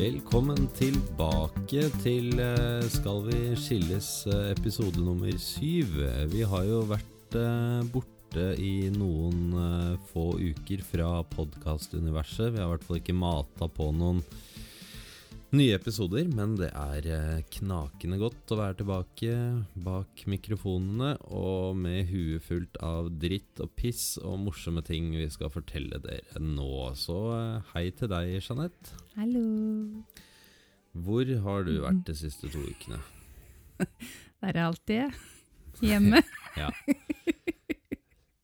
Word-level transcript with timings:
Velkommen 0.00 0.70
tilbake 0.78 1.82
til 2.00 2.38
eh, 2.40 2.86
Skal 2.88 3.18
vi 3.26 3.40
skilles 3.60 4.06
eh, 4.32 4.46
episode 4.54 4.96
nummer 4.96 5.34
syv. 5.36 5.98
Vi 6.32 6.40
har 6.48 6.62
jo 6.64 6.78
vært 6.88 7.36
eh, 7.36 7.82
borte 7.92 8.46
i 8.56 8.88
noen 8.94 9.52
få 10.08 10.30
uker 10.40 10.80
fra 10.88 11.10
podkastuniverset. 11.34 12.48
Vi 12.54 12.62
har 12.62 12.70
i 12.70 12.72
hvert 12.72 12.86
fall 12.86 13.00
ikke 13.02 13.18
mata 13.18 13.68
på 13.68 13.90
noen 13.92 14.22
nye 15.56 15.72
episoder, 15.74 16.28
men 16.30 16.52
det 16.58 16.68
er 16.78 17.06
eh, 17.10 17.40
knakende 17.56 18.20
godt 18.20 18.52
å 18.54 18.58
være 18.60 18.76
tilbake 18.78 19.32
bak 19.82 20.22
mikrofonene 20.30 21.16
og 21.34 21.74
med 21.80 22.06
huet 22.12 22.44
fullt 22.46 22.78
av 22.86 23.08
dritt 23.22 23.58
og 23.62 23.72
piss 23.78 24.14
og 24.22 24.38
morsomme 24.44 24.82
ting 24.86 25.08
vi 25.16 25.26
skal 25.32 25.50
fortelle 25.50 25.98
dere 26.04 26.42
nå. 26.44 26.92
Så 26.98 27.18
eh, 27.34 27.72
hei 27.72 27.88
til 27.98 28.12
deg, 28.12 28.36
Jeanette. 28.38 28.94
Hallo. 29.16 29.42
Hvor 30.94 31.34
har 31.46 31.66
du 31.66 31.74
vært 31.82 32.06
de 32.06 32.16
siste 32.22 32.50
to 32.52 32.62
ukene? 32.70 33.02
Der 33.80 34.54
er 34.54 34.64
alltid 34.68 35.02
jeg. 35.02 35.20
Hjemme. 35.82 36.22
Ja. 36.58 36.66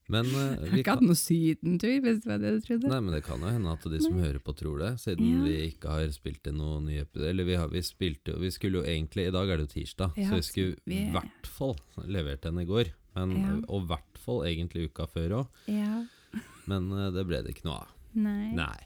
Men 0.09 0.27
eh, 0.27 0.52
Jeg 0.62 0.70
har 0.70 0.78
ikke 0.83 0.92
hatt 0.95 1.02
noe 1.02 1.19
sydentur, 1.19 1.95
hvis 2.05 2.20
det 2.23 2.28
var 2.30 2.38
det 2.38 2.51
du 2.55 2.60
trodde. 2.62 2.91
Nei, 2.92 3.01
men 3.02 3.15
det 3.16 3.23
kan 3.27 3.41
jo 3.42 3.51
hende 3.51 3.73
at 3.74 3.87
de 3.91 3.98
som 4.05 4.19
hører 4.23 4.38
på 4.46 4.55
tror 4.55 4.79
det, 4.84 4.91
siden 5.02 5.27
Ja. 5.32 5.41
vi 5.42 5.55
ikke 5.73 5.91
har 5.96 6.12
spilt 6.15 6.46
inn 6.46 6.60
noen 6.62 6.87
nye 6.87 7.02
episoder. 7.02 7.30
Eller 7.32 7.45
vi, 7.48 7.56
har, 7.59 7.69
vi 7.73 7.82
spilte 7.82 8.30
jo 8.37 8.38
Vi 8.45 8.51
skulle 8.55 8.79
jo 8.79 8.87
egentlig 8.87 9.27
I 9.27 9.34
dag 9.34 9.51
er 9.51 9.56
det 9.59 9.66
jo 9.66 9.73
tirsdag, 9.80 10.15
Ja, 10.16 10.29
så 10.30 10.38
vi 10.38 10.46
skulle 10.46 10.77
i 10.77 10.92
vi- 10.95 11.10
hvert 11.16 11.46
fall 11.59 11.74
levert 12.06 12.42
den 12.46 12.59
i 12.62 12.65
går. 12.69 12.92
Men, 13.16 13.34
Ja. 13.41 13.55
Og 13.69 13.82
i 13.82 13.87
hvert 13.91 14.19
fall 14.23 14.42
egentlig 14.46 14.91
uka 14.91 15.06
før 15.10 15.30
òg. 15.42 15.46
Ja. 15.66 16.05
Men 16.66 16.91
uh, 16.93 17.10
det 17.10 17.27
ble 17.27 17.43
det 17.43 17.54
ikke 17.57 17.65
noe 17.66 17.80
av. 17.82 17.88
Nei. 18.15 18.52
Nei. 18.54 18.77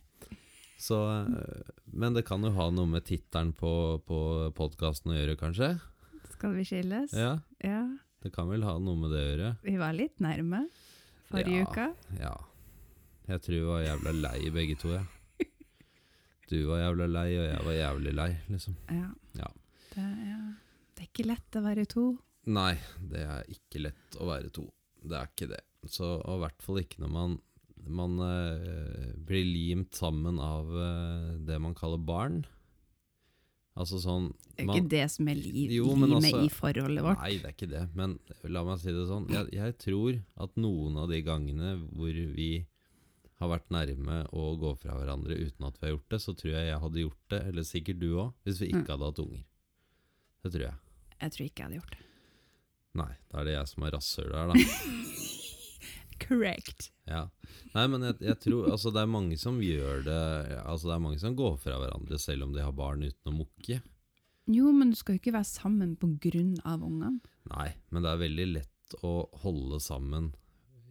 Så, 0.81 0.97
uh, 0.97 1.63
men 1.93 2.15
det 2.17 2.25
kan 2.25 2.41
jo 2.43 2.51
ha 2.57 2.71
noe 2.73 2.87
med 2.89 3.05
tittelen 3.05 3.53
på, 3.53 4.01
på 4.09 4.19
podkasten 4.57 5.13
å 5.13 5.17
gjøre, 5.19 5.37
kanskje? 5.41 5.75
Skal 6.33 6.55
vi 6.57 6.65
skilles? 6.65 7.13
Ja, 7.13 7.41
Ja. 7.63 7.83
det 8.23 8.33
kan 8.33 8.49
vel 8.49 8.63
ha 8.65 8.79
noe 8.79 8.97
med 8.97 9.11
det 9.13 9.21
å 9.21 9.29
gjøre. 9.35 9.51
Vi 9.67 9.77
var 9.77 9.93
litt 9.93 10.17
nærme 10.21 10.63
forrige 11.31 11.61
Ja. 11.63 11.67
uke. 11.69 11.87
Ja. 12.21 12.35
Jeg 13.31 13.43
tror 13.45 13.55
vi 13.55 13.67
var 13.69 13.83
jævla 13.85 14.13
lei 14.21 14.51
begge 14.55 14.77
to, 14.81 14.89
jeg. 14.97 15.07
Du 16.51 16.57
var 16.67 16.81
jævla 16.83 17.07
lei, 17.07 17.29
og 17.39 17.45
jeg 17.47 17.61
var 17.67 17.77
jævlig 17.79 18.13
lei, 18.19 18.31
liksom. 18.51 18.75
Ja. 18.91 19.11
Ja. 19.39 19.51
Det, 19.95 20.03
er, 20.03 20.41
det 20.97 21.05
er 21.05 21.09
ikke 21.11 21.27
lett 21.31 21.59
å 21.59 21.63
være 21.63 21.85
to. 21.91 22.05
Nei, 22.51 22.73
det 23.13 23.21
er 23.23 23.45
ikke 23.53 23.83
lett 23.85 24.17
å 24.19 24.27
være 24.27 24.51
to. 24.55 24.65
Det 25.03 25.15
er 25.19 25.29
ikke 25.31 25.49
det. 25.53 25.61
Så, 25.87 26.09
og 26.21 26.41
i 26.41 26.43
hvert 26.45 26.63
fall 26.65 26.81
ikke 26.83 27.01
når 27.05 27.13
man, 27.15 27.37
man 27.87 28.19
eh, 28.27 29.13
blir 29.27 29.47
limt 29.47 29.95
sammen 29.97 30.41
av 30.43 30.69
eh, 30.75 31.31
det 31.47 31.61
man 31.63 31.77
kaller 31.79 32.03
barn. 32.03 32.43
Altså 33.79 34.01
sånn 34.03 34.33
Det 34.57 34.65
er 34.67 34.73
ikke 34.75 34.89
det 34.91 35.05
som 35.11 35.29
er 35.31 35.35
liv, 35.39 35.71
Jo, 35.71 35.85
limet 35.95 36.11
altså- 36.19 36.41
i 36.45 36.49
forholdet 36.49 37.03
vårt. 37.05 37.19
Nei, 37.23 37.37
det 37.39 37.45
er 37.47 37.53
ikke 37.55 37.71
det. 37.71 37.85
Men 37.95 38.19
la 38.45 38.65
meg 38.65 38.79
si 38.81 38.91
det 38.93 39.07
sånn. 39.09 39.29
Jeg, 39.31 39.51
jeg 39.53 39.79
tror 39.79 40.19
at 40.39 40.57
noen 40.57 40.97
av 40.99 41.09
de 41.09 41.23
gangene 41.23 41.89
hvor 41.95 42.13
vi 42.35 42.67
har 43.41 43.49
vært 43.49 43.71
nærme 43.71 44.27
å 44.37 44.59
gå 44.61 44.75
fra 44.79 44.93
hverandre 44.99 45.39
uten 45.39 45.65
at 45.67 45.79
vi 45.81 45.87
har 45.87 45.95
gjort 45.97 46.09
det, 46.11 46.19
så 46.21 46.35
tror 46.37 46.51
jeg 46.53 46.67
jeg 46.69 46.81
hadde 46.81 47.01
gjort 47.05 47.29
det, 47.31 47.41
eller 47.47 47.63
sikkert 47.63 47.99
du 48.01 48.11
òg, 48.17 48.35
hvis 48.45 48.59
vi 48.61 48.67
ikke 48.69 48.85
Mm. 48.85 48.91
hadde 48.91 49.05
hatt 49.09 49.19
unger. 49.25 49.45
Det 50.43 50.53
tror 50.53 50.61
jeg. 50.67 50.75
Jeg 51.23 51.31
tror 51.33 51.45
ikke 51.47 51.57
jeg 51.57 51.67
hadde 51.71 51.81
gjort 51.81 51.91
det. 51.91 51.99
Nei, 52.93 53.13
da 53.31 53.39
er 53.41 53.45
det 53.45 53.55
jeg 53.55 53.69
som 53.69 53.83
er 53.85 53.91
rasshølet 53.93 54.35
her, 54.35 54.47
da. 54.49 54.55
Correct. 56.21 56.91
Ja. 57.09 57.25
Nei, 57.75 57.87
men 57.91 58.05
jeg, 58.07 58.19
jeg 58.23 58.39
tror 58.45 58.69
Altså, 58.71 58.93
det 58.95 59.03
er 59.03 59.09
mange 59.11 59.39
som 59.41 59.57
gjør 59.63 60.05
det 60.07 60.19
Altså, 60.63 60.91
det 60.91 60.95
er 60.95 61.03
mange 61.03 61.19
som 61.23 61.35
går 61.39 61.57
fra 61.63 61.79
hverandre 61.81 62.19
selv 62.23 62.47
om 62.47 62.53
de 62.55 62.63
har 62.63 62.77
barn 62.77 63.03
uten 63.03 63.33
å 63.33 63.39
mukke. 63.41 63.81
Jo, 64.51 64.71
men 64.75 64.93
du 64.93 64.99
skal 64.99 65.17
jo 65.17 65.23
ikke 65.23 65.35
være 65.37 65.47
sammen 65.47 65.97
av 66.65 66.83
ungene. 66.83 67.19
Nei, 67.51 67.71
men 67.91 68.03
det 68.05 68.11
er 68.11 68.23
veldig 68.25 68.47
lett 68.57 68.97
å 69.07 69.15
holde 69.45 69.79
sammen. 69.83 70.33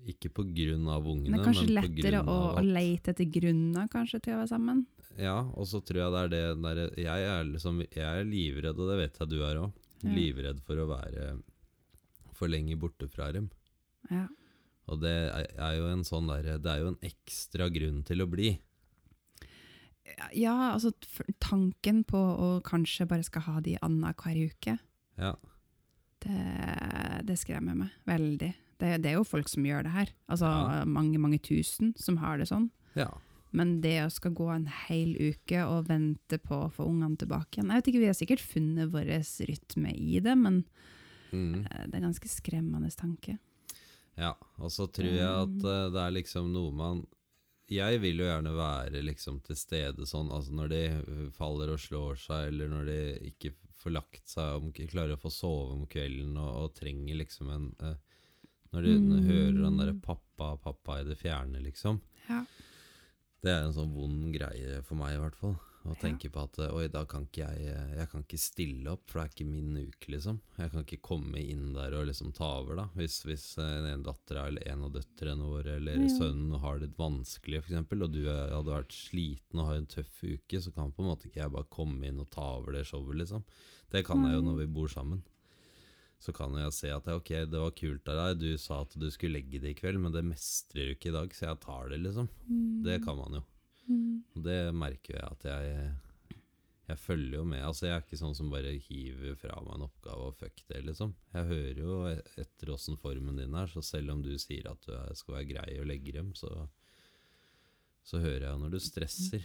Ikke 0.09 0.31
på 0.31 0.45
grunn 0.47 0.87
av 0.87 1.07
ungene, 1.07 1.37
Det 1.37 1.41
er 1.41 1.49
kanskje 1.49 1.73
lettere 1.75 2.21
å, 2.23 2.35
å 2.35 2.53
at 2.61 2.65
lete 2.65 3.11
etter 3.11 3.27
grunner 3.27 3.89
kanskje 3.91 4.21
til 4.23 4.37
å 4.37 4.39
være 4.39 4.51
sammen. 4.53 4.85
Ja, 5.19 5.41
og 5.51 5.67
så 5.67 5.81
tror 5.83 6.05
jeg 6.05 6.13
det 6.13 6.21
er 6.21 6.31
det 6.31 6.41
der, 6.63 6.81
jeg, 6.95 7.27
er 7.33 7.47
liksom, 7.49 7.81
jeg 7.83 8.07
er 8.07 8.27
livredd, 8.27 8.79
og 8.79 8.91
det 8.93 8.97
vet 9.01 9.19
jeg 9.19 9.31
du 9.33 9.39
er 9.43 9.63
òg. 9.65 9.85
Ja. 9.99 10.13
Livredd 10.15 10.61
for 10.63 10.79
å 10.79 10.87
være 10.93 11.25
for 12.39 12.51
lenge 12.51 12.77
borte 12.79 13.09
fra 13.11 13.27
dem. 13.35 13.49
Ja. 14.07 14.29
Og 14.89 14.99
det 15.03 15.13
er, 15.31 15.73
jo 15.77 15.85
en 15.91 16.03
sånn 16.07 16.27
der, 16.27 16.57
Det 16.57 16.65
er 16.71 16.79
jo 16.81 16.87
en 16.93 16.99
ekstra 17.05 17.67
grunn 17.73 18.01
til 18.07 18.21
å 18.23 18.29
bli. 18.29 18.55
Ja, 20.33 20.73
altså 20.73 20.89
tanken 21.39 22.01
på 22.07 22.17
å 22.17 22.47
kanskje 22.65 23.05
bare 23.07 23.23
skal 23.27 23.43
ha 23.45 23.59
de 23.61 23.75
annenhver 23.85 24.39
uke, 24.49 24.79
Ja. 25.19 25.35
det, 26.25 27.25
det 27.27 27.37
skremmer 27.37 27.75
meg 27.77 27.91
veldig. 28.09 28.53
Det, 28.79 28.89
det 29.03 29.11
er 29.11 29.17
jo 29.19 29.23
folk 29.27 29.47
som 29.51 29.63
gjør 29.67 29.83
det 29.85 29.91
her. 29.93 30.09
Altså 30.31 30.47
Ja. 30.49 30.83
mange, 30.85 31.19
mange 31.19 31.37
tusen 31.39 31.93
som 31.99 32.17
har 32.17 32.37
det 32.37 32.47
sånn. 32.49 32.71
ja. 32.95 33.09
Men 33.51 33.81
det 33.81 33.95
å 34.05 34.11
skal 34.13 34.31
gå 34.37 34.45
en 34.53 34.67
hel 34.67 35.15
uke 35.17 35.57
og 35.65 35.87
vente 35.87 36.37
på 36.37 36.67
å 36.67 36.71
få 36.71 36.85
ungene 36.85 37.17
tilbake 37.17 37.57
igjen 37.57 37.71
Jeg 37.71 37.81
vet 37.81 37.87
ikke, 37.89 37.99
Vi 37.99 38.05
har 38.05 38.13
sikkert 38.13 38.43
funnet 38.45 38.91
vår 38.91 39.07
rytme 39.47 39.89
i 39.97 40.19
det, 40.19 40.35
men 40.37 40.65
Mm. 41.33 41.65
eh, 41.65 41.85
det 41.87 41.93
er 41.95 41.97
en 42.03 42.11
ganske 42.13 42.29
skremmende 42.29 42.89
tanke. 42.95 43.37
Ja, 44.19 44.33
og 44.59 44.71
så 44.73 44.87
tror 44.91 45.13
jeg 45.15 45.23
at 45.23 45.63
uh, 45.63 45.87
det 45.93 46.01
er 46.03 46.15
liksom 46.17 46.51
noe 46.51 46.73
man 46.75 47.05
Jeg 47.69 48.01
vil 48.03 48.19
jo 48.19 48.27
gjerne 48.27 48.51
være 48.57 49.01
liksom 49.05 49.39
til 49.45 49.55
stede 49.59 50.07
sånn, 50.09 50.31
altså 50.33 50.55
når 50.57 50.71
de 50.73 50.83
eh, 50.89 51.25
faller 51.35 51.69
og 51.75 51.79
slår 51.79 52.17
seg, 52.17 52.47
eller 52.49 52.71
når 52.71 52.87
de 52.89 52.99
ikke 53.29 53.51
får 53.79 53.93
lagt 53.93 54.25
seg, 54.27 54.55
om 54.57 54.71
klarer 54.73 55.13
å 55.15 55.21
få 55.21 55.29
sove 55.31 55.75
om 55.77 55.85
kvelden 55.87 56.33
og, 56.41 56.49
og 56.63 56.73
trenger 56.79 57.19
liksom 57.21 57.51
en 57.53 57.67
uh, 57.85 57.95
Når 58.73 58.83
de 58.85 58.95
Mm. 58.99 59.21
hører 59.25 59.61
den 59.63 59.77
derre 59.79 59.93
'pappa, 59.97 60.49
pappa' 60.61 60.99
i 61.01 61.05
det 61.07 61.15
fjerne, 61.17 61.61
liksom. 61.63 62.01
Ja. 62.27 62.43
Det 63.41 63.49
er 63.49 63.63
en 63.63 63.73
sånn 63.73 63.93
vond 63.95 64.33
greie 64.33 64.81
for 64.83 64.95
meg, 64.99 65.15
i 65.15 65.21
hvert 65.21 65.37
fall. 65.39 65.55
Ja. 65.95 66.01
tenke 66.03 66.29
på 66.33 66.43
at 66.43 66.59
eh, 66.59 66.73
Oi, 66.75 66.87
da 66.91 67.01
kan 67.09 67.25
ikke 67.27 67.45
jeg 67.47 67.69
eh, 67.71 67.93
Jeg 67.97 68.09
kan 68.11 68.23
ikke 68.25 68.39
stille 68.41 68.91
opp, 68.93 69.05
for 69.09 69.19
det 69.19 69.23
er 69.25 69.31
ikke 69.33 69.47
min 69.49 69.77
uke, 69.79 70.11
liksom. 70.13 70.39
Jeg 70.59 70.71
kan 70.73 70.85
ikke 70.85 71.01
komme 71.09 71.41
inn 71.41 71.73
der 71.73 71.95
og 71.97 72.05
liksom 72.09 72.33
ta 72.35 72.49
over, 72.59 72.75
da. 72.81 72.85
Hvis, 72.99 73.21
hvis 73.27 73.45
en 73.61 73.87
den 73.87 74.05
ene 74.05 74.45
eller 74.45 74.67
en 74.73 74.85
av 74.87 74.93
døtrene 74.97 75.49
våre 75.49 75.77
eller 75.79 75.99
Ja. 76.03 76.11
sønnen 76.17 76.59
har 76.59 76.79
det 76.79 76.91
vanskelig, 76.99 77.63
f.eks., 77.63 77.81
og 77.89 78.11
du 78.13 78.21
hadde 78.27 78.69
vært 78.69 78.93
sliten 78.95 79.59
og 79.59 79.67
har 79.71 79.81
en 79.81 79.89
tøff 79.89 80.23
uke, 80.23 80.61
så 80.61 80.71
kan 80.75 80.91
på 80.91 81.03
en 81.03 81.09
måte 81.11 81.27
ikke 81.29 81.43
jeg 81.43 81.51
bare 81.55 81.69
komme 81.73 82.07
inn 82.07 82.19
og 82.19 82.29
ta 82.29 82.45
over 82.59 82.73
det 82.73 82.85
showet, 82.85 83.17
liksom. 83.17 83.43
Det 83.89 84.05
kan 84.05 84.23
jeg 84.25 84.37
jo 84.37 84.45
når 84.45 84.57
vi 84.63 84.67
bor 84.79 84.87
sammen. 84.87 85.23
Så 86.19 86.33
kan 86.35 86.51
jeg 86.59 86.73
se 86.75 86.89
at 86.91 87.07
ok, 87.07 87.29
det 87.47 87.59
var 87.63 87.71
kult 87.71 88.09
av 88.11 88.17
deg, 88.19 88.41
du 88.43 88.57
sa 88.59 88.81
at 88.83 88.91
du 88.99 89.07
skulle 89.09 89.39
legge 89.39 89.61
det 89.63 89.71
i 89.71 89.77
kveld, 89.77 90.01
men 90.03 90.11
det 90.11 90.25
mestrer 90.27 90.89
du 90.91 90.95
ikke 90.97 91.13
i 91.13 91.15
dag, 91.15 91.31
så 91.33 91.47
jeg 91.47 91.61
tar 91.63 91.89
det, 91.93 92.01
liksom. 92.03 92.27
Det 92.83 92.99
kan 93.05 93.15
man 93.17 93.39
jo. 93.39 93.43
Mm. 93.89 94.21
Det 94.45 94.59
merker 94.77 95.15
jeg 95.17 95.25
at 95.25 95.45
jeg 95.49 95.95
Jeg 96.89 96.97
følger 96.97 97.35
jo 97.37 97.43
med. 97.45 97.61
Altså 97.61 97.85
Jeg 97.85 97.95
er 97.95 98.03
ikke 98.05 98.17
sånn 98.17 98.35
som 98.37 98.49
bare 98.49 98.71
hiver 98.81 99.35
fra 99.37 99.59
meg 99.61 99.75
en 99.75 99.85
oppgave 99.85 100.29
og 100.31 100.37
fuck 100.39 100.63
det, 100.71 100.79
liksom. 100.87 101.11
Jeg 101.35 101.45
hører 101.51 101.81
jo 101.83 101.97
etter 102.41 102.71
åssen 102.73 102.97
formen 102.97 103.37
din 103.37 103.53
er, 103.53 103.69
så 103.69 103.83
selv 103.85 104.15
om 104.15 104.23
du 104.25 104.31
sier 104.41 104.71
at 104.71 104.87
du 104.87 104.95
skal 105.17 105.35
være 105.37 105.49
grei 105.51 105.75
og 105.81 105.89
legge 105.89 106.15
dem, 106.17 106.33
så 106.33 106.67
Så 108.09 108.17
hører 108.23 108.41
jeg 108.47 108.49
jo 108.49 108.61
når 108.63 108.71
du 108.73 108.79
stresser. 108.81 109.43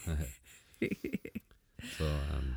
så 1.96 2.08
um, 2.34 2.50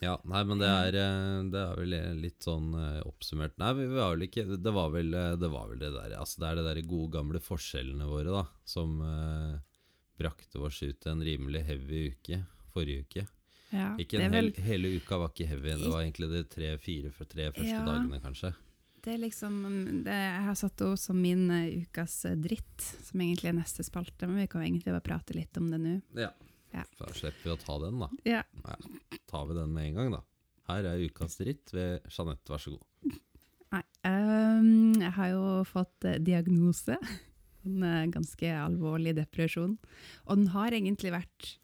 Ja, 0.00 0.14
nei, 0.24 0.42
men 0.48 0.62
det 0.62 0.68
er, 0.70 0.96
eh, 0.96 1.40
det 1.52 1.60
er 1.60 1.76
vel 1.76 1.96
litt 2.22 2.40
sånn 2.46 2.70
eh, 2.78 3.00
oppsummert 3.04 3.58
Nei, 3.60 3.72
vi 3.76 3.88
var 3.92 4.14
vel 4.14 4.28
ikke 4.28 4.46
Det 4.56 4.72
var 4.72 4.94
vel 4.94 5.12
eh, 5.12 5.34
det, 5.36 5.50
var 5.52 5.66
vel 5.68 5.82
det 5.82 5.90
der 5.92 6.14
Altså 6.16 6.40
det 6.40 6.46
er 6.48 6.60
det 6.60 6.68
der 6.70 6.80
gode 6.88 7.10
gamle 7.18 7.42
forskjellene 7.42 8.06
våre, 8.08 8.30
da, 8.32 8.44
som 8.64 8.96
brakte 10.20 10.60
oss 10.62 10.82
ut 10.84 11.06
en 11.10 11.22
rimelig 11.24 11.64
heavy 11.68 12.06
uke 12.12 12.42
forrige 12.70 13.04
uke. 13.06 13.26
Ja, 13.70 13.92
Ikke 14.02 14.18
en 14.18 14.32
vel... 14.34 14.50
hel, 14.50 14.64
hele 14.66 14.90
uka 14.98 15.18
var 15.20 15.30
ikke 15.30 15.46
heavy, 15.46 15.76
det 15.78 15.90
var 15.92 16.02
egentlig 16.02 16.28
de 16.32 16.42
tre-fire 16.50 17.12
tre 17.14 17.46
første 17.54 17.70
Ja. 17.70 17.84
dagene, 17.86 18.18
kanskje. 18.22 18.50
Det 19.00 19.14
er 19.14 19.20
liksom 19.22 19.54
det, 20.04 20.12
Jeg 20.12 20.42
har 20.44 20.56
satt 20.58 20.82
også 20.84 21.10
som 21.10 21.20
min 21.22 21.46
uh, 21.48 21.84
ukas 21.86 22.18
eh, 22.28 22.34
dritt, 22.36 22.82
som 23.06 23.22
egentlig 23.22 23.48
er 23.48 23.56
neste 23.56 23.86
spalte, 23.86 24.26
men 24.28 24.42
vi 24.42 24.48
kan 24.50 24.64
egentlig 24.66 24.92
bare 24.92 25.06
prate 25.06 25.36
litt 25.38 25.56
om 25.56 25.70
det 25.72 25.78
nå. 25.80 25.94
Ja. 26.18 26.32
Ja. 26.74 26.84
Da 26.98 27.08
slipper 27.14 27.46
vi 27.46 27.54
å 27.54 27.58
ta 27.62 27.78
den, 27.82 28.02
da. 28.02 28.10
Ja. 28.28 28.42
Tar 29.30 29.46
vi 29.48 29.56
den 29.56 29.72
med 29.74 29.88
en 29.88 29.96
gang, 30.00 30.12
da. 30.18 30.20
Her 30.70 30.90
er 30.92 31.00
ukas 31.06 31.38
dritt 31.40 31.72
ved 31.74 32.04
Jeanette, 32.12 32.50
vær 32.52 32.62
så 32.62 32.74
god. 32.76 33.16
Nei. 33.70 33.82
um, 34.04 34.92
jeg 35.00 35.12
har 35.16 35.32
jo 35.32 35.42
fått 35.66 36.06
eh, 36.10 36.18
diagnose. 36.26 36.98
En 37.68 37.82
eh, 37.86 38.08
ganske 38.12 38.52
alvorlig 38.56 39.16
depresjon. 39.18 39.76
Og 40.26 40.40
den 40.40 40.50
har 40.54 40.76
egentlig 40.76 41.12
vært 41.14 41.54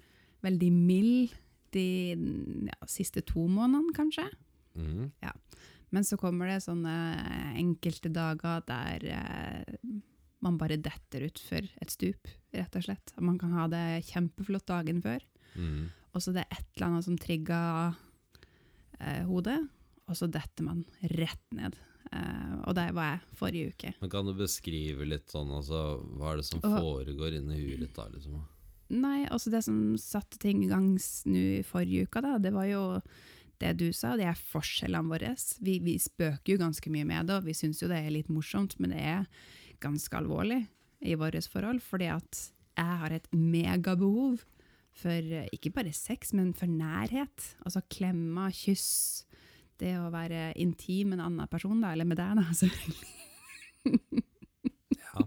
veldig 0.45 0.73
mild 0.73 1.35
de 1.75 1.89
ja, 2.69 2.77
siste 2.89 3.25
to 3.27 3.47
månedene, 3.51 3.95
kanskje. 3.97 4.29
Mhm. 4.77 5.13
Men 5.95 6.05
så 6.05 6.19
kommer 6.19 6.51
det 6.51 6.65
sånne 6.65 6.93
enkelte 7.57 8.11
dager 8.13 8.65
der 8.67 9.05
eh, 9.17 9.77
man 10.45 10.59
bare 10.61 10.79
detter 10.83 11.25
utfor 11.29 11.65
et 11.65 11.93
stup, 11.93 12.29
rett 12.55 12.79
og 12.79 12.85
slett. 12.85 13.15
Man 13.23 13.39
kan 13.41 13.55
ha 13.57 13.67
det 13.71 14.05
kjempeflott 14.11 14.67
dagen 14.69 15.01
før, 15.05 15.23
mm. 15.55 15.87
og 16.13 16.23
så 16.23 16.35
det 16.35 16.45
er 16.45 16.59
et 16.59 16.69
eller 16.77 16.89
annet 16.91 17.07
som 17.07 17.19
trigger 17.21 17.97
eh, 19.01 19.23
hodet, 19.31 19.59
og 20.07 20.19
så 20.19 20.29
detter 20.31 20.69
man 20.69 20.85
rett 21.17 21.47
ned. 21.57 21.79
Eh, 22.13 22.57
og 22.67 22.75
der 22.79 22.93
var 22.95 23.15
jeg 23.17 23.37
forrige 23.39 23.73
uke. 23.75 23.95
Men 24.01 24.11
Kan 24.11 24.27
du 24.29 24.35
beskrive 24.35 25.07
litt 25.09 25.27
sånn, 25.33 25.51
altså, 25.51 25.81
hva 26.17 26.33
er 26.33 26.37
det 26.43 26.45
som 26.47 26.61
Og- 26.63 26.79
foregår 26.81 27.35
inni 27.39 27.59
huet 27.61 27.81
ditt 27.81 27.95
da, 27.95 28.09
liksom? 28.09 28.43
Nei, 28.89 29.27
altså 29.27 29.51
det 29.51 29.65
som 29.65 29.97
satte 29.99 30.39
ting 30.39 30.63
i 30.63 30.69
gang 30.69 30.93
nå 31.27 31.59
i 31.59 31.63
forrige 31.67 32.07
uke, 32.07 32.23
da, 32.23 32.39
det 32.39 32.53
var 32.55 32.67
jo 32.71 33.03
det 33.59 33.77
du 33.79 33.91
sa, 33.93 34.15
det 34.17 34.27
er 34.29 34.35
forskjellene 34.39 35.09
våre. 35.11 35.35
Vi, 35.61 35.79
vi 35.81 35.97
spøker 35.99 36.53
jo 36.55 36.59
ganske 36.59 36.91
mye 36.93 37.05
med 37.09 37.27
det, 37.27 37.37
og 37.41 37.45
vi 37.49 37.53
syns 37.57 37.81
jo 37.83 37.89
det 37.89 37.99
er 38.05 38.11
litt 38.15 38.29
morsomt, 38.29 38.79
men 38.79 38.91
det 38.91 39.01
er 39.01 39.27
ganske 39.81 40.13
alvorlig 40.15 40.69
i 41.03 41.15
vårt 41.19 41.35
forhold, 41.51 41.81
fordi 41.83 42.07
at 42.15 42.53
jeg 42.77 42.99
har 43.01 43.11
et 43.17 43.27
megabehov 43.33 44.45
for 44.97 45.11
eh, 45.11 45.49
ikke 45.53 45.73
bare 45.75 45.93
sex, 45.93 46.33
men 46.33 46.53
for 46.57 46.67
nærhet. 46.67 47.55
Altså 47.65 47.83
klemmer, 47.91 48.53
kyss, 48.55 49.25
det 49.83 49.95
å 50.01 50.11
være 50.13 50.51
intim 50.63 51.13
med 51.13 51.21
en 51.21 51.27
annen 51.29 51.51
person, 51.51 51.79
da, 51.83 51.93
eller 51.95 52.09
med 52.09 52.19
deg, 52.21 52.39
da. 52.39 52.45
selvfølgelig. 52.61 54.25
Ja, 54.97 55.25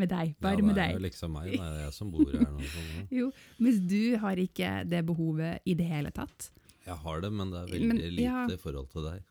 med 0.00 0.08
deg, 0.08 0.34
bare 0.40 0.60
ja, 0.60 0.66
med 0.66 0.78
det 0.78 0.86
er 0.86 0.94
jo 0.96 1.02
liksom 1.04 1.34
meg, 1.36 1.50
det 1.52 1.64
er 1.64 1.82
jeg 1.84 1.96
som 1.96 2.12
bor 2.12 2.30
her 2.32 2.46
nå. 2.48 2.70
Sånn. 2.74 3.02
Jo, 3.18 3.26
mens 3.60 3.82
du 3.90 4.16
har 4.22 4.40
ikke 4.40 4.70
det 4.88 5.02
behovet 5.08 5.68
i 5.68 5.76
det 5.78 5.88
hele 5.88 6.12
tatt. 6.16 6.50
Jeg 6.86 6.96
har 7.02 7.20
det, 7.22 7.30
men 7.34 7.52
det 7.52 7.60
er 7.60 7.74
veldig 7.74 7.90
Men, 7.90 8.00
lite 8.16 8.24
ja. 8.24 8.46
i 8.48 8.60
forhold 8.60 8.88
til 8.92 9.04
deg. 9.06 9.26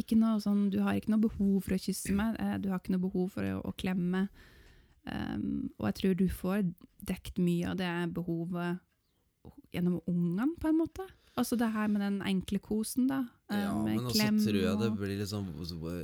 Ikke 0.00 0.18
noe 0.18 0.40
sånn, 0.42 0.66
du 0.72 0.80
har 0.82 0.98
ikke 0.98 1.12
noe 1.14 1.22
behov 1.22 1.60
for 1.64 1.76
å 1.76 1.80
kysse 1.80 2.12
meg, 2.16 2.36
eh, 2.42 2.56
du 2.62 2.68
har 2.72 2.82
ikke 2.82 2.94
noe 2.96 3.06
behov 3.06 3.30
for 3.36 3.48
å, 3.48 3.60
å 3.70 3.74
klemme. 3.78 4.26
Um, 5.06 5.68
og 5.78 5.86
jeg 5.86 5.98
tror 6.00 6.16
du 6.18 6.26
får 6.34 6.64
dekt 7.06 7.38
mye 7.38 7.70
av 7.70 7.78
det 7.78 7.90
behovet 8.16 8.80
gjennom 9.74 10.00
ungene, 10.10 10.48
på 10.60 10.70
en 10.70 10.80
måte. 10.80 11.06
Altså 11.36 11.56
det 11.60 11.68
her 11.74 11.86
med 11.92 12.00
den 12.00 12.22
enkle 12.24 12.58
kosen, 12.64 13.06
da. 13.10 13.18
eh, 13.50 13.60
Ja, 13.60 13.74
med 13.76 13.96
men 13.96 14.06
også 14.06 14.30
tror 14.46 14.56
jeg 14.62 14.78
det 14.80 14.90
blir 14.96 15.18
litt 15.18 15.28
sånn 15.28 15.50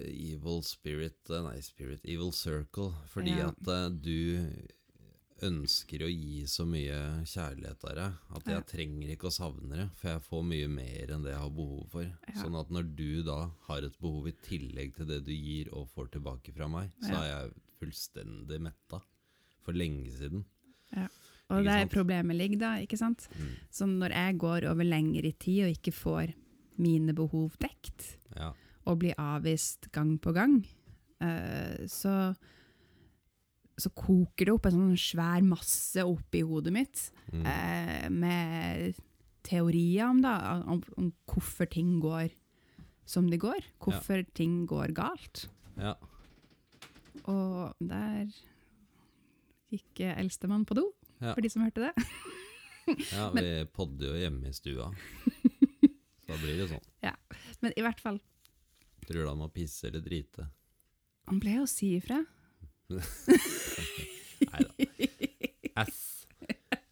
evil 0.04 0.62
spirit 0.62 1.30
eh, 1.30 1.42
Nei, 1.42 1.60
spirit, 1.64 2.00
evil 2.04 2.32
circle. 2.32 2.92
Fordi 3.08 3.38
Ja. 3.38 3.48
at 3.48 3.68
eh, 3.68 3.88
du 3.88 4.46
ønsker 5.42 6.04
å 6.04 6.10
gi 6.12 6.44
så 6.46 6.62
mye 6.68 7.24
kjærlighet 7.26 7.82
av 7.88 7.94
deg 7.96 8.12
at 8.36 8.44
jeg 8.46 8.54
Ja. 8.54 8.60
trenger 8.62 9.08
ikke 9.16 9.26
å 9.26 9.34
savne 9.34 9.74
det, 9.74 9.88
for 9.96 10.08
jeg 10.12 10.22
får 10.22 10.44
mye 10.44 10.68
mer 10.68 11.10
enn 11.16 11.22
det 11.24 11.32
jeg 11.32 11.40
har 11.40 11.50
behov 11.50 11.88
for. 11.90 12.02
Ja. 12.04 12.34
Sånn 12.44 12.60
at 12.60 12.68
når 12.70 12.94
du 12.94 13.22
da 13.24 13.50
har 13.66 13.78
et 13.82 13.98
behov 14.00 14.28
i 14.28 14.32
tillegg 14.46 14.94
til 14.94 15.06
det 15.06 15.24
du 15.24 15.32
gir 15.32 15.68
og 15.72 15.88
får 15.96 16.12
tilbake 16.12 16.52
fra 16.54 16.68
meg, 16.68 16.92
så 17.02 17.10
Ja. 17.10 17.22
er 17.22 17.48
jeg 17.48 17.54
fullstendig 17.80 18.60
metta. 18.60 19.02
For 19.64 19.72
lenge 19.72 20.12
siden. 20.12 20.44
Og 21.52 21.64
der 21.66 21.86
problemet 21.92 22.36
ligger 22.38 22.58
da, 22.62 22.70
ikke 22.82 22.96
sant? 23.00 23.28
Mm. 23.36 23.50
Så 23.70 23.86
når 23.90 24.14
jeg 24.16 24.38
går 24.38 24.66
over 24.70 24.84
lengre 24.88 25.32
tid 25.38 25.64
og 25.66 25.74
ikke 25.76 25.92
får 25.94 26.34
mine 26.82 27.12
behov 27.14 27.52
dekt, 27.60 28.16
Ja. 28.36 28.52
og 28.86 28.98
blir 29.02 29.14
avvist 29.18 29.90
gang 29.92 30.18
på 30.18 30.32
gang, 30.34 30.64
uh, 31.22 31.84
så, 31.86 32.34
så 33.78 33.90
koker 33.94 34.46
det 34.48 34.54
opp 34.54 34.66
en 34.66 34.72
sånn 34.78 34.96
svær 34.98 35.42
masse 35.46 36.02
oppi 36.04 36.40
hodet 36.42 36.72
mitt, 36.72 37.10
Mm. 37.32 37.46
uh, 37.46 38.08
med 38.10 38.94
teorier 39.44 40.08
om, 40.10 40.20
da, 40.22 40.62
om, 40.66 40.82
om 40.98 41.12
hvorfor 41.26 41.68
ting 41.70 42.00
går 42.00 42.30
som 43.04 43.28
de 43.30 43.36
går, 43.38 43.60
hvorfor 43.80 44.22
ting 44.34 44.66
går 44.66 44.92
galt. 44.94 45.48
ja. 45.76 45.94
Og 47.28 47.74
der 47.78 48.26
gikk 49.70 50.00
eldstemann 50.16 50.64
på 50.66 50.74
do, 50.74 50.86
Ja. 51.22 51.32
for 51.36 51.40
de 51.44 51.50
som 51.52 51.62
hørte 51.62 51.84
det. 51.88 51.92
ja 53.14 53.28
vi 53.36 53.46
podder 53.72 54.10
jo 54.10 54.20
hjemme 54.24 54.50
i 54.50 54.56
stua. 54.56 54.88
Så 56.22 56.32
da 56.32 56.38
blir 56.42 56.58
det 56.62 56.68
sånn. 56.72 56.84
Ja, 57.04 57.14
Men 57.62 57.74
i 57.78 57.82
hvert 57.84 58.00
fall, 58.02 58.18
Tror 59.06 59.22
du 59.24 59.28
han 59.28 59.38
må 59.40 59.48
pisse 59.54 59.88
eller 59.88 60.02
drite? 60.02 60.48
han 61.30 61.38
ble 61.42 61.52
jo 61.60 61.66
si 61.70 61.92
ifra. 62.00 62.18
Nei 62.92 64.60
da. 64.66 65.84
S. 65.86 66.26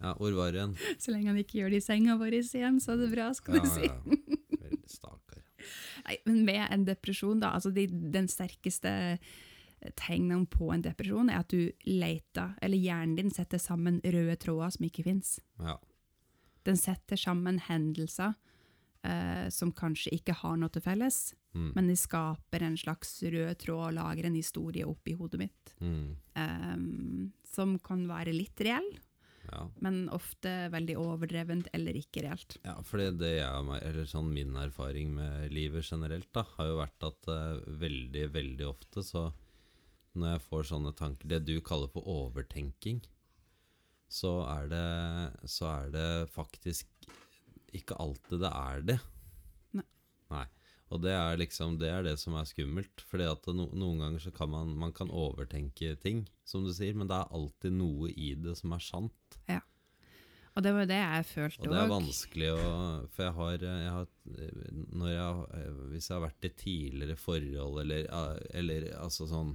Ja, 0.00 0.14
hvor 0.16 0.32
var 0.38 0.52
det 0.54 0.60
igjen? 0.62 0.74
Så 1.02 1.12
lenge 1.12 1.28
han 1.32 1.40
ikke 1.42 1.58
gjør 1.60 1.74
det 1.74 1.80
i 1.82 1.84
senga 1.84 2.14
vår 2.20 2.38
igjen, 2.38 2.78
så 2.80 2.94
er 2.94 3.02
det 3.02 3.10
bra, 3.12 3.26
skal 3.36 3.58
Ja, 3.58 3.62
du 3.66 3.68
si. 3.68 3.88
ja. 3.90 3.96
Veldig 4.62 4.88
stakkar. 4.88 5.42
Nei, 6.06 6.16
men 6.26 6.38
med 6.46 6.62
en 6.72 6.86
depresjon, 6.88 7.42
da, 7.42 7.50
altså 7.58 7.72
de, 7.74 7.84
den 8.14 8.30
sterkeste 8.32 8.92
tegnene 9.96 10.46
på 10.50 10.70
en 10.74 10.82
depresjon 10.84 11.30
er 11.32 11.40
at 11.40 11.48
du 11.52 11.70
leter, 11.86 12.54
eller 12.62 12.76
hjernen 12.80 13.16
din 13.16 13.30
setter 13.32 13.58
sammen 13.62 14.00
røde 14.04 14.36
tråder 14.42 14.70
som 14.76 14.86
ikke 14.86 15.04
fins. 15.06 15.38
Ja. 15.58 15.78
Den 16.68 16.76
setter 16.76 17.16
sammen 17.16 17.58
hendelser 17.70 18.34
eh, 19.02 19.46
som 19.48 19.72
kanskje 19.72 20.12
ikke 20.12 20.34
har 20.42 20.56
noe 20.60 20.68
til 20.72 20.82
felles, 20.84 21.34
Mm. 21.50 21.72
men 21.74 21.88
de 21.88 21.96
skaper 21.98 22.62
en 22.62 22.76
slags 22.78 23.22
rød 23.26 23.56
tråd 23.58 23.88
og 23.88 23.94
lager 23.96 24.26
en 24.28 24.36
historie 24.38 24.84
oppi 24.86 25.16
hodet 25.18 25.38
mitt, 25.40 25.72
Mm. 25.80 26.14
eh, 26.36 27.30
som 27.44 27.76
kan 27.80 28.06
være 28.06 28.30
litt 28.32 28.60
reell, 28.60 28.86
ja. 29.50 29.64
men 29.80 30.08
ofte 30.14 30.70
veldig 30.70 30.94
overdrevent 30.96 31.66
eller 31.74 31.92
ikke 31.98 32.22
reelt. 32.22 32.56
Ja, 32.64 32.76
for 32.82 32.98
det 32.98 33.40
jeg 33.40 33.82
eller 33.82 34.04
sånn 34.06 34.30
min 34.32 34.54
erfaring 34.54 35.12
med 35.12 35.50
livet 35.50 35.82
generelt, 35.90 36.30
da, 36.32 36.44
har 36.56 36.66
jo 36.66 36.76
vært 36.78 37.02
at 37.08 37.26
eh, 37.26 37.64
veldig, 37.80 38.30
veldig 38.30 38.68
ofte 38.68 39.02
så 39.02 39.32
når 40.18 40.34
jeg 40.34 40.44
får 40.48 40.68
sånne 40.72 40.92
tanker, 40.98 41.30
det 41.30 41.44
du 41.46 41.56
kaller 41.64 41.90
for 41.92 42.06
overtenking, 42.10 43.00
så 44.10 44.40
er 44.50 44.70
det, 44.72 44.86
så 45.50 45.68
er 45.70 45.92
det 45.94 46.08
faktisk 46.34 46.88
ikke 47.76 47.98
alltid 48.02 48.42
det 48.42 48.50
er 48.50 48.86
det. 48.88 48.98
Nei. 49.78 49.86
Nei. 50.32 50.46
Og 50.90 51.02
det 51.04 51.14
er 51.14 51.38
liksom 51.38 51.76
det 51.78 51.90
er 51.92 52.02
det 52.02 52.16
som 52.18 52.34
er 52.34 52.48
skummelt. 52.50 53.04
Fordi 53.06 53.28
at 53.30 53.46
no, 53.54 53.68
noen 53.70 54.02
ganger 54.02 54.24
så 54.26 54.32
kan 54.34 54.50
man, 54.50 54.74
man 54.78 54.94
kan 54.96 55.12
overtenke 55.14 55.94
ting, 56.02 56.24
som 56.42 56.66
du 56.66 56.72
sier, 56.74 56.96
men 56.98 57.10
det 57.10 57.20
er 57.20 57.36
alltid 57.38 57.76
noe 57.76 58.10
i 58.10 58.32
det 58.34 58.56
som 58.58 58.74
er 58.74 58.82
sant. 58.82 59.38
Ja. 59.46 59.62
Og 60.58 60.64
det 60.66 60.72
var 60.74 60.82
jo 60.82 60.90
det 60.90 60.96
jeg 60.98 61.26
følte 61.28 61.62
Og 61.62 61.70
det 61.70 61.78
er 61.78 61.90
vanskelig 61.92 62.46
å 62.50 62.62
For 63.14 63.22
jeg 63.22 63.34
har, 63.36 63.64
jeg 63.64 63.92
har 63.94 64.08
når 64.98 65.12
jeg, 65.12 65.68
Hvis 65.92 66.08
jeg 66.08 66.16
har 66.16 66.24
vært 66.24 66.48
i 66.48 66.50
tidligere 66.58 67.14
forhold, 67.20 67.78
eller, 67.84 68.08
eller 68.58 68.88
altså 68.98 69.28
sånn 69.30 69.52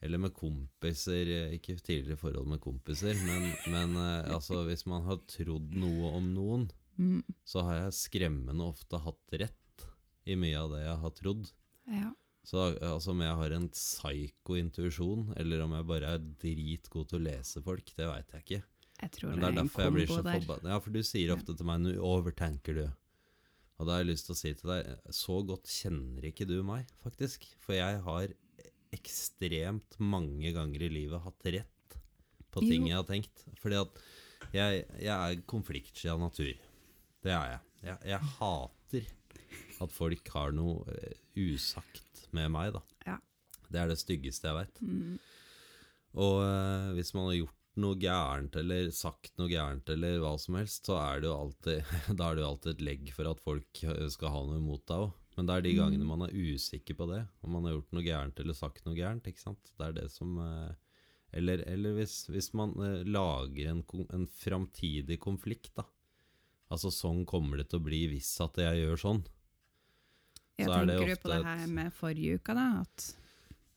Eller 0.00 0.18
med 0.22 0.32
kompiser 0.32 1.26
Ikke 1.56 1.74
tidligere 1.80 2.16
forhold 2.20 2.46
med 2.46 2.60
kompiser, 2.62 3.14
men, 3.26 3.48
men 3.72 3.96
eh, 3.98 4.28
altså 4.34 4.62
hvis 4.68 4.86
man 4.86 5.02
har 5.08 5.18
trodd 5.26 5.74
noe 5.74 6.12
om 6.18 6.34
noen, 6.34 6.68
Mm, 6.98 7.22
så 7.46 7.62
har 7.62 7.76
jeg 7.76 7.92
skremmende 7.94 8.64
ofte 8.66 8.98
hatt 8.98 9.34
rett 9.38 9.84
i 10.26 10.34
mye 10.34 10.58
av 10.58 10.72
det 10.72 10.80
jeg 10.82 10.96
har 10.98 11.10
trodd. 11.14 11.52
ja. 11.86 12.08
Så 12.48 12.58
altså, 12.80 13.10
om 13.12 13.20
jeg 13.20 13.36
har 13.36 13.50
en 13.52 13.68
psyko-intuisjon, 13.68 15.34
eller 15.36 15.62
om 15.62 15.74
jeg 15.76 15.86
bare 15.88 16.14
er 16.16 16.22
dritgod 16.42 17.08
til 17.10 17.18
å 17.20 17.24
lese 17.28 17.62
folk, 17.62 17.90
det 17.96 18.06
veit 18.08 18.32
jeg 18.34 18.44
ikke. 18.44 18.60
Jeg 19.02 19.12
tror 19.14 19.30
Men 19.30 19.36
det 19.36 19.42
det 19.42 19.46
er 19.46 19.52
er 19.52 19.60
en 19.60 19.60
derfor 19.68 19.82
jeg 19.84 19.94
blir 19.94 20.08
så 20.10 20.22
forbanna. 20.24 20.70
Ja, 20.72 20.78
for 20.82 20.90
du 20.96 21.00
sier 21.06 21.34
ofte 21.36 21.54
til 21.56 21.66
meg 21.68 21.80
'nå 21.84 21.92
overtenker 22.02 22.74
du'. 22.74 22.92
Og 23.78 23.86
da 23.86 23.92
har 23.92 24.02
jeg 24.02 24.10
lyst 24.10 24.26
til 24.26 24.34
å 24.34 24.38
si 24.42 24.54
til 24.54 24.70
deg 24.70 25.12
så 25.14 25.36
godt 25.46 25.66
kjenner 25.70 26.24
ikke 26.32 26.46
du 26.48 26.62
meg, 26.66 26.86
faktisk. 27.04 27.46
For 27.60 27.74
jeg 27.78 28.00
har 28.02 28.28
ekstremt 28.96 29.98
mange 30.00 30.52
ganger 30.56 30.84
i 30.86 30.90
livet 30.92 31.22
hatt 31.24 31.48
rett 31.54 31.96
på 32.54 32.62
ting 32.64 32.86
Jo. 32.86 32.88
jeg 32.92 32.96
har 33.00 33.08
tenkt. 33.08 33.44
Fordi 33.60 33.80
at 33.82 34.00
jeg, 34.54 34.84
jeg 35.02 35.12
er 35.14 35.42
konfliktsky 35.50 36.08
av 36.12 36.20
natur. 36.22 36.54
Det 37.24 37.32
er 37.34 37.50
jeg. 37.52 37.60
jeg. 37.90 37.98
Jeg 38.14 38.32
hater 38.38 39.10
at 39.84 39.92
folk 39.94 40.30
har 40.34 40.54
noe 40.56 40.86
eh, 40.94 41.18
usagt 41.38 42.24
med 42.34 42.50
meg, 42.54 42.72
da. 42.74 42.82
Ja. 43.06 43.18
Det 43.68 43.82
er 43.82 43.90
det 43.92 43.98
styggeste 44.00 44.48
jeg 44.48 44.56
veit. 44.62 44.80
Mm, 44.82 45.18
Og 46.18 46.38
eh, 46.46 46.88
hvis 46.96 47.12
man 47.14 47.28
har 47.28 47.36
gjort 47.42 47.54
noe 47.78 47.94
gærent 48.00 48.56
eller 48.58 48.88
sagt 48.96 49.34
noe 49.38 49.46
gærent 49.52 49.86
eller 49.92 50.16
hva 50.22 50.32
som 50.40 50.56
helst, 50.58 50.88
så 50.88 50.96
er 50.98 51.20
det 51.22 51.28
jo 51.28 51.36
alltid, 51.36 51.92
da 52.18 52.30
er 52.32 52.38
det 52.38 52.42
jo 52.42 52.48
alltid 52.54 52.72
et 52.74 52.84
legg 52.88 53.12
for 53.14 53.30
at 53.30 53.44
folk 53.44 53.82
eh, 53.84 54.06
skal 54.14 54.32
ha 54.34 54.40
noe 54.48 54.58
imot 54.62 54.86
deg 54.88 55.04
òg. 55.04 55.12
Men 55.38 55.46
det 55.46 55.54
er 55.54 55.62
de 55.68 55.76
gangene 55.78 56.06
man 56.06 56.24
er 56.26 56.34
usikker 56.34 56.96
på 56.98 57.06
det, 57.12 57.20
om 57.46 57.52
man 57.54 57.68
har 57.68 57.76
gjort 57.76 57.92
noe 57.94 58.02
gærent 58.02 58.40
eller 58.42 58.56
sagt 58.58 58.82
noe 58.88 58.96
gærent. 58.98 59.28
ikke 59.30 59.44
sant? 59.44 59.70
Det 59.78 59.86
er 59.86 59.94
det 60.00 60.08
som 60.10 60.34
eh, 60.42 60.72
Eller, 61.38 61.62
eller 61.68 61.94
hvis, 61.94 62.24
hvis 62.32 62.50
man 62.58 62.72
eh, 62.82 63.04
lager 63.06 63.70
en, 63.70 63.84
en 64.16 64.26
framtidig 64.26 65.20
konflikt, 65.22 65.70
da. 65.78 65.84
Altså 66.72 66.90
sånn 66.92 67.22
kommer 67.28 67.60
det 67.60 67.68
til 67.70 67.78
å 67.78 67.86
bli 67.86 68.02
hvis 68.10 68.32
at 68.44 68.58
jeg 68.60 68.82
gjør 68.82 69.00
sånn. 69.04 69.22
Jeg 70.58 70.66
Så 70.66 70.74
er 70.74 70.88
det 70.88 70.96
tenker 70.98 71.14
du 71.14 71.22
på 71.22 71.30
det 71.30 71.38
her 71.46 71.66
med 71.78 71.94
forrige 71.94 72.40
uke, 72.40 72.56
da? 72.58 72.66
At, 72.82 73.06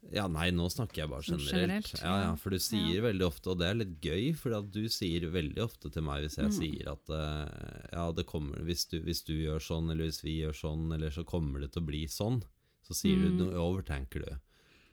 Ja, 0.10 0.25
nei, 0.27 0.48
nå 0.50 0.65
snakker 0.74 1.03
jeg 1.03 1.10
bare 1.12 1.22
Sånn 1.24 1.38
generelt. 1.39 1.86
generelt, 1.86 2.01
Ja, 2.01 2.13
ja, 2.17 2.24
ja. 2.31 2.36
For 2.41 2.50
du 2.50 2.58
sier 2.58 3.01
veldig 3.05 3.22
ofte, 3.27 3.51
og 3.53 3.60
det 3.60 3.67
er 3.70 3.75
litt 3.77 4.01
gøy, 4.01 4.31
for 4.36 4.50
du 4.65 4.88
sier 4.89 5.27
veldig 5.29 5.62
ofte 5.62 5.91
til 5.93 6.01
meg 6.01 6.24
hvis 6.25 6.38
jeg 6.41 6.50
Mm. 6.50 6.55
sier 6.58 6.89
at 6.91 7.10
eh, 7.10 7.89
ja, 7.93 8.12
det 8.12 8.25
kommer, 8.25 8.58
hvis 8.65 8.86
du, 8.89 9.00
hvis 9.00 9.22
du 9.24 9.34
gjør 9.38 9.60
sånn, 9.62 9.91
eller 9.91 10.05
hvis 10.10 10.24
vi 10.24 10.39
gjør 10.41 10.58
sånn, 10.58 10.91
eller 10.93 11.10
så 11.13 11.24
kommer 11.24 11.60
det 11.62 11.72
til 11.74 11.84
å 11.84 11.86
bli 11.86 12.08
sånn, 12.08 12.41
så 12.81 12.93
sier 12.98 13.17
Mm. 13.29 13.38
du 13.38 13.46
noe, 13.46 13.53
overtenker 13.62 14.25
du. 14.25 14.36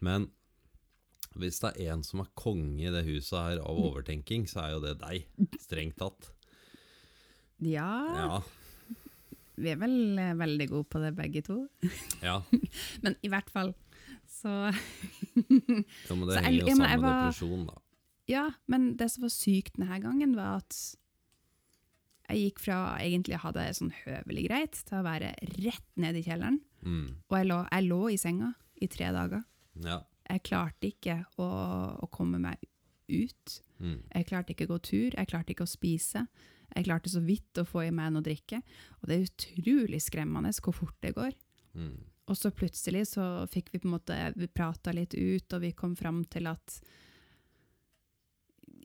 Men 0.01 0.31
hvis 1.35 1.59
det 1.61 1.73
er 1.81 1.93
en 1.95 2.03
som 2.03 2.21
er 2.21 2.29
konge 2.37 2.87
i 2.87 2.91
det 2.93 3.05
huset 3.07 3.39
her 3.39 3.59
av 3.65 3.77
overtenking, 3.79 4.45
så 4.47 4.61
er 4.67 4.71
jo 4.77 4.81
det 4.81 4.99
deg, 5.01 5.25
strengt 5.59 5.97
tatt. 5.97 6.31
Ja, 7.61 7.91
Ja. 8.15 8.43
vi 9.57 9.71
er 9.73 9.77
vel 9.77 10.19
eh, 10.19 10.35
veldig 10.35 10.69
gode 10.71 10.85
på 10.89 11.01
det 11.03 11.17
begge 11.17 11.43
to. 11.45 11.69
ja. 12.23 12.43
Men 13.03 13.17
i 13.23 13.29
hvert 13.29 13.51
fall, 13.51 13.75
så 14.39 14.55
Ja, 16.09 16.15
men 16.15 16.25
det 16.29 16.41
henger 16.45 16.63
jo 16.63 16.79
sammen 16.79 17.03
med 17.03 17.11
depresjon, 17.11 17.67
da. 17.69 17.77
Ja, 18.29 18.47
men 18.69 18.91
det 19.01 19.09
som 19.13 19.25
var 19.25 19.33
sykt 19.33 19.79
denne 19.81 20.01
gangen, 20.05 20.35
var 20.37 20.61
at 20.61 20.77
jeg 22.29 22.43
gikk 22.43 22.61
fra 22.61 22.79
egentlig 23.01 23.39
å 23.39 23.45
ha 23.47 23.53
det 23.57 23.71
sånn 23.79 23.93
høvelig 24.03 24.45
greit, 24.51 24.81
til 24.85 24.99
å 24.99 25.07
være 25.07 25.33
rett 25.57 25.89
ned 26.01 26.19
i 26.21 26.25
kjelleren. 26.27 26.59
Mm. 26.85 27.07
Og 27.25 27.39
jeg 27.39 27.49
lå, 27.49 27.63
jeg 27.73 27.87
lå 27.89 28.01
i 28.13 28.19
senga 28.21 28.51
i 28.85 28.89
tre 28.93 29.09
dager. 29.17 29.47
Ja. 29.85 30.03
Jeg 30.29 30.45
klarte 30.45 30.91
ikke 30.91 31.23
å, 31.41 31.49
å 32.05 32.11
komme 32.13 32.41
meg 32.43 32.61
ut. 33.09 33.57
Mm. 33.81 34.03
Jeg 34.13 34.29
klarte 34.29 34.53
ikke 34.53 34.69
å 34.69 34.75
gå 34.75 34.79
tur, 34.91 35.09
jeg 35.17 35.31
klarte 35.31 35.55
ikke 35.55 35.65
å 35.65 35.71
spise. 35.71 36.27
Jeg 36.75 36.85
klarte 36.85 37.09
så 37.09 37.23
vidt 37.25 37.63
å 37.63 37.65
få 37.65 37.87
i 37.87 37.95
meg 37.95 38.13
noe 38.13 38.27
drikke. 38.27 38.61
Og 39.01 39.09
det 39.09 39.17
er 39.17 39.29
utrolig 39.31 40.03
skremmende 40.05 40.53
hvor 40.61 40.77
fort 40.77 40.99
det 41.01 41.15
går. 41.17 41.33
Mm. 41.81 41.97
Og 42.29 42.37
så 42.37 42.53
plutselig 42.53 43.07
så 43.15 43.25
fikk 43.51 43.73
vi 43.73 43.81
på 43.81 43.89
en 43.89 43.97
måte, 43.97 44.17
vi 44.37 44.49
prata 44.53 44.93
litt 44.93 45.17
ut, 45.17 45.49
og 45.53 45.65
vi 45.65 45.73
kom 45.77 45.97
fram 45.97 46.23
til 46.29 46.51
at 46.51 46.81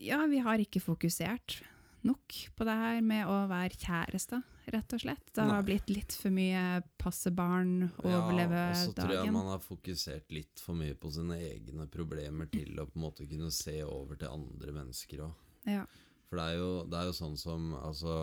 ja, 0.00 0.24
vi 0.26 0.40
har 0.42 0.60
ikke 0.60 0.82
fokusert 0.82 1.60
nok 2.04 2.34
på 2.56 2.66
det 2.68 2.74
her 2.76 3.00
med 3.04 3.28
å 3.30 3.36
være 3.48 3.78
kjærester, 3.80 4.42
rett 4.72 4.94
og 4.96 5.00
slett. 5.00 5.24
Det 5.32 5.44
har 5.44 5.60
Nei. 5.60 5.66
blitt 5.68 5.92
litt 5.92 6.16
for 6.20 6.34
mye 6.34 6.82
passe 7.00 7.32
barn, 7.32 7.88
overleve 8.02 8.52
dagen. 8.52 8.68
ja, 8.68 8.72
og 8.72 8.80
så 8.80 8.96
tror 8.98 9.14
jeg 9.16 9.34
man 9.36 9.50
har 9.52 9.62
fokusert 9.64 10.34
litt 10.36 10.60
for 10.60 10.76
mye 10.78 10.96
på 11.00 11.12
sine 11.14 11.38
egne 11.48 11.88
problemer 11.92 12.50
til 12.52 12.76
å 12.80 12.88
på 12.88 12.98
en 12.98 13.06
måte 13.06 13.28
kunne 13.28 13.52
se 13.54 13.78
over 13.86 14.20
til 14.20 14.32
andre 14.32 14.76
mennesker 14.76 15.24
òg. 15.28 15.44
Ja. 15.68 15.86
For 16.28 16.40
det 16.40 16.48
er, 16.50 16.60
jo, 16.60 16.70
det 16.90 17.00
er 17.00 17.08
jo 17.08 17.16
sånn 17.16 17.36
som 17.40 17.72
altså, 17.78 18.18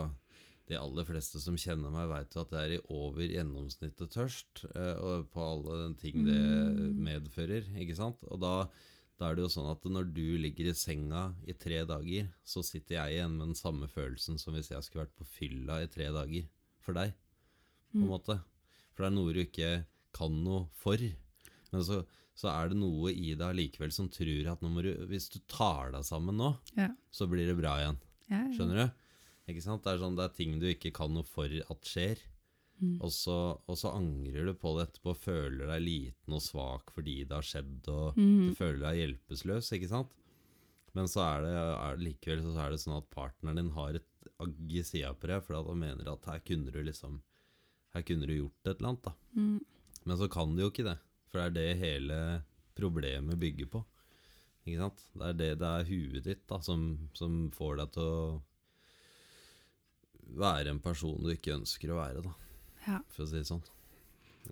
De 0.70 0.76
aller 0.78 1.04
fleste 1.04 1.40
som 1.42 1.56
kjenner 1.58 1.90
meg, 1.90 2.08
jo 2.36 2.40
at 2.44 2.50
det 2.54 2.60
er 2.62 2.74
i 2.76 2.82
over 2.94 3.26
gjennomsnittet 3.26 4.12
tørst. 4.14 4.64
eh, 4.76 4.94
og 5.02 5.28
på 5.32 5.42
alle 5.42 5.82
den 5.88 5.94
ting 5.98 6.24
det 6.24 6.38
Mm. 6.38 7.02
medfører. 7.02 7.66
Ikke 7.82 7.96
sant? 7.96 8.18
Og 8.30 8.40
da, 8.40 8.68
da 9.18 9.30
er 9.30 9.34
det 9.36 9.42
jo 9.44 9.48
sånn 9.50 9.70
at 9.70 9.82
når 9.84 10.12
du 10.14 10.38
ligger 10.38 10.70
i 10.70 10.74
senga 10.74 11.34
i 11.46 11.52
tre 11.52 11.84
dager, 11.84 12.28
så 12.44 12.62
sitter 12.64 12.94
jeg 12.96 13.16
igjen 13.18 13.36
med 13.36 13.48
den 13.48 13.54
samme 13.58 13.88
følelsen 13.88 14.38
som 14.38 14.54
hvis 14.54 14.70
jeg 14.70 14.82
skulle 14.82 15.04
vært 15.06 15.16
på 15.18 15.26
fylla 15.26 15.82
i 15.82 15.86
tre 15.90 16.06
dager. 16.14 16.46
For 16.80 16.92
deg, 16.94 17.12
på 17.92 17.98
en 17.98 18.06
Mm. 18.06 18.08
måte. 18.08 18.40
For 18.94 19.02
det 19.04 19.12
er 19.12 19.16
noe 19.16 19.32
du 19.32 19.44
ikke 19.44 19.84
kan 20.12 20.44
noe 20.44 20.68
for. 20.74 20.96
Men 21.72 21.82
så, 21.82 22.04
så 22.34 22.48
er 22.50 22.68
det 22.70 22.76
noe 22.78 23.10
i 23.12 23.34
deg 23.34 23.54
likevel 23.56 23.92
som 23.92 24.08
tror 24.08 24.46
at 24.52 24.60
du, 24.82 25.06
hvis 25.06 25.28
du 25.28 25.38
tar 25.48 25.90
deg 25.92 26.02
sammen 26.04 26.36
nå, 26.36 26.56
Ja. 26.76 26.88
så 27.10 27.26
blir 27.28 27.46
det 27.46 27.56
bra 27.60 27.76
igjen. 27.78 27.98
Ja, 28.30 28.46
ja. 28.46 28.56
Skjønner 28.56 28.74
du? 28.86 28.92
Ikke 29.50 29.64
sant? 29.64 29.82
Det 29.84 29.94
er, 29.94 30.02
sånn, 30.02 30.18
det 30.18 30.28
er 30.28 30.36
ting 30.36 30.58
du 30.62 30.68
ikke 30.70 30.92
kan 30.94 31.12
noe 31.14 31.26
for 31.26 31.50
at 31.50 31.88
skjer. 31.88 32.20
Mm. 32.82 32.96
Og, 32.98 33.10
så, 33.14 33.36
og 33.70 33.78
så 33.78 33.92
angrer 33.94 34.48
du 34.48 34.54
på 34.58 34.72
det 34.76 34.88
etterpå, 34.88 35.14
føler 35.18 35.68
deg 35.70 35.84
liten 35.84 36.34
og 36.34 36.42
svak 36.42 36.90
fordi 36.94 37.20
det 37.22 37.36
har 37.36 37.46
skjedd, 37.46 37.86
og 37.92 38.18
mm. 38.18 38.48
du 38.48 38.56
føler 38.58 38.80
deg 38.82 38.98
hjelpeløs, 38.98 39.68
ikke 39.76 39.90
sant? 39.90 40.16
Men 40.96 41.08
så 41.08 41.22
er 41.24 41.44
det, 41.46 41.52
er, 41.52 42.00
likevel 42.02 42.42
så 42.44 42.56
er 42.64 42.74
det 42.74 42.80
sånn 42.82 42.98
at 42.98 43.12
partneren 43.14 43.60
din 43.60 43.70
har 43.76 44.00
et 44.00 44.08
agg 44.42 44.74
i 44.74 44.82
sida 44.84 45.12
på 45.14 45.30
deg, 45.30 45.44
for 45.44 45.60
han 45.60 45.78
mener 45.78 46.10
at 46.10 46.26
her 46.28 46.42
kunne 46.46 46.74
du 46.74 46.80
liksom 46.82 47.20
Her 47.92 48.04
kunne 48.08 48.24
du 48.24 48.32
gjort 48.32 48.68
et 48.70 48.78
eller 48.78 48.88
annet, 48.88 49.04
da. 49.04 49.12
Mm. 49.36 49.58
Men 50.08 50.18
så 50.18 50.28
kan 50.32 50.54
du 50.56 50.62
jo 50.62 50.70
ikke 50.72 50.86
det, 50.86 50.96
for 51.28 51.38
det 51.38 51.44
er 51.44 51.56
det 51.58 51.80
hele 51.82 52.18
problemet 52.72 53.36
bygger 53.38 53.68
på. 53.68 53.82
Ikke 54.64 54.78
sant? 54.80 55.02
Det 55.12 55.26
er 55.28 55.36
det 55.36 55.50
det 55.60 55.68
er 55.68 55.90
huet 55.90 56.24
ditt 56.24 56.46
da, 56.48 56.58
som, 56.64 56.86
som 57.12 57.50
får 57.52 57.82
deg 57.82 57.92
til 57.92 58.08
å 58.08 58.22
være 60.38 60.68
en 60.72 60.80
person 60.80 61.18
du 61.22 61.30
ikke 61.34 61.56
ønsker 61.58 61.92
å 61.92 61.98
være, 62.00 62.22
da, 62.24 62.32
Ja. 62.86 62.98
for 63.08 63.24
å 63.24 63.28
si 63.28 63.36
det 63.38 63.46
sånn. 63.46 63.62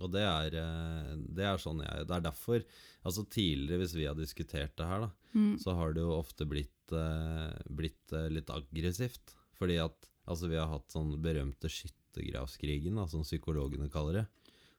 Og 0.00 0.12
det 0.12 0.22
er, 0.22 0.54
eh, 0.54 1.16
det 1.34 1.42
er 1.44 1.56
sånn 1.58 1.80
jeg 1.82 2.06
Det 2.06 2.14
er 2.14 2.20
derfor 2.20 2.62
Altså 3.04 3.24
Tidligere, 3.28 3.80
hvis 3.80 3.94
vi 3.96 4.04
har 4.06 4.14
diskutert 4.14 4.76
det 4.76 4.86
her, 4.86 5.00
da, 5.00 5.10
Mm. 5.34 5.56
så 5.58 5.74
har 5.74 5.92
det 5.94 6.02
jo 6.02 6.10
ofte 6.20 6.44
blitt, 6.46 6.92
eh, 6.92 7.56
blitt 7.70 8.12
eh, 8.12 8.28
litt 8.28 8.46
aggressivt. 8.50 9.34
Fordi 9.58 9.78
at 9.82 9.94
altså, 10.28 10.48
vi 10.48 10.56
har 10.56 10.68
hatt 10.68 10.86
sånn 10.88 11.16
berømte 11.22 11.66
skyttergravskrigen, 11.70 12.94
da, 12.96 13.06
som 13.06 13.22
psykologene 13.22 13.90
kaller 13.90 14.12
det. 14.20 14.26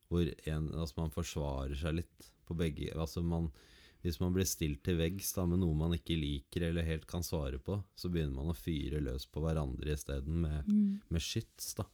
Hvor 0.09 0.27
en, 0.47 0.69
altså, 0.69 0.97
man 0.97 1.09
forsvarer 1.11 1.75
seg 1.79 1.95
litt 2.01 2.29
på 2.47 2.55
begge 2.55 2.91
altså 2.95 3.23
man, 3.23 3.51
Hvis 4.01 4.19
man 4.19 4.33
blir 4.33 4.47
stilt 4.49 4.81
til 4.83 4.97
veggs 4.97 5.33
da, 5.35 5.45
med 5.45 5.59
noe 5.61 5.75
man 5.77 5.93
ikke 5.93 6.17
liker 6.17 6.63
eller 6.69 6.83
helt 6.87 7.05
kan 7.09 7.21
svare 7.21 7.59
på, 7.61 7.75
så 7.95 8.09
begynner 8.09 8.33
man 8.39 8.49
å 8.53 8.57
fyre 8.57 9.01
løs 9.03 9.27
på 9.29 9.43
hverandre 9.43 9.93
isteden 9.93 10.41
med, 10.41 10.65
Mm. 10.67 11.01
med 11.09 11.21
skyts. 11.21 11.75
da. 11.77 11.85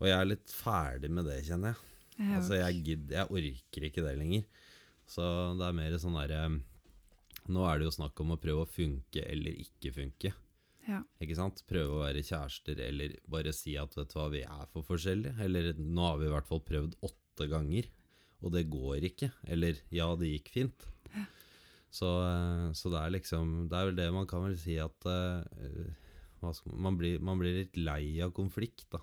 Og 0.00 0.06
jeg 0.06 0.18
er 0.20 0.24
litt 0.30 0.46
ferdig 0.54 1.10
med 1.10 1.24
det, 1.26 1.40
kjenner 1.44 1.74
jeg. 1.74 1.76
Jeg 2.18 2.36
Altså, 2.38 2.54
jeg, 2.58 2.84
gidder, 2.84 3.14
jeg 3.16 3.28
orker 3.30 3.82
ikke 3.88 4.02
det 4.06 4.16
lenger. 4.18 4.44
Så 5.08 5.22
det 5.58 5.66
er 5.66 5.72
mer 5.72 5.98
sånn 5.98 6.14
derre 6.18 6.60
Nå 7.48 7.62
er 7.64 7.78
det 7.78 7.86
jo 7.86 7.94
snakk 7.96 8.20
om 8.20 8.32
å 8.34 8.36
prøve 8.40 8.66
å 8.66 8.68
funke 8.68 9.22
eller 9.24 9.52
ikke 9.56 9.90
funke. 9.94 10.34
Ja. 10.86 11.02
Ikke 11.20 11.34
sant? 11.36 11.62
Prøve 11.66 11.94
å 11.96 12.02
være 12.04 12.20
kjærester, 12.22 12.78
eller 12.78 13.14
bare 13.26 13.52
si 13.56 13.74
at 13.80 13.94
vet 13.96 14.08
du 14.12 14.18
hva, 14.18 14.26
vi 14.30 14.42
er 14.42 14.66
for 14.72 14.82
forskjellige. 14.82 15.32
Eller 15.40 15.72
nå 15.78 16.02
har 16.10 16.18
vi 16.18 16.26
i 16.26 16.32
hvert 16.34 16.46
fall 16.46 16.60
prøvd 16.60 16.96
åtte 17.08 17.48
ganger, 17.48 17.88
og 18.42 18.52
det 18.52 18.66
går 18.68 19.06
ikke. 19.08 19.30
Eller 19.48 19.80
ja, 19.90 20.10
det 20.20 20.28
gikk 20.34 20.48
fint. 20.52 20.86
Så, 21.90 22.08
eh, 22.28 22.68
så 22.76 22.90
det 22.92 23.00
er 23.00 23.10
liksom 23.14 23.52
Det 23.70 23.76
er 23.78 23.86
vel 23.88 23.96
det 23.96 24.08
man 24.12 24.26
kan 24.28 24.42
vel 24.44 24.56
si 24.60 24.74
at 24.82 25.06
eh, 25.08 25.92
man, 26.42 26.96
blir, 27.00 27.18
man 27.24 27.38
blir 27.40 27.62
litt 27.64 27.76
lei 27.80 28.20
av 28.22 28.30
konflikt 28.36 28.84
da, 28.92 29.00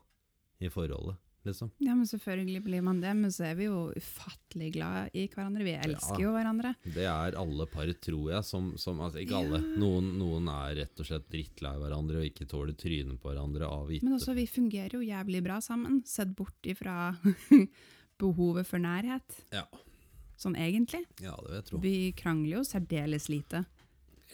i 0.64 0.70
forholdet, 0.72 1.18
liksom. 1.44 1.72
ja, 1.84 1.92
men 1.98 2.08
selvfølgelig 2.08 2.62
blir 2.64 2.82
man 2.86 3.02
det, 3.04 3.12
men 3.18 3.34
så 3.34 3.44
er 3.50 3.58
vi 3.60 3.66
jo 3.68 3.90
ufattelig 3.98 4.70
glad 4.78 5.10
i 5.18 5.26
hverandre. 5.34 5.66
Vi 5.68 5.74
elsker 5.76 6.16
Ja. 6.22 6.24
jo 6.24 6.32
hverandre. 6.38 6.72
Det 6.86 7.04
er 7.12 7.36
alle 7.42 7.68
par, 7.68 7.92
tror 8.08 8.32
jeg, 8.32 8.44
som, 8.48 8.70
som 8.80 9.02
altså 9.04 9.20
Ikke 9.26 9.42
alle. 9.42 9.60
Noen, 9.82 10.14
noen 10.22 10.48
er 10.54 10.78
rett 10.84 11.04
og 11.04 11.10
slett 11.10 11.28
drittlei 11.34 11.74
hverandre 11.82 12.22
og 12.22 12.30
ikke 12.30 12.48
tåler 12.48 12.78
trynet 12.80 13.20
på 13.20 13.34
hverandre 13.34 13.68
av 13.68 13.92
gitte 13.92 14.08
Men 14.08 14.16
også, 14.22 14.38
vi 14.38 14.48
fungerer 14.48 14.96
jo 14.96 15.04
jævlig 15.04 15.44
bra 15.44 15.60
sammen, 15.66 16.00
sett 16.08 16.32
bort 16.40 16.72
ifra 16.72 17.12
behovet 18.22 18.66
for 18.70 18.80
nærhet. 18.80 19.42
Ja. 19.52 19.66
Sånn 20.38 20.56
egentlig. 20.60 21.06
ja, 21.24 21.32
det 21.42 21.48
vil 21.50 21.56
jeg 21.62 21.66
tro. 21.70 21.78
Vi 21.84 22.12
krangler 22.18 22.58
jo 22.58 22.64
særdeles 22.68 23.30
lite 23.32 23.64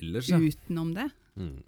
Ellers, 0.02 0.30
ja. 0.32 0.40
utenom 0.40 0.94
det. 0.96 1.10
Mm. 1.38 1.60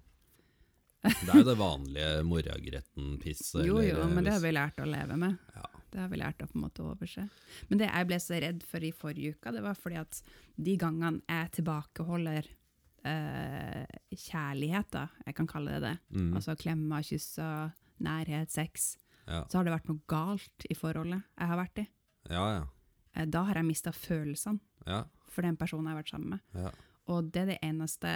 Det 1.03 1.29
er 1.29 1.37
jo 1.41 1.43
det 1.49 1.57
vanlige 1.59 2.23
morragretten-pisset. 2.23 3.65
Jo, 3.67 3.81
jo, 3.83 4.07
men 4.09 4.23
det 4.23 4.33
har 4.33 4.39
vi 4.43 4.53
lært 4.55 4.79
å 4.79 4.87
leve 4.87 5.17
med. 5.19 5.35
Ja. 5.55 5.65
Det 5.93 5.99
har 6.01 6.09
vi 6.09 6.17
lært 6.17 6.41
å 6.41 6.47
på 6.49 6.57
en 6.57 6.63
måte 6.63 6.81
overse. 6.87 7.27
Men 7.69 7.77
det 7.83 7.89
jeg 7.91 8.07
ble 8.09 8.17
så 8.23 8.39
redd 8.41 8.63
for 8.65 8.81
i 8.81 8.89
forrige 8.95 9.35
uke, 9.35 9.51
det 9.53 9.61
var 9.61 9.75
fordi 9.77 9.99
at 10.01 10.21
de 10.57 10.77
gangene 10.81 11.21
jeg 11.29 11.51
tilbakeholder 11.59 12.47
eh, 13.05 13.83
kjærlighet, 14.15 14.89
da, 14.95 15.03
jeg 15.27 15.35
kan 15.37 15.49
kalle 15.51 15.75
det 15.75 15.81
det, 15.85 15.97
Mm. 16.17 16.33
altså 16.39 16.55
klemmer, 16.57 17.03
kysser, 17.05 17.73
nærhet, 18.01 18.49
sex, 18.49 18.95
Ja. 19.27 19.43
så 19.51 19.59
har 19.59 19.65
det 19.67 19.73
vært 19.75 19.89
noe 19.91 20.01
galt 20.07 20.65
i 20.69 20.73
forholdet 20.73 21.21
jeg 21.37 21.47
har 21.51 21.57
vært 21.59 21.77
i. 21.83 21.87
ja, 22.31 22.47
ja. 22.59 22.63
Eh, 23.15 23.25
Da 23.25 23.43
har 23.43 23.55
jeg 23.55 23.65
mista 23.65 23.91
følelsene 23.91 24.59
Ja, 24.87 25.03
for 25.29 25.41
den 25.45 25.57
personen 25.57 25.85
jeg 25.85 25.95
har 25.95 26.03
vært 26.03 26.09
sammen 26.13 26.29
med. 26.29 26.39
ja. 26.55 26.71
Og 27.07 27.31
det 27.33 27.41
er 27.41 27.45
det 27.51 27.59
eneste 27.61 28.07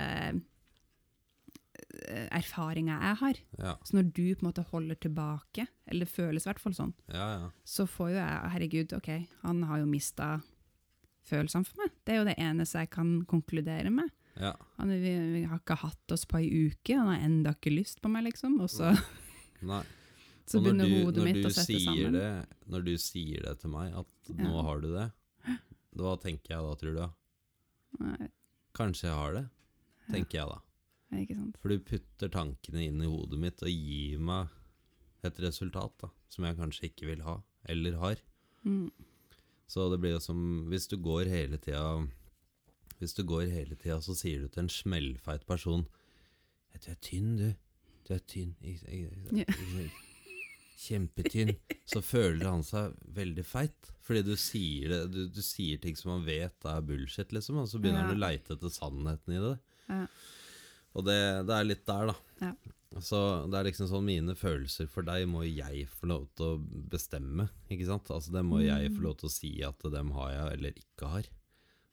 erfaringa 2.31 2.97
jeg 3.01 3.17
har. 3.21 3.39
Ja, 3.59 3.73
Så 3.83 3.97
når 3.97 4.11
du 4.13 4.35
på 4.35 4.43
en 4.45 4.47
måte 4.49 4.63
holder 4.71 4.95
tilbake, 4.95 5.67
eller 5.87 6.05
det 6.05 6.13
føles 6.13 6.45
i 6.45 6.49
hvert 6.49 6.61
fall 6.61 6.73
sånn, 6.77 6.93
ja. 7.11 7.27
ja. 7.41 7.49
så 7.67 7.85
får 7.89 8.11
jo 8.13 8.17
jeg 8.17 8.51
Herregud, 8.53 8.93
OK, 8.97 9.09
han 9.43 9.63
har 9.69 9.81
jo 9.83 9.89
mista 9.89 10.29
følelsene 11.27 11.67
for 11.67 11.83
meg. 11.83 11.91
Det 12.05 12.13
er 12.15 12.21
jo 12.21 12.27
det 12.29 12.37
eneste 12.39 12.79
jeg 12.85 12.89
kan 12.95 13.11
konkludere 13.29 13.91
med. 13.93 14.09
ja. 14.39 14.53
Han, 14.77 14.89
vi, 14.89 15.13
vi 15.35 15.43
har 15.49 15.59
ikke 15.59 15.79
hatt 15.83 16.11
oss 16.15 16.25
på 16.29 16.39
ei 16.39 16.47
uke, 16.69 16.95
han 16.97 17.11
har 17.11 17.23
enda 17.25 17.53
ikke 17.57 17.73
lyst 17.75 18.01
på 18.01 18.11
meg, 18.13 18.27
liksom. 18.29 18.59
Og 18.63 18.69
så, 18.71 18.93
Nei. 19.67 19.83
Så 20.47 20.61
begynner 20.63 20.87
du- 20.87 21.03
hodet 21.05 21.23
mitt 21.27 21.45
å 21.45 21.51
sette 21.51 21.79
sammen. 21.83 22.13
Det, 22.13 22.47
når 22.71 22.85
du 22.85 22.93
sier 22.97 23.41
det 23.43 23.59
til 23.59 23.69
meg, 23.73 23.93
at 23.93 24.33
nå 24.35 24.51
Ja. 24.55 24.61
har 24.63 24.81
du 24.81 24.87
det, 24.93 25.11
hva 25.97 26.15
tenker 26.21 26.49
jeg 26.55 26.61
da, 26.63 26.75
tror 26.75 26.95
du? 26.95 27.13
Nei, 28.03 28.29
Kanskje 28.77 29.07
jeg 29.09 29.15
har 29.17 29.33
det, 29.33 29.49
tenker 30.11 30.37
jeg 30.39 30.47
da. 30.47 30.61
ikke 31.17 31.35
sant. 31.35 31.57
For 31.61 31.69
du 31.69 31.79
putter 31.79 32.29
tankene 32.29 32.85
inn 32.87 33.01
i 33.01 33.05
hodet 33.09 33.39
mitt 33.39 33.61
og 33.63 33.69
gir 33.69 34.19
meg 34.19 34.49
et 35.23 35.37
resultat 35.41 35.97
da, 35.99 36.09
som 36.29 36.45
jeg 36.45 36.55
kanskje 36.57 36.89
ikke 36.91 37.07
vil 37.07 37.21
ha, 37.25 37.41
eller 37.67 37.97
har. 37.97 38.17
Mm. 38.65 38.91
Så 39.67 39.89
det 39.91 39.99
blir 39.99 40.11
jo 40.15 40.19
som 40.19 40.69
hvis 40.69 40.87
du 40.87 40.95
går 40.97 41.25
hele 41.27 41.57
tida 41.57 42.07
Hvis 42.99 43.13
du 43.13 43.23
går 43.23 43.47
hele 43.51 43.75
tida, 43.75 43.99
så 44.01 44.15
sier 44.15 44.39
du 44.41 44.47
til 44.47 44.63
en 44.63 44.69
smellfeit 44.69 45.45
person 45.45 45.85
Du 46.73 46.89
er 46.91 46.95
tynn, 47.01 47.37
du. 47.37 47.55
Du 48.07 48.13
er 48.15 48.19
tynn. 48.19 48.55
Ikke, 48.61 48.87
ikke, 48.87 49.45
jeg- 49.45 49.91
Kjempetynn. 50.77 51.55
Så 51.89 52.01
føler 52.05 52.45
han 52.51 52.63
seg 52.65 52.93
veldig 53.17 53.43
feit. 53.47 53.91
Fordi 54.05 54.21
du 54.27 54.35
sier, 54.39 54.91
det, 54.93 54.99
du, 55.11 55.21
du 55.33 55.41
sier 55.43 55.79
ting 55.83 55.97
som 55.97 56.13
han 56.13 56.25
vet 56.27 56.67
er 56.69 56.83
bullshit, 56.85 57.33
liksom. 57.35 57.57
Og 57.63 57.69
så 57.71 57.79
begynner 57.81 58.03
Ja. 58.05 58.09
han 58.11 58.17
å 58.19 58.21
leite 58.27 58.53
etter 58.55 58.71
sannheten 58.73 59.33
i 59.35 59.41
det. 59.43 59.53
Ja. 59.89 60.01
Og 60.97 61.05
det, 61.07 61.17
det 61.49 61.55
er 61.57 61.67
litt 61.67 61.85
der, 61.89 62.11
da. 62.13 62.15
Ja. 62.45 62.53
Så 63.03 63.17
det 63.51 63.57
er 63.59 63.67
liksom 63.67 63.89
sånn 63.91 64.05
mine 64.07 64.33
følelser 64.39 64.87
for 64.89 65.03
deg 65.05 65.25
må 65.29 65.41
jeg 65.43 65.83
få 65.91 66.07
lov 66.09 66.23
til 66.39 66.53
å 66.53 66.61
bestemme, 66.93 67.49
ikke 67.69 67.85
sant? 67.89 68.07
Altså 68.15 68.31
det 68.33 68.45
må 68.47 68.61
jeg 68.63 68.93
få 68.95 69.03
lov 69.03 69.17
til 69.19 69.27
å 69.27 69.33
si 69.33 69.51
at 69.67 69.83
dem 69.93 70.13
har 70.15 70.31
jeg 70.33 70.53
eller 70.55 70.79
ikke 70.79 71.09
har. 71.11 71.27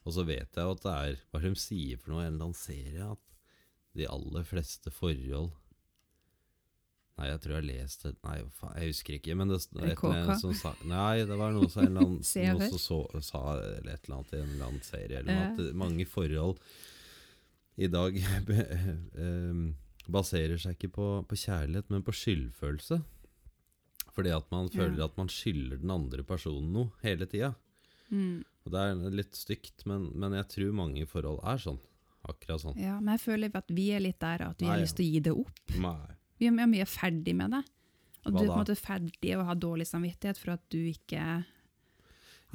Og 0.06 0.14
så 0.14 0.22
vet 0.28 0.54
jeg 0.54 0.70
at 0.76 0.84
det 0.84 0.94
er 0.94 1.18
Hva 1.32 1.40
de 1.42 1.50
sier 1.58 1.98
for 1.98 2.12
noe 2.14 2.22
i 2.22 2.28
en 2.28 2.34
eller 2.36 2.46
annen 2.50 2.56
serie? 2.60 3.10
At 3.10 3.98
de 3.98 4.06
aller 4.10 4.46
fleste 4.46 4.92
forhold 4.94 5.50
Nei, 7.14 7.28
jeg 7.30 7.40
tror 7.44 7.52
jeg 7.54 7.66
leste 7.68 8.10
Nei, 8.26 8.38
faen, 8.58 8.72
jeg 8.80 8.90
husker 8.90 9.16
ikke. 9.18 9.36
Men 9.38 9.52
det, 9.52 9.60
et 9.86 10.32
som 10.40 10.54
sa 10.58 10.72
Nei, 10.90 11.22
det 11.28 11.36
var 11.38 11.54
noe 11.54 11.68
som 11.70 11.84
annen 11.86 12.16
noe 12.18 12.70
som 12.72 12.80
så, 12.82 12.98
sa 13.22 13.42
eller 13.60 13.92
et 13.92 14.08
eller 14.08 14.16
annet 14.18 14.34
i 14.34 14.40
en 14.40 14.48
eller 14.48 14.66
annen 14.66 14.82
serie. 14.82 15.20
Eller 15.20 15.30
noe, 15.30 15.52
at 15.52 15.78
mange 15.78 16.06
forhold 16.10 16.58
i 17.74 17.90
dag 17.90 18.18
baserer 20.14 20.60
seg 20.60 20.76
ikke 20.76 20.92
på, 20.94 21.08
på 21.30 21.38
kjærlighet, 21.38 21.90
men 21.94 22.04
på 22.06 22.14
skyldfølelse. 22.14 23.00
Fordi 24.14 24.30
at 24.34 24.50
man 24.54 24.68
føler 24.70 24.98
Ja. 24.98 25.08
at 25.08 25.16
man 25.18 25.30
skylder 25.32 25.80
den 25.82 25.90
andre 25.90 26.22
personen 26.26 26.72
noe 26.74 26.90
hele 27.02 27.26
tida. 27.26 27.54
Mm. 28.10 28.44
Og 28.64 28.72
det 28.72 28.80
er 28.80 29.16
litt 29.22 29.34
stygt, 29.36 29.86
men, 29.90 30.10
men 30.14 30.36
jeg 30.38 30.48
tror 30.52 30.76
mange 30.76 31.06
forhold 31.10 31.40
er 31.42 31.58
sånn. 31.62 31.80
Akkurat 32.24 32.62
sånn. 32.62 32.76
Ja, 32.80 32.98
men 33.00 33.12
jeg 33.18 33.24
føler 33.26 33.56
at 33.58 33.72
vi 33.74 33.90
er 33.92 34.00
litt 34.00 34.20
der 34.22 34.46
at 34.46 34.60
vi 34.60 34.64
Nei, 34.68 34.76
har 34.76 34.80
lyst 34.84 34.96
til 34.96 35.04
å 35.04 35.12
gi 35.12 35.24
det 35.26 35.34
opp. 35.34 35.64
Nei. 35.76 36.14
Vi 36.40 36.48
er 36.50 36.66
mye 36.66 36.86
ferdig 36.88 37.34
med 37.38 37.50
det. 37.54 37.62
Og 38.24 38.32
Hva 38.32 38.38
du 38.40 38.44
er 38.44 38.48
på 38.48 38.54
en 38.54 38.62
måte 38.62 38.76
ferdig 38.80 39.34
å 39.36 39.44
ha 39.44 39.54
dårlig 39.54 39.86
samvittighet 39.86 40.38
for 40.40 40.54
at 40.56 40.62
du 40.72 40.78
ikke 40.88 41.20
har 41.20 41.44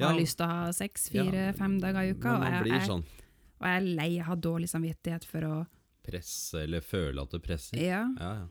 Ja. 0.00 0.12
lyst 0.16 0.38
til 0.40 0.46
å 0.46 0.50
ha 0.50 0.70
sex 0.72 1.08
fire-fem 1.12 1.78
dager 1.80 2.02
i 2.08 2.14
uka. 2.16 2.36
Og 2.38 2.44
jeg, 2.48 2.72
jeg, 2.72 2.86
sånn 2.88 3.04
og 3.60 3.66
jeg 3.68 3.76
er 3.76 3.86
lei 4.00 4.08
av 4.18 4.24
å 4.24 4.28
ha 4.30 4.36
dårlig 4.40 4.68
samvittighet 4.72 5.24
for 5.28 5.44
å 5.44 5.54
presse, 6.02 6.62
eller 6.64 6.80
føle 6.80 7.20
at 7.22 7.30
det 7.30 7.42
presser. 7.44 7.76
Ja. 7.78 8.06
Ja, 8.18 8.32
ja. 8.40 8.48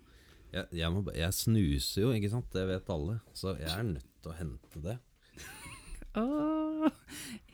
Jeg, 0.52 0.66
jeg, 0.80 0.92
må, 0.94 1.04
jeg 1.14 1.34
snuser 1.34 2.02
jo, 2.02 2.12
ikke 2.18 2.30
sant? 2.32 2.48
Det 2.54 2.64
vet 2.70 2.88
alle. 2.90 3.20
Så 3.38 3.52
jeg 3.60 3.70
er 3.70 3.84
nødt 3.86 4.08
til 4.24 4.32
å 4.32 4.38
hente 4.38 4.82
det. 4.82 4.96
Åh, 6.20 6.90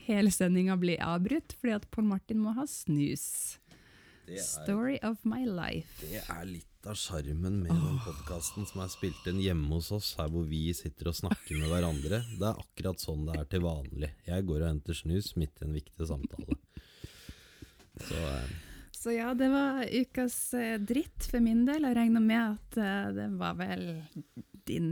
hele 0.07 0.31
sendinga 0.31 0.77
blir 0.79 1.01
avbrutt 1.03 1.55
fordi 1.59 1.73
at 1.75 1.87
Pål 1.91 2.07
Martin 2.13 2.39
må 2.43 2.53
ha 2.55 2.63
snus. 2.69 3.57
Er, 4.27 4.39
Story 4.41 4.95
of 5.03 5.25
my 5.27 5.43
life. 5.45 5.99
det 6.01 6.23
er 6.23 6.45
litt 6.49 6.74
av 6.89 6.97
sjarmen 6.99 7.61
med 7.63 7.71
den 7.73 7.97
podkasten 8.03 8.65
som 8.69 8.81
er 8.83 8.91
spilt 8.93 9.25
inn 9.31 9.39
hjemme 9.41 9.69
hos 9.77 9.87
oss, 9.95 10.11
her 10.19 10.29
hvor 10.33 10.45
vi 10.49 10.67
sitter 10.77 11.09
og 11.11 11.17
snakker 11.17 11.57
med 11.59 11.71
hverandre. 11.71 12.19
Det 12.37 12.45
er 12.49 12.61
akkurat 12.61 13.01
sånn 13.01 13.25
det 13.27 13.39
er 13.39 13.47
til 13.51 13.63
vanlig. 13.65 14.11
Jeg 14.27 14.45
går 14.47 14.61
og 14.63 14.69
henter 14.69 14.97
snus 14.97 15.31
midt 15.39 15.61
i 15.61 15.67
en 15.67 15.75
viktig 15.75 16.07
samtale. 16.09 16.57
Så 18.05 18.19
eh, 18.19 18.55
Så 18.95 19.13
ja, 19.15 19.33
det 19.37 19.49
var 19.53 19.83
ukas 19.87 20.37
eh, 20.57 20.75
dritt 20.81 21.27
for 21.31 21.43
min 21.43 21.63
del. 21.67 21.85
Jeg 21.89 21.97
regner 21.99 22.23
med 22.23 22.41
at 22.55 22.79
eh, 22.81 23.11
det 23.17 23.27
var 23.39 23.57
vel 23.59 23.85
din 24.67 24.91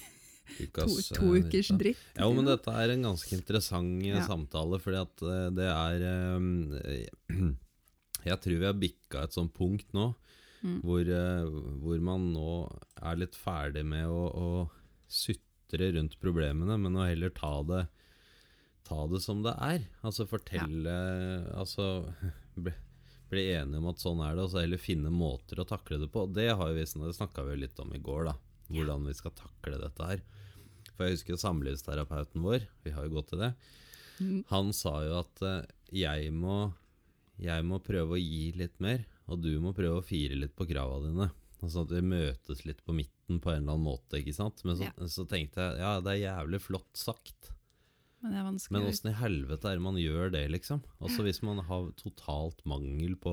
ukas 0.64 1.10
to 1.10 1.18
to, 1.20 1.32
ukers 1.44 1.70
dritt, 1.78 2.02
Ja, 2.18 2.26
men 2.34 2.48
dette 2.48 2.74
er 2.74 2.94
en 2.96 3.06
ganske 3.10 3.34
interessant 3.36 4.02
eh, 4.02 4.14
Ja. 4.16 4.24
samtale, 4.26 4.80
fordi 4.82 5.02
at 5.04 5.26
eh, 5.26 5.46
det 5.58 5.68
er 5.70 6.08
eh, 6.10 7.36
Jeg 8.30 8.36
tror 8.44 8.58
vi 8.60 8.66
har 8.68 8.76
bikka 8.76 9.22
et 9.24 9.32
sånt 9.38 9.54
punkt 9.56 9.94
nå 9.96 10.10
Mm. 10.60 10.80
hvor, 10.84 11.00
eh, 11.00 11.46
hvor 11.80 12.02
man 12.04 12.26
nå 12.34 12.50
er 13.00 13.16
litt 13.22 13.36
ferdig 13.38 13.84
med 13.88 14.10
å, 14.12 14.26
å 14.28 14.48
sutre 15.08 15.88
rundt 15.96 16.18
problemene, 16.20 16.76
men 16.76 16.98
å 17.00 17.08
heller 17.08 17.32
ta 17.36 17.54
det 17.68 17.86
Ta 18.90 19.04
det 19.06 19.20
som 19.22 19.42
det 19.44 19.52
er. 19.62 19.84
Altså 20.02 20.24
fortelle 20.26 20.94
Altså 21.54 21.84
bli, 22.56 22.72
bli 23.30 23.44
enige 23.52 23.78
om 23.78 23.90
at 23.92 24.02
sånn 24.02 24.22
er 24.24 24.34
det, 24.34 24.46
og 24.46 24.50
så 24.50 24.64
heller 24.64 24.80
finne 24.82 25.12
måter 25.14 25.60
å 25.62 25.68
takle 25.68 26.00
det 26.00 26.08
på. 26.10 26.24
Det 26.26 26.48
har 26.48 26.72
vi 26.74 26.82
det 26.82 27.12
snakka 27.14 27.44
vi 27.46 27.60
litt 27.60 27.78
om 27.78 27.92
i 27.94 28.00
går, 28.02 28.32
da. 28.32 28.34
Hvordan 28.72 29.06
vi 29.06 29.14
skal 29.14 29.36
takle 29.36 29.78
dette 29.78 30.08
her. 30.08 30.24
For 30.96 31.06
jeg 31.06 31.20
husker 31.20 31.38
samlivsterapeuten 31.38 32.42
vår, 32.42 32.66
vi 32.82 32.96
har 32.96 33.06
jo 33.06 33.14
gått 33.20 33.30
til 33.34 33.44
det. 33.44 33.52
Mm. 34.18 34.40
Han 34.50 34.74
sa 34.74 34.96
jo 35.06 35.20
at 35.20 35.44
eh, 35.46 35.70
jeg 36.02 36.34
må 36.34 36.72
jeg 37.40 37.64
må 37.64 37.78
prøve 37.80 38.16
å 38.16 38.20
gi 38.20 38.50
litt 38.58 38.76
mer, 38.84 39.04
og 39.30 39.40
du 39.44 39.52
må 39.62 39.70
prøve 39.76 40.00
å 40.00 40.04
fire 40.06 40.34
litt 40.38 40.56
på 40.58 40.66
krava 40.68 40.98
dine. 41.06 41.30
Altså 41.60 41.82
at 41.84 41.90
vi 41.92 42.00
møtes 42.02 42.62
litt 42.64 42.80
på 42.86 42.94
midten 42.96 43.38
på 43.44 43.50
en 43.52 43.62
eller 43.62 43.76
annen 43.76 43.84
måte, 43.86 44.18
ikke 44.18 44.34
sant. 44.34 44.62
Men 44.64 44.78
så, 44.80 44.88
Ja. 44.88 45.06
så 45.12 45.26
tenkte 45.28 45.60
jeg 45.60 45.78
ja, 45.82 45.94
det 46.00 46.14
er 46.14 46.22
jævlig 46.24 46.60
flott 46.64 46.96
sagt, 46.96 47.50
Men 48.22 48.32
det 48.32 48.38
er 48.40 48.46
vanskelig. 48.48 48.72
men 48.74 48.88
åssen 48.88 49.10
i 49.10 49.16
helvete 49.20 49.68
er 49.68 49.76
det 49.76 49.84
man 49.84 49.94
gjør 50.00 50.32
det, 50.32 50.42
liksom? 50.50 50.82
Altså 51.00 51.22
hvis 51.24 51.42
man 51.44 51.58
har 51.68 51.90
totalt 52.00 52.64
mangel 52.68 53.14
på 53.16 53.32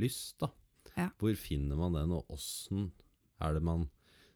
lyst, 0.00 0.38
da. 0.40 0.48
Ja. 0.96 1.10
Hvor 1.20 1.36
finner 1.36 1.76
man 1.78 1.92
den, 1.96 2.10
og 2.12 2.26
åssen 2.32 2.90
er 3.40 3.54
det 3.54 3.62
man 3.62 3.88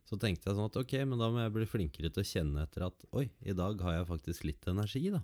Så 0.06 0.14
tenkte 0.22 0.46
jeg 0.46 0.54
sånn 0.54 0.68
at 0.70 0.76
ok, 0.78 0.92
men 1.04 1.18
da 1.18 1.26
må 1.34 1.40
jeg 1.42 1.52
bli 1.52 1.66
flinkere 1.66 2.12
til 2.14 2.22
å 2.22 2.28
kjenne 2.30 2.62
etter 2.62 2.84
at 2.86 2.94
oi, 3.12 3.24
i 3.42 3.52
dag 3.58 3.80
har 3.82 3.96
jeg 3.96 4.06
faktisk 4.06 4.44
litt 4.46 4.68
energi, 4.70 5.10
da. 5.10 5.18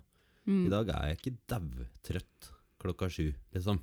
Mm. 0.45 0.65
I 0.65 0.69
dag 0.73 0.89
er 0.91 1.05
jeg 1.13 1.19
ikke 1.21 1.37
dautrøtt 1.47 2.49
klokka 2.83 3.07
sju, 3.09 3.29
liksom. 3.55 3.79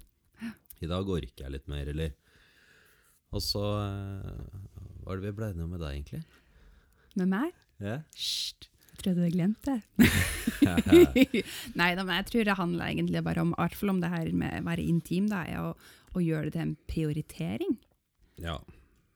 I 0.81 0.89
dag 0.89 1.09
orker 1.13 1.45
jeg 1.45 1.53
litt 1.53 1.69
mer, 1.69 1.89
eller 1.93 2.15
Og 3.37 3.43
så 3.45 3.61
eh, 3.85 4.59
Hva 5.05 5.13
er 5.15 5.21
det 5.21 5.27
vi 5.29 5.37
ble 5.39 5.51
enige 5.53 5.67
om 5.67 5.75
med 5.77 5.83
deg, 5.85 5.99
egentlig? 5.99 6.23
Med 7.21 7.29
meg? 7.33 7.53
Ja. 7.83 7.99
Hysj, 8.17 8.69
trodde 9.01 9.25
du 9.27 9.33
glemte 9.35 9.77
det. 9.77 10.11
Nei 11.81 11.91
da, 11.97 12.05
men 12.05 12.17
jeg 12.21 12.27
tror 12.31 12.45
det 12.49 12.57
handler 12.59 12.91
egentlig 12.93 13.23
bare 13.27 13.45
om, 13.45 13.55
i 13.59 13.93
om 13.93 14.01
det 14.03 14.11
her 14.13 14.29
med 14.37 14.59
å 14.61 14.67
være 14.69 14.85
intim, 14.85 15.29
da, 15.31 15.43
er 15.49 15.71
å, 15.71 15.71
å 16.17 16.23
gjøre 16.23 16.51
det 16.51 16.55
til 16.59 16.67
en 16.69 16.77
prioritering. 16.91 17.79
ja. 18.43 18.59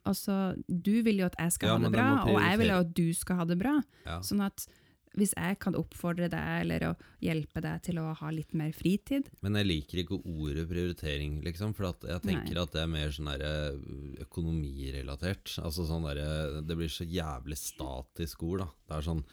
Altså, 0.05 0.35
du 0.69 0.99
vil 1.01 1.23
jo 1.23 1.25
at 1.31 1.37
jeg 1.41 1.53
skal 1.55 1.71
Ja, 1.71 1.75
ha 1.79 1.81
det 1.87 1.91
bra, 1.95 2.07
og 2.29 2.35
jeg 2.37 2.59
vil 2.61 2.69
jo 2.69 2.81
at 2.83 2.89
du 2.93 3.07
skal 3.17 3.39
ha 3.39 3.45
det 3.49 3.55
bra. 3.57 3.71
ja. 4.05 4.19
Sånn 4.21 4.43
at 4.45 4.67
hvis 5.15 5.35
jeg 5.37 5.59
kan 5.63 5.77
oppfordre 5.79 6.29
deg 6.33 6.65
eller 6.65 6.87
hjelpe 7.23 7.63
deg 7.65 7.83
til 7.87 8.01
å 8.03 8.09
ha 8.19 8.31
litt 8.35 8.55
mer 8.57 8.75
fritid 8.77 9.31
Men 9.45 9.59
jeg 9.61 9.69
liker 9.69 10.03
ikke 10.03 10.19
ordet 10.21 10.67
prioritering, 10.71 11.39
liksom. 11.45 11.75
For 11.77 11.93
jeg 12.09 12.25
tenker 12.25 12.55
Nei. 12.57 12.65
at 12.65 12.75
det 12.75 12.83
er 12.83 12.91
mer 12.91 13.15
sånn 13.15 13.31
økonomirelatert. 14.25 15.57
Altså 15.63 15.87
sånn 15.89 16.07
der, 16.09 16.23
Det 16.67 16.79
blir 16.79 16.91
så 16.93 17.07
jævlig 17.07 17.59
statisk 17.61 18.43
ord, 18.51 18.65
da. 18.65 18.69
Det 18.89 18.99
er 18.99 19.09
sånn 19.11 19.25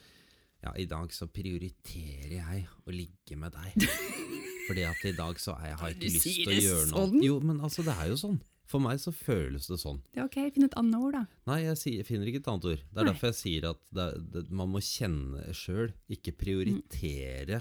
Ja, 0.62 0.76
i 0.78 0.86
dag 0.86 1.10
så 1.10 1.26
prioriterer 1.26 2.38
jeg 2.38 2.68
å 2.86 2.94
ligge 2.94 3.38
med 3.40 3.56
deg. 3.56 3.88
Fordi 4.68 4.84
at 4.86 5.06
i 5.10 5.16
dag 5.18 5.40
så 5.42 5.56
jeg, 5.58 5.78
har 5.80 5.90
jeg 5.90 5.98
ikke 5.98 6.12
lyst 6.14 6.28
til 6.30 6.52
å 6.52 6.60
gjøre 6.62 6.86
noe. 6.92 7.08
sånn? 7.08 7.24
Jo, 7.26 7.40
men 7.42 7.64
altså, 7.66 7.82
det 7.88 7.96
er 7.98 8.12
jo 8.12 8.20
sånn. 8.22 8.38
For 8.72 8.80
meg 8.84 9.02
så 9.04 9.12
føles 9.12 9.68
det 9.68 9.78
sånn. 9.82 10.00
Det 10.14 10.22
er 10.22 10.30
ok, 10.30 10.38
finn 10.56 10.68
et 10.68 10.78
annet 10.80 10.96
ord, 11.02 11.18
da. 11.18 11.24
Nei, 11.50 11.58
jeg, 11.66 11.80
sier, 11.82 11.98
jeg 12.00 12.08
finner 12.08 12.30
ikke 12.32 12.40
et 12.44 12.50
annet 12.52 12.68
ord. 12.72 12.84
Det 12.88 13.02
er 13.02 13.08
Nei. 13.08 13.12
derfor 13.12 13.32
jeg 13.32 13.40
sier 13.42 13.68
at 13.74 13.82
det, 13.98 14.06
det, 14.32 14.44
man 14.62 14.72
må 14.72 14.82
kjenne 14.86 15.56
sjøl, 15.58 15.92
ikke 16.16 16.36
prioritere 16.40 17.60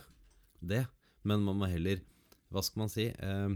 det. 0.60 0.84
Men 1.26 1.42
man 1.44 1.58
må 1.58 1.68
heller, 1.70 2.04
hva 2.54 2.62
skal 2.64 2.84
man 2.84 2.92
si, 2.92 3.08
eh, 3.10 3.48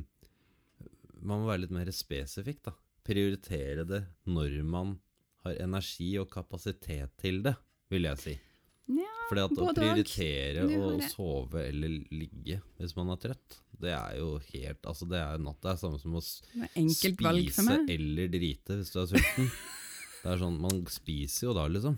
man 1.24 1.44
må 1.44 1.48
være 1.48 1.64
litt 1.64 1.76
mer 1.76 1.92
spesifikk, 1.94 2.64
da. 2.66 2.74
Prioritere 3.04 3.84
det 3.86 4.02
når 4.26 4.58
man 4.66 4.96
har 5.44 5.60
energi 5.62 6.10
og 6.20 6.30
kapasitet 6.32 7.14
til 7.20 7.42
det, 7.44 7.54
vil 7.92 8.08
jeg 8.08 8.22
si. 8.22 8.34
Ja, 8.94 9.12
Fordi 9.30 9.44
at 9.46 9.60
å 9.60 9.70
prioritere 9.76 10.64
å 10.76 10.94
sove 11.08 11.62
eller 11.70 11.94
ligge 12.12 12.58
hvis 12.80 12.96
man 12.98 13.12
er 13.14 13.20
trøtt, 13.22 13.60
det 13.80 13.92
er 13.92 14.16
jo 14.18 14.38
helt 14.52 14.86
Altså, 14.86 15.06
det 15.10 15.18
er 15.18 15.38
natt. 15.42 15.60
Det 15.62 15.70
er 15.72 15.80
samme 15.80 15.98
som 16.00 16.14
å. 16.18 16.22
Spise 16.22 17.78
eller 17.94 18.28
drite 18.32 18.76
hvis 18.78 18.92
du 18.94 19.00
er 19.02 19.08
sulten. 19.10 19.48
det 20.24 20.30
er 20.34 20.40
sånn, 20.40 20.58
Man 20.62 20.84
spiser 20.92 21.48
jo 21.48 21.54
da, 21.56 21.66
liksom. 21.68 21.96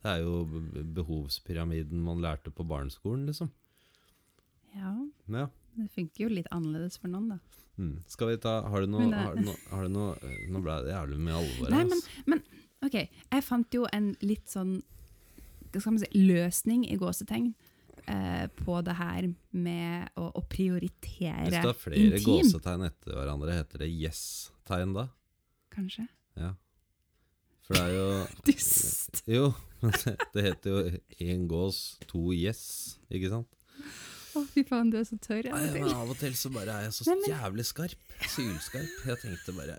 Det 0.00 0.08
er 0.14 0.22
jo 0.24 0.44
behovspyramiden 0.96 2.00
man 2.02 2.22
lærte 2.24 2.50
på 2.54 2.64
barneskolen, 2.64 3.26
liksom. 3.28 3.50
Ja, 4.74 4.94
Ja. 5.28 5.48
det 5.76 5.90
funker 5.94 6.24
jo 6.24 6.28
litt 6.32 6.48
annerledes 6.54 6.96
for 6.98 7.08
noen, 7.12 7.28
da. 7.34 7.38
Mm. 7.80 7.98
Skal 8.08 8.28
vi 8.28 8.36
ta 8.36 8.60
Har 8.68 8.80
du 8.82 8.86
noe, 8.92 9.08
det- 9.10 9.18
har 9.18 9.34
du 9.36 9.42
noe, 9.42 9.56
har 9.70 9.82
du 9.84 9.88
noe 9.88 10.16
Nå 10.50 10.60
ble 10.60 10.74
det 10.84 10.92
jævlig 10.92 11.18
mye 11.18 11.36
alvor 11.38 11.70
Nei, 11.70 11.84
men, 11.84 12.00
men 12.26 12.42
ok, 12.84 12.96
jeg 13.32 13.44
fant 13.46 13.72
jo 13.72 13.86
en 13.92 14.10
litt 14.20 14.46
sånn 14.50 14.82
hva 15.72 15.80
skal 15.80 15.92
man 15.94 16.00
si, 16.02 16.08
løsning 16.18 16.84
i 16.90 16.96
gåsetegn 16.98 17.54
eh, 18.10 18.46
på 18.60 18.78
det 18.86 18.94
her 18.98 19.28
med 19.56 20.10
å, 20.20 20.28
å 20.38 20.42
prioritere 20.50 21.46
Hvis 21.48 21.60
du 21.62 21.68
har 21.70 21.78
flere 21.78 22.00
intim. 22.10 22.26
gåsetegn 22.26 22.86
etter 22.88 23.14
hverandre, 23.18 23.56
heter 23.60 23.84
det 23.84 23.90
yes-tegn 23.94 24.96
da? 24.96 25.06
Kanskje. 25.74 26.06
Ja. 26.40 26.52
For 27.66 27.78
det 27.78 27.82
er 27.86 27.94
jo 27.94 28.06
Dust. 28.50 29.22
Jo, 29.30 29.44
det, 30.34 30.42
heter 30.48 30.70
jo 30.74 30.80
én 31.22 31.46
gås, 31.50 31.82
to 32.10 32.30
yes, 32.34 32.64
ikke 33.10 33.30
sant? 33.32 33.56
Å, 34.38 34.44
fy 34.46 34.62
faen, 34.66 34.90
du 34.92 34.98
er 35.00 35.06
så 35.08 35.16
tørr. 35.18 35.48
av 35.50 35.58
og 35.58 35.72
til. 35.74 35.80
men 35.82 35.94
av 36.02 36.10
og 36.12 36.18
til 36.20 36.34
så 36.38 36.50
bare 36.54 36.74
er 36.80 36.84
jeg 36.86 36.92
så 37.00 37.06
Nei, 37.08 37.16
men- 37.22 37.32
jævlig 37.32 37.64
skarp. 37.66 38.12
Sylskarp. 38.30 38.92
Jeg 39.08 39.18
tenkte 39.24 39.54
bare 39.56 39.78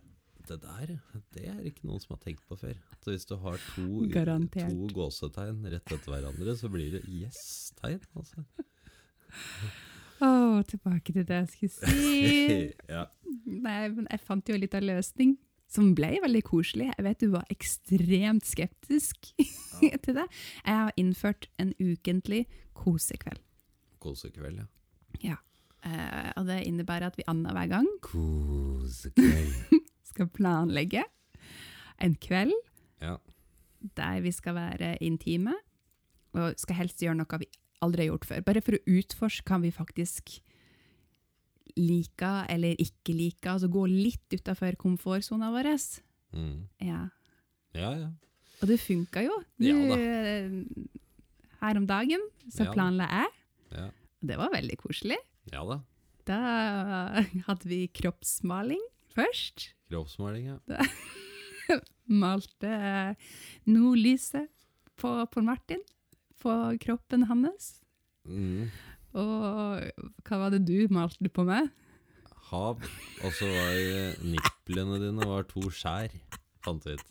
Det 0.52 0.58
der, 0.66 0.90
det 1.32 1.46
er 1.48 1.60
ikke 1.64 1.86
noen 1.88 2.02
som 2.04 2.18
har 2.18 2.24
tenkt 2.26 2.42
på 2.50 2.58
før. 2.60 2.74
Så 3.00 3.14
hvis 3.14 3.24
du 3.30 3.38
har 3.40 3.56
to, 3.72 3.86
to 4.52 4.90
gåsetegn 4.92 5.62
rett 5.72 5.94
etter 5.96 6.12
hverandre, 6.12 6.56
så 6.60 6.68
blir 6.72 6.98
det 6.98 7.06
yes-tegn. 7.08 8.02
Altså. 8.20 8.44
Å, 10.22 10.60
tilbake 10.68 11.16
til 11.16 11.24
det 11.30 11.38
jeg 11.40 11.52
skulle 11.54 11.94
si. 11.94 12.18
ja. 12.98 13.06
Nei, 13.48 13.78
men 13.96 14.10
jeg 14.10 14.24
fant 14.26 14.52
jo 14.52 14.58
litt 14.60 14.76
av 14.76 14.84
løsning, 14.84 15.38
som 15.72 15.94
ble 15.96 16.18
veldig 16.26 16.44
koselig. 16.50 16.90
Jeg 16.92 17.06
vet 17.08 17.24
du 17.24 17.32
var 17.38 17.48
ekstremt 17.54 18.50
skeptisk 18.50 19.32
til 20.04 20.18
det. 20.20 20.28
Jeg 20.66 20.76
har 20.82 20.92
innført 21.00 21.48
en 21.64 21.72
ukentlig 21.80 22.44
kosekveld. 22.76 23.40
Kosekveld, 24.04 24.66
ja. 24.66 24.68
Ja. 25.32 25.40
Eh, 25.88 26.28
og 26.38 26.46
det 26.46 26.60
innebærer 26.68 27.08
at 27.10 27.16
vi 27.18 27.24
annenhver 27.26 27.72
gang 27.72 27.88
Kosekveld. 28.06 29.80
skal 30.12 30.30
planlegge 30.36 31.04
en 32.02 32.16
kveld 32.22 32.54
Ja. 33.02 33.16
der 33.98 34.22
vi 34.22 34.32
skal 34.36 34.54
være 34.60 34.94
intime, 35.02 35.56
og 36.38 36.54
skal 36.62 36.78
helst 36.84 37.02
gjøre 37.02 37.18
noe 37.18 37.40
vi 37.42 37.48
aldri 37.82 38.06
har 38.06 38.12
gjort 38.14 38.28
før. 38.30 38.44
Bare 38.46 38.62
for 38.62 38.78
å 38.78 38.84
utforske 39.00 39.44
kan 39.48 39.64
vi 39.64 39.72
faktisk 39.74 40.36
like 41.80 42.32
eller 42.52 42.76
ikke 42.82 43.14
like, 43.16 43.48
altså 43.50 43.70
gå 43.72 43.86
litt 43.90 44.36
utenfor 44.36 44.76
komfortsona 44.80 45.50
vår. 45.54 45.70
Mm. 46.36 46.68
Ja. 46.84 47.06
ja, 47.76 47.92
ja. 48.04 48.10
Og 48.62 48.68
det 48.70 48.78
funka 48.84 49.24
jo. 49.26 49.38
Du, 49.58 49.66
Ja 49.66 49.98
eh, 49.98 50.52
her 51.62 51.78
om 51.78 51.86
dagen 51.90 52.22
så 52.50 52.66
Ja 52.66 52.74
planla 52.74 53.06
jeg, 53.10 53.28
Ja, 53.78 53.86
og 54.22 54.28
det 54.30 54.38
var 54.38 54.52
veldig 54.54 54.78
koselig. 54.82 55.18
ja 55.52 55.64
da. 55.66 55.80
Da 56.28 56.40
hadde 57.48 57.66
vi 57.70 57.88
kroppsmaling 57.98 58.82
først. 59.16 59.72
Kroppsmaling, 59.92 60.48
ja. 60.54 60.58
Malte 62.24 62.70
eh, 62.72 63.32
nordlyset 63.68 64.48
på, 64.96 65.12
Pål 65.34 65.44
Martin, 65.44 65.84
på 66.40 66.54
kroppen 66.80 67.26
hans. 67.28 67.74
Mm. 68.24 68.70
Og 69.20 69.84
hva 70.28 70.40
var 70.40 70.54
det 70.54 70.64
du 70.70 70.88
malte 70.94 71.32
på 71.34 71.44
meg? 71.48 71.68
Hav. 72.52 72.80
Og 73.24 73.36
så 73.36 73.48
var 73.48 73.72
det 73.76 74.32
nipplene 74.32 75.00
dine 75.04 75.28
var 75.28 75.48
to 75.50 75.68
skjær, 75.76 76.16
fant 76.64 76.88
vi 76.88 76.96
ut. 76.96 77.08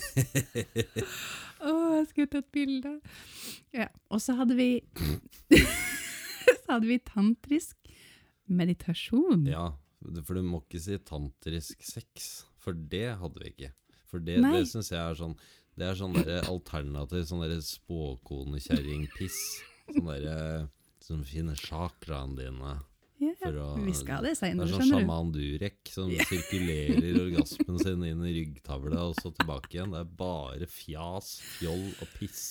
Å, 1.60 1.72
jeg 1.98 2.06
skulle 2.08 2.30
tatt 2.32 2.48
bilde. 2.52 2.98
Ja. 3.76 3.88
Og 4.12 4.20
så 4.24 4.36
hadde 4.38 4.56
vi 4.56 4.70
Så 6.64 6.76
hadde 6.76 6.88
vi 6.88 7.00
tantrisk 7.04 7.76
meditasjon. 8.50 9.44
Ja, 9.48 9.70
for 10.00 10.38
du 10.38 10.42
må 10.46 10.62
ikke 10.64 10.80
si 10.82 10.98
tantrisk 11.04 11.84
sex, 11.84 12.30
for 12.60 12.76
det 12.76 13.16
hadde 13.20 13.42
vi 13.42 13.52
ikke. 13.52 13.72
For 14.10 14.22
det, 14.24 14.40
Nei. 14.42 14.56
det 14.58 14.68
syns 14.70 14.90
jeg 14.90 14.98
er 14.98 15.14
sånn 15.14 15.36
Det 15.78 15.86
er 15.86 15.98
sånn 15.98 16.16
der 16.16 16.48
alternativ 16.50 17.28
sånn 17.28 17.44
der 17.44 17.60
spåkonekjerringpiss. 17.62 19.40
Sånn 19.90 20.08
derre 20.08 20.68
som 21.00 21.22
finner 21.24 21.58
chakraene 21.58 22.36
dine. 22.38 22.72
Ja, 23.20 23.34
For 23.36 23.56
å, 23.60 23.68
vi 23.84 23.92
skal 23.92 24.16
ha 24.16 24.24
det 24.24 24.32
det 24.40 24.50
er 24.64 24.70
sånn 24.70 24.88
sjaman 24.88 25.30
Durek 25.34 25.90
som 25.92 26.08
sirkulerer 26.08 27.18
orgasmen 27.26 27.80
sin 27.82 28.04
inn 28.08 28.22
i 28.24 28.32
ryggtavla 28.38 29.02
og 29.10 29.18
så 29.20 29.32
tilbake 29.36 29.74
igjen. 29.76 29.92
Det 29.92 30.00
er 30.00 30.14
bare 30.20 30.68
fjas, 30.70 31.34
fjoll 31.58 31.90
og 32.00 32.14
piss. 32.16 32.44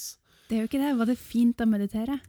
Det 0.49 0.57
er 0.57 0.63
jo 0.63 0.69
ikke 0.69 0.81
det. 0.81 0.91
Var 1.01 1.09
det 1.09 1.17
fint 1.21 1.65
å 1.65 1.69
meditere? 1.69 2.19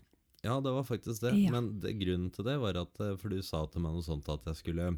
Ja, 0.40 0.56
det 0.64 0.72
var 0.72 0.88
faktisk 0.88 1.26
det. 1.26 1.34
Ja. 1.36 1.52
Men 1.52 1.74
det, 1.82 1.92
grunnen 2.00 2.30
til 2.32 2.46
det 2.48 2.56
var 2.62 2.78
at 2.80 3.00
eh, 3.04 3.16
For 3.20 3.32
du 3.32 3.42
sa 3.44 3.66
til 3.68 3.84
meg 3.84 3.96
noe 3.96 4.06
sånt 4.06 4.28
at 4.32 4.46
jeg 4.48 4.60
skulle 4.62 4.88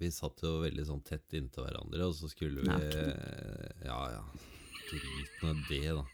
Vi 0.00 0.10
satt 0.14 0.42
jo 0.42 0.56
veldig 0.64 0.86
sånn 0.88 1.04
tett 1.06 1.36
inntil 1.38 1.66
hverandre, 1.66 2.08
og 2.08 2.16
så 2.16 2.30
skulle 2.32 2.64
vi 2.64 2.70
Naken. 2.70 3.12
Ja, 3.86 4.00
ja. 4.16 4.24
Drit 4.92 5.44
nå 5.44 5.54
det, 5.68 5.84
da. 5.96 6.04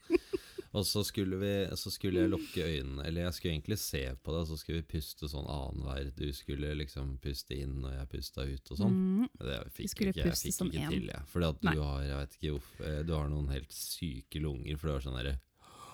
Og 0.76 0.84
så 0.86 1.00
skulle, 1.06 1.38
vi, 1.40 1.50
så 1.80 1.90
skulle 1.90 2.20
jeg 2.22 2.30
lukke 2.30 2.60
øynene, 2.66 3.06
eller 3.08 3.24
jeg 3.24 3.34
skulle 3.38 3.52
egentlig 3.54 3.78
se 3.80 4.02
på 4.20 4.34
deg, 4.34 4.42
så 4.50 4.56
skulle 4.60 4.82
vi 4.82 4.90
puste 4.92 5.28
sånn 5.32 5.48
annenhver. 5.48 6.10
Du 6.18 6.28
skulle 6.36 6.74
liksom 6.76 7.14
puste 7.24 7.56
inn, 7.56 7.78
og 7.80 7.94
jeg 7.94 8.10
pusta 8.12 8.44
ut 8.44 8.72
og 8.74 8.80
sånn. 8.82 8.98
Mm. 8.98 9.26
Det 9.40 9.58
fikk 9.78 9.88
ikke, 9.88 10.12
jeg 10.20 10.36
fikk 10.36 10.60
ikke 10.66 10.82
en. 10.84 10.92
til, 10.92 11.06
jeg. 11.08 11.22
Fordi 11.32 11.46
at 11.48 11.60
du 11.62 11.68
Nei. 11.70 11.76
har, 11.80 12.02
jeg 12.04 12.16
vet 12.20 12.32
ikke 12.36 12.52
hvorfor, 12.58 12.84
eh, 12.90 13.00
du 13.08 13.12
har 13.16 13.26
noen 13.32 13.48
helt 13.54 13.72
syke 13.74 14.38
lunger, 14.44 14.74
for 14.76 14.84
du 14.90 14.92
har 14.94 15.06
sånn 15.06 15.18
derre 15.18 15.36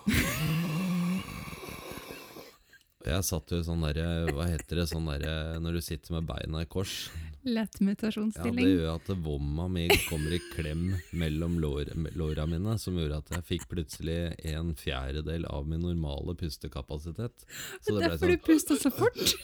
Jeg 3.05 3.21
satt 3.25 3.51
jo 3.53 3.59
sånn 3.65 3.83
derre, 3.85 4.05
hva 4.33 4.45
heter 4.49 4.81
det, 4.81 4.87
sånn 4.89 5.07
derre 5.07 5.59
når 5.61 5.77
du 5.77 5.81
sitter 5.85 6.17
med 6.17 6.27
beina 6.29 6.57
i 6.65 6.69
kors. 6.69 7.05
Lett 7.45 7.79
Ja, 7.79 8.51
det 8.57 8.65
gjør 8.65 8.95
at 8.95 9.09
vomma 9.21 9.67
mi 9.69 9.85
kommer 10.09 10.33
i 10.33 10.39
klem 10.55 10.87
mellom 11.13 11.59
lår, 11.61 11.91
låra 12.17 12.47
mine, 12.49 12.77
som 12.81 12.97
gjorde 12.97 13.19
at 13.21 13.33
jeg 13.35 13.45
fikk 13.51 13.67
plutselig 13.69 14.17
en 14.49 14.73
fjerdedel 14.79 15.45
av 15.45 15.67
min 15.69 15.83
normale 15.85 16.33
pustekapasitet. 16.39 17.45
Så 17.81 17.93
det 17.95 18.09
Derfor 18.09 18.33
du 18.33 18.37
sånn, 18.37 18.45
pusta 18.49 18.79
så 18.81 18.91
fort. 18.93 19.35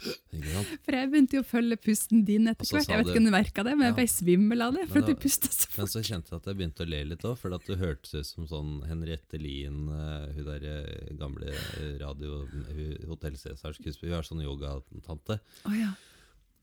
For 0.00 0.96
jeg 0.96 1.10
begynte 1.12 1.36
jo 1.36 1.42
å 1.42 1.46
følge 1.46 1.76
pusten 1.82 2.22
din 2.28 2.48
etter 2.50 2.68
hvert. 2.68 2.88
Jeg 2.88 3.00
vet 3.00 3.10
ikke 3.10 3.20
om 3.20 3.26
du 3.28 3.32
merka 3.34 3.64
det, 3.66 3.74
men 3.76 3.88
jeg 3.90 3.96
ble 3.98 4.06
svimmel 4.10 4.64
av 4.64 4.76
det. 4.76 4.86
For 4.90 5.02
at 5.02 5.10
du 5.10 5.18
pusta 5.20 5.50
så 5.52 5.68
Men 5.76 5.90
så 5.90 6.02
kjente 6.06 6.32
jeg 6.32 6.40
at 6.40 6.48
jeg 6.48 6.58
begynte 6.60 6.86
å 6.86 6.88
le 6.88 7.00
litt 7.10 7.26
òg, 7.26 7.36
for 7.40 7.56
at 7.56 7.66
du 7.66 7.74
hørtes 7.80 8.14
ut 8.14 8.28
som 8.30 8.46
sånn 8.50 8.70
Henriette 8.88 9.40
Lien, 9.40 9.82
eh, 9.92 10.30
hun 10.36 10.46
der 10.48 10.68
eh, 10.70 11.10
gamle 11.20 11.50
eh, 11.52 11.96
radio 12.00 12.44
Hotell 13.10 13.36
Cæsar 13.40 13.76
skuespiller. 13.76 14.14
Hun 14.14 14.22
er 14.22 14.30
sånn 14.30 14.46
yogatante, 14.46 15.40
Oh, 15.68 15.74
ja. 15.76 15.92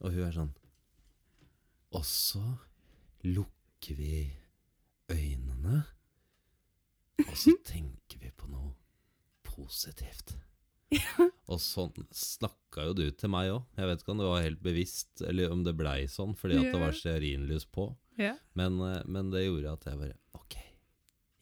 Og 0.00 0.14
hun 0.14 0.24
er 0.28 0.34
sånn 0.34 0.50
Og 1.96 2.04
så 2.06 2.42
lukker 3.24 3.96
vi 3.98 4.28
øynene, 5.10 5.84
og 7.24 7.34
så 7.38 7.54
tenker 7.72 8.20
vi 8.22 8.30
på 8.36 8.50
noe 8.50 8.74
positivt. 9.48 10.36
Og 11.48 11.58
sånn 11.60 11.92
snakka 12.14 12.86
jo 12.88 12.94
du 12.96 13.04
til 13.10 13.32
meg 13.32 13.50
òg. 13.52 13.64
Jeg 13.76 13.88
vet 13.90 14.02
ikke 14.02 14.12
om 14.14 14.20
det 14.22 14.28
var 14.28 14.44
helt 14.44 14.62
bevisst, 14.64 15.22
eller 15.24 15.52
om 15.52 15.64
det 15.64 15.74
blei 15.76 16.02
sånn 16.08 16.34
fordi 16.38 16.58
at 16.60 16.70
det 16.72 16.80
var 16.80 16.96
stearinlys 16.96 17.66
på. 17.72 17.90
ja. 18.20 18.34
Men, 18.58 18.78
eh, 18.84 19.02
men 19.06 19.30
det 19.32 19.46
gjorde 19.46 19.72
at 19.76 19.88
jeg 19.88 20.00
bare 20.00 20.16
Ok, 20.38 20.56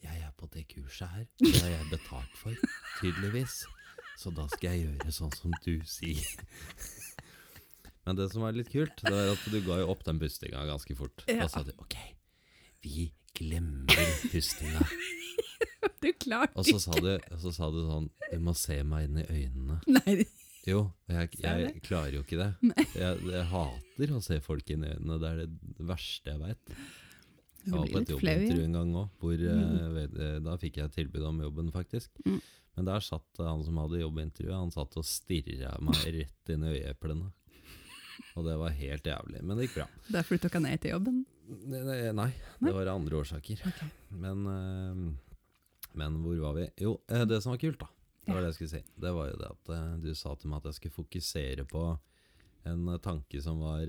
jeg 0.03 0.23
er 0.23 0.33
på 0.39 0.49
det 0.55 0.67
kurset 0.71 1.09
her. 1.13 1.27
Det 1.43 1.55
har 1.61 1.75
jeg 1.75 1.91
betalt 1.93 2.39
for, 2.39 2.55
tydeligvis. 3.01 3.65
Så 4.17 4.33
da 4.33 4.47
skal 4.49 4.73
jeg 4.75 4.87
gjøre 4.87 5.13
sånn 5.13 5.35
som 5.37 5.53
du 5.67 5.75
sier. 5.85 6.25
Men 8.07 8.17
det 8.21 8.29
som 8.33 8.43
var 8.47 8.55
litt 8.55 8.71
kult, 8.71 8.95
det 9.03 9.11
var 9.13 9.33
at 9.35 9.45
du 9.51 9.59
ga 9.67 9.81
jo 9.83 9.89
opp 9.93 10.05
den 10.07 10.21
pustinga 10.23 10.63
ganske 10.69 10.95
fort. 10.99 11.25
Ja. 11.27 11.41
Da 11.45 11.49
sa 11.51 11.63
du 11.67 11.73
ok, 11.83 11.97
vi 12.87 13.09
glemmer 13.37 14.11
pustinga. 14.33 14.87
Du 16.03 16.11
klarte 16.21 16.59
Og 16.61 16.67
så 16.67 16.77
sa 16.83 16.93
du, 17.01 17.09
så 17.41 17.51
sa 17.55 17.69
du 17.73 17.79
sånn 17.87 18.07
Du 18.31 18.41
må 18.45 18.53
se 18.59 18.75
meg 18.85 19.07
inn 19.07 19.21
i 19.23 19.25
øynene. 19.33 19.77
Nei, 19.97 20.27
Jo, 20.67 20.81
jeg, 21.09 21.31
jeg 21.41 21.81
klarer 21.87 22.17
jo 22.19 22.23
ikke 22.25 22.37
det. 22.41 22.75
Jeg, 22.99 23.21
jeg 23.31 23.45
hater 23.53 24.13
å 24.17 24.21
se 24.25 24.39
folk 24.45 24.71
inn 24.75 24.85
i 24.85 24.91
øynene. 24.93 25.17
Det 25.23 25.31
er 25.31 25.41
det 25.47 25.87
verste 25.89 26.33
jeg 26.35 26.43
veit. 26.43 26.75
Jeg 27.65 27.73
var 27.73 27.87
på 27.95 28.03
et 28.03 28.13
jobbintervju 28.13 28.65
en 28.67 28.77
gang 28.77 28.93
òg, 28.99 29.25
eh, 29.47 29.89
ved- 29.97 30.19
eh, 30.27 30.37
da 30.45 30.57
fikk 30.61 30.77
jeg 30.83 30.93
tilbud 30.99 31.25
om 31.31 31.41
jobben, 31.47 31.71
faktisk. 31.75 32.11
Mm. 32.27 32.41
Men 32.77 32.91
der 32.91 33.07
satt 33.07 33.41
han 33.43 33.65
som 33.67 33.79
hadde 33.81 34.03
jobbintervjuet, 34.03 34.59
han 34.59 34.75
satt 34.75 34.99
og 35.01 35.07
stirra 35.09 35.73
meg 35.87 36.03
rett 36.19 36.53
inn 36.55 36.67
i 36.67 36.75
øyeeplene. 36.77 37.31
Og 38.37 38.45
det 38.45 38.57
var 38.61 38.75
helt 38.77 39.07
jævlig, 39.09 39.41
men 39.43 39.57
det 39.57 39.67
gikk 39.69 39.79
bra. 39.81 39.87
Derfor 40.13 40.37
du 40.39 40.49
dere 40.49 40.61
ned 40.61 40.81
til 40.83 40.93
jobben? 40.93 41.23
Nei, 41.47 41.81
ne- 41.87 42.13
Nei, 42.13 42.31
det 42.61 42.73
var 42.75 42.91
andre 42.93 43.17
årsaker. 43.23 43.63
Men, 44.11 44.43
eh, 44.51 45.93
men 45.97 46.19
hvor 46.23 46.37
var 46.43 46.55
vi? 46.59 46.67
Jo, 46.85 47.01
eh, 47.09 47.25
det 47.25 47.43
som 47.43 47.53
var 47.55 47.59
kult, 47.63 47.79
da. 47.81 47.89
Det 48.27 48.35
var 48.35 48.43
det 48.43 48.51
jeg 48.51 48.55
skulle 48.59 48.75
si. 48.75 48.83
Det 49.01 49.13
var 49.15 49.29
jo 49.31 49.37
det 49.41 49.51
at 49.55 49.69
eh, 49.77 49.97
du 50.03 50.11
sa 50.19 50.35
til 50.35 50.51
meg 50.51 50.59
at 50.59 50.65
jeg 50.73 50.79
skulle 50.81 50.97
fokusere 50.99 51.65
på 51.71 51.85
en 52.67 52.99
tanke 52.99 53.41
som 53.43 53.61
var 53.63 53.87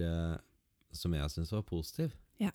Som 0.93 1.13
jeg 1.13 1.29
syntes 1.29 1.51
var 1.51 1.63
positiv. 1.67 2.13
Ja. 2.39 2.51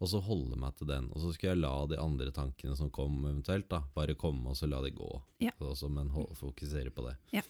Og 0.00 0.08
så 0.08 0.20
holde 0.22 0.56
meg 0.58 0.74
til 0.76 0.86
den. 0.88 1.06
Og 1.12 1.20
så 1.22 1.32
skulle 1.32 1.52
jeg 1.54 1.60
la 1.62 1.86
de 1.86 1.96
andre 2.00 2.32
tankene 2.34 2.74
som 2.76 2.90
kom 2.90 3.20
eventuelt, 3.24 3.68
da, 3.68 3.82
bare 3.94 4.14
komme, 4.18 4.48
og 4.50 4.56
så 4.56 4.66
la 4.68 4.80
de 4.82 4.90
gå. 4.90 5.22
Ja. 5.40 5.52
Så, 5.74 5.88
men 5.88 6.10
fokusere 6.10 6.90
på 6.90 7.06
det. 7.06 7.16
Ja. 7.32 7.42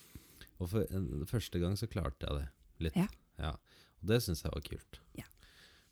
Og 0.58 0.68
for, 0.68 0.84
første 1.30 1.58
gang 1.62 1.76
så 1.78 1.86
klarte 1.88 2.26
jeg 2.26 2.34
det. 2.42 2.48
Litt. 2.80 2.96
Ja. 3.38 3.52
Og 4.02 4.10
det 4.12 4.20
syns 4.24 4.42
jeg 4.44 4.52
var 4.54 4.62
kult. 4.66 5.00
Ja. 5.18 5.24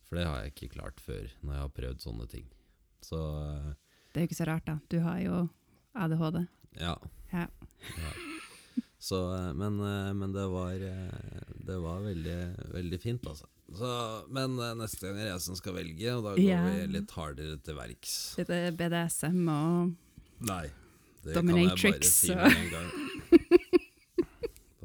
For 0.06 0.16
det 0.20 0.26
har 0.28 0.42
jeg 0.44 0.52
ikke 0.54 0.68
klart 0.76 1.00
før, 1.02 1.26
når 1.42 1.52
jeg 1.56 1.62
har 1.64 1.72
prøvd 1.80 2.04
sånne 2.04 2.26
ting. 2.30 2.46
Så 3.02 3.18
eh, 3.18 3.72
Det 4.12 4.20
er 4.20 4.26
jo 4.26 4.30
ikke 4.30 4.38
så 4.42 4.46
rart, 4.48 4.66
da. 4.68 4.78
Du 4.92 5.00
har 5.02 5.18
jo 5.24 5.42
ADHD. 5.94 6.46
ja. 6.80 6.96
Ja. 7.32 7.46
ja. 7.98 8.10
Så, 9.02 9.18
eh, 9.34 9.50
men, 9.58 9.80
eh, 9.82 10.12
men 10.14 10.32
det 10.32 10.44
var 10.50 10.72
Det 10.78 11.76
var 11.82 12.00
veldig, 12.06 12.36
veldig 12.72 13.00
fint, 13.02 13.26
altså. 13.26 13.46
Så, 13.76 13.90
men 14.30 14.54
neste 14.78 15.08
gang 15.08 15.18
er 15.18 15.28
jeg 15.32 15.42
som 15.42 15.56
skal 15.58 15.74
velge, 15.74 16.12
og 16.14 16.22
da 16.24 16.34
går 16.36 16.42
Ja. 16.44 16.62
vi 16.70 16.86
litt 16.94 17.10
hardere 17.18 17.58
til 17.66 17.74
verks. 17.74 18.14
Litt 18.38 18.52
BDSM 18.78 19.48
og 19.50 19.96
Nei. 20.46 20.68
Det 21.26 21.34
Dominatrix, 21.34 21.82
kan 21.82 21.90
jeg 21.90 21.98
bare 21.98 22.10
si 22.12 22.34
med 22.36 22.60
en 22.62 22.70
gang. 22.70 23.15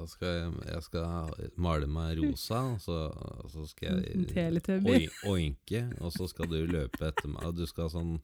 Da 0.02 0.08
skal 0.10 0.32
jeg, 0.34 0.54
jeg 0.66 0.84
skal 0.88 1.50
male 1.62 1.86
meg 1.86 2.18
rosa, 2.18 2.64
og 2.74 2.80
så, 2.82 2.96
og 3.14 3.52
så 3.54 3.66
skal 3.70 4.00
jeg 4.02 5.12
oinke, 5.30 5.82
og 6.02 6.10
så 6.16 6.26
skal 6.32 6.50
du 6.50 6.58
løpe 6.66 7.06
etter 7.06 7.30
meg. 7.30 7.52
Du 7.54 7.68
skal 7.70 7.86
ha 7.86 7.94
sånn 7.94 8.16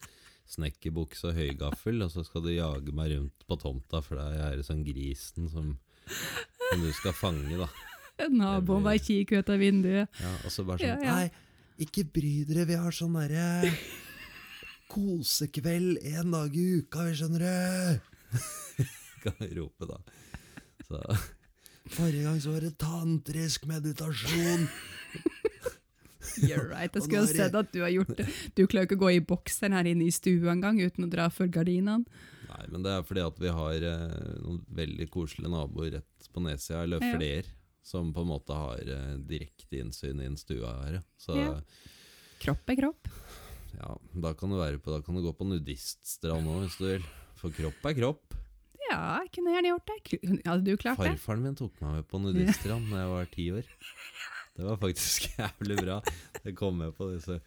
snekkerbukse 0.49 1.29
og 1.29 1.37
høygaffel, 1.37 2.01
og 2.01 2.09
så 2.15 2.23
skal 2.25 2.47
du 2.47 2.49
jage 2.55 2.95
meg 2.97 3.13
rundt 3.13 3.45
på 3.45 3.59
tomta, 3.61 4.01
for 4.01 4.17
da 4.17 4.49
er 4.49 4.65
sånn 4.65 4.81
grisen 4.87 5.51
som, 5.53 5.75
som 6.07 6.81
du 6.81 6.89
skal 6.97 7.13
fange, 7.13 7.61
da. 7.61 7.69
Naboen 8.33 8.87
bare 8.87 9.03
kikker 9.03 9.45
ut 9.45 9.53
av 9.53 9.61
vinduet. 9.61 10.21
Ja, 10.23 10.33
og 10.47 10.53
så 10.55 10.65
bare 10.65 10.81
sånn 10.81 10.89
Ja, 10.89 10.97
ja. 10.97 11.15
Nei, 11.21 11.85
ikke 11.85 12.07
bry 12.09 12.35
dere, 12.49 12.65
vi 12.71 12.81
har 12.81 12.95
sånn 12.95 13.19
derre 13.19 13.75
kosekveld 14.89 16.01
en 16.15 16.33
dag 16.33 16.57
i 16.57 16.67
uka, 16.81 17.05
vi 17.05 17.17
skjønner 17.21 17.45
du. 17.45 18.37
kan 19.27 19.51
rope 19.59 19.93
da. 19.93 20.01
Så 20.87 21.03
Forrige 21.93 22.23
gang 22.28 22.39
så 22.43 22.52
var 22.54 22.62
det 22.67 22.73
tantrisk 22.82 23.65
meditasjon. 23.69 24.67
You're 26.43 26.67
right. 26.69 26.93
Jeg 26.93 27.04
skulle 27.06 27.23
ha 27.23 27.30
sett 27.30 27.56
at 27.58 27.69
du 27.73 27.80
har 27.82 27.89
gjort 27.93 28.12
det. 28.19 28.26
Du 28.58 28.65
klarer 28.69 28.86
ikke 28.86 28.97
å 29.00 29.04
gå 29.08 29.12
i 29.15 29.21
bokseren 29.26 29.73
her 29.73 29.88
inne 29.89 30.06
i 30.06 30.13
stua 30.13 30.52
engang 30.54 30.78
uten 30.84 31.08
å 31.08 31.10
dra 31.10 31.30
for 31.34 31.50
gardinene. 31.50 32.04
Nei, 32.47 32.65
men 32.73 32.84
det 32.86 32.91
er 32.93 33.06
fordi 33.08 33.23
at 33.26 33.39
vi 33.41 33.52
har 33.54 33.86
eh, 33.89 34.17
noen 34.43 34.60
veldig 34.78 35.08
koselige 35.13 35.52
naboer 35.52 35.95
rett 35.97 36.30
på 36.34 36.43
nedsida, 36.45 36.84
eller 36.86 37.02
Ja. 37.04 37.13
flere, 37.17 37.56
som 37.88 38.12
på 38.15 38.21
en 38.23 38.30
måte 38.30 38.56
har 38.56 38.84
eh, 38.84 39.15
direkte 39.28 39.80
innsyn 39.82 40.21
i 40.21 40.28
en 40.30 40.38
stua 40.39 40.76
her. 40.84 41.00
Så 41.19 41.36
Ja. 41.39 41.56
Kropp 42.43 42.69
er 42.69 42.76
kropp. 42.78 43.08
ja, 43.80 43.95
da 44.21 44.34
kan 44.38 44.52
du 44.54 44.60
være 44.60 44.78
på, 44.78 44.91
da 44.93 45.02
kan 45.02 45.15
du 45.17 45.23
gå 45.26 45.34
på 45.34 45.47
nudiststrand 45.50 46.45
òg, 46.54 46.67
hvis 46.67 46.78
du 46.78 46.86
vil. 46.91 47.08
For 47.39 47.50
kropp 47.54 47.86
er 47.89 47.97
kropp. 47.97 48.36
Ja, 48.88 49.00
jeg 49.23 49.32
kunne 49.36 49.54
gjerne 49.56 49.71
gjort 49.73 49.89
det. 49.91 49.97
Hadde 50.45 50.63
du 50.63 50.80
klart 50.80 51.02
det? 51.02 51.12
Farfaren 51.17 51.43
min 51.43 51.58
tok 51.60 51.82
meg 51.84 52.00
med 52.00 52.08
på 52.08 52.21
nudiststrand 52.23 52.88
da 52.91 53.04
jeg 53.04 53.12
var 53.13 53.30
ti 53.34 53.45
år. 53.60 53.69
Det 54.58 54.65
var 54.65 54.80
faktisk 54.82 55.28
jævlig 55.39 55.78
bra. 55.84 56.00
Jeg 56.43 56.56
kom 56.58 56.80
med 56.82 56.95
på 56.97 57.12
disse 57.13 57.41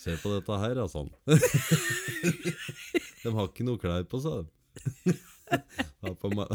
Se 0.00 0.14
på 0.16 0.30
dette 0.32 0.56
her, 0.62 0.78
altså. 0.80 1.02
De 3.20 3.32
har 3.36 3.50
ikke 3.50 3.66
noe 3.68 3.76
klær 3.82 4.06
på 4.08 4.16
seg. 4.24 4.46
Var 6.00 6.14
på 6.22 6.30
Ma 6.32 6.46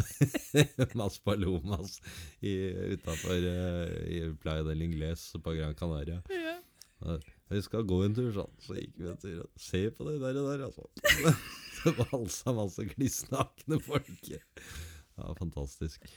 Mas 0.98 1.20
Palomas 1.22 2.00
utafor 2.42 3.46
i 3.46 4.24
Playa 4.42 4.66
del 4.66 4.82
Ingles 4.88 5.28
på 5.46 5.54
Gran 5.60 5.78
Canaria. 5.78 6.24
Ja. 6.34 7.20
Vi 7.52 7.62
skal 7.62 7.84
gå 7.86 8.00
en 8.06 8.16
tur, 8.18 8.32
sånn. 8.34 8.54
Så 8.66 8.74
gikk 8.80 8.96
vi 8.98 9.10
en 9.12 9.20
tur. 9.22 9.44
Se 9.62 9.84
på 9.94 10.08
det 10.10 10.16
der, 10.24 10.40
der 10.42 10.66
altså. 10.66 10.88
Det 11.86 11.92
valsa 12.00 12.50
masse 12.58 12.82
klissnakne 12.90 13.78
folk. 13.86 14.30
Ja, 14.32 15.28
fantastisk. 15.38 16.08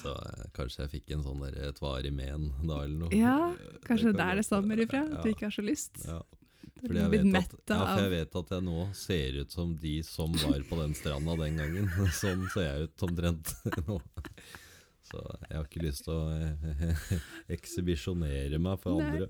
Så 0.00 0.14
eh, 0.16 0.46
kanskje 0.56 0.86
jeg 0.86 0.92
fikk 0.94 1.12
en 1.16 1.24
sånn 1.26 1.42
der 1.44 1.58
et 1.68 1.80
varig 1.84 2.12
men 2.16 2.48
da, 2.62 2.78
eller 2.86 2.96
noe. 3.02 3.12
Ja, 3.12 3.34
Eh, 3.52 3.76
kanskje 3.84 4.14
det 4.16 4.24
er 4.24 4.40
det 4.40 4.46
stammer 4.48 4.80
ifra? 4.80 5.02
At 5.12 5.26
du 5.26 5.30
ikke 5.34 5.50
har 5.50 5.54
så 5.58 5.64
lyst? 5.66 6.00
ja. 6.08 6.22
Fordi 6.76 6.98
jeg 7.00 7.10
vet, 7.12 7.36
at, 7.38 7.52
ja, 7.72 7.76
for 7.88 8.02
jeg 8.02 8.10
vet 8.12 8.34
at 8.36 8.50
jeg 8.52 8.64
nå 8.66 8.80
ser 8.98 9.36
ut 9.40 9.54
som 9.54 9.70
de 9.80 9.92
som 10.04 10.32
var 10.42 10.64
på 10.68 10.76
den 10.80 10.92
stranda 10.98 11.36
den 11.40 11.56
gangen. 11.60 11.86
Sånn 12.20 12.42
ser 12.52 12.66
jeg 12.66 12.88
ut 12.88 13.04
omtrent 13.06 13.52
nå. 13.86 13.96
Så 15.06 15.20
jeg 15.46 15.54
har 15.56 15.68
ikke 15.68 15.84
lyst 15.86 16.04
til 16.08 16.16
å 16.16 16.26
eh, 16.34 17.14
ekshibisjonere 17.56 18.60
meg 18.60 18.80
for 18.82 19.00
Nei. 19.00 19.28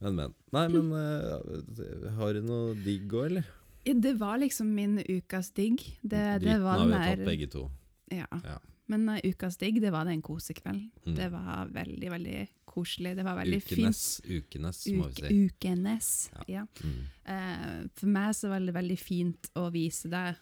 Men, 0.00 0.14
men. 0.18 0.34
Nei, 0.52 0.64
men 0.68 0.90
uh, 0.92 2.12
har 2.18 2.34
du 2.34 2.42
noe 2.44 2.74
digg 2.84 3.12
òg, 3.14 3.26
eller? 3.30 3.48
Det 3.84 4.14
var 4.16 4.38
liksom 4.40 4.70
min 4.74 4.98
ukas 5.04 5.50
digg. 5.52 5.82
Det, 6.00 6.16
det 6.18 6.38
Dritten 6.40 6.62
var 6.64 6.78
har 6.80 6.86
vi 6.88 7.00
tatt 7.10 7.26
begge 7.26 7.50
to. 7.52 7.66
ja. 8.12 8.28
Ja. 8.44 8.60
Men 8.92 9.06
uh, 9.08 9.16
ukas 9.24 9.56
digg, 9.56 9.78
det 9.80 9.90
var 9.94 10.04
den 10.04 10.20
kosekvelden. 10.20 10.90
Mm. 11.06 11.14
Det 11.16 11.28
var 11.32 11.70
veldig, 11.72 12.10
veldig 12.12 12.40
koselig. 12.68 13.14
Det 13.16 13.24
var 13.24 13.38
veldig 13.38 13.60
Ukenes, 13.62 14.00
fint. 14.20 14.44
ukenes, 14.44 14.80
må 14.92 15.06
vi 15.08 15.14
si. 15.22 15.38
ukenes. 15.46 16.10
Ja. 16.34 16.44
Ja. 16.58 16.64
Mm. 16.84 16.98
Uh, 17.24 17.78
for 17.96 18.12
meg 18.12 18.34
så 18.36 18.50
var 18.52 18.60
det 18.60 18.74
veldig 18.76 18.98
fint 19.00 19.48
å 19.56 19.70
vise 19.72 20.10
deg 20.12 20.36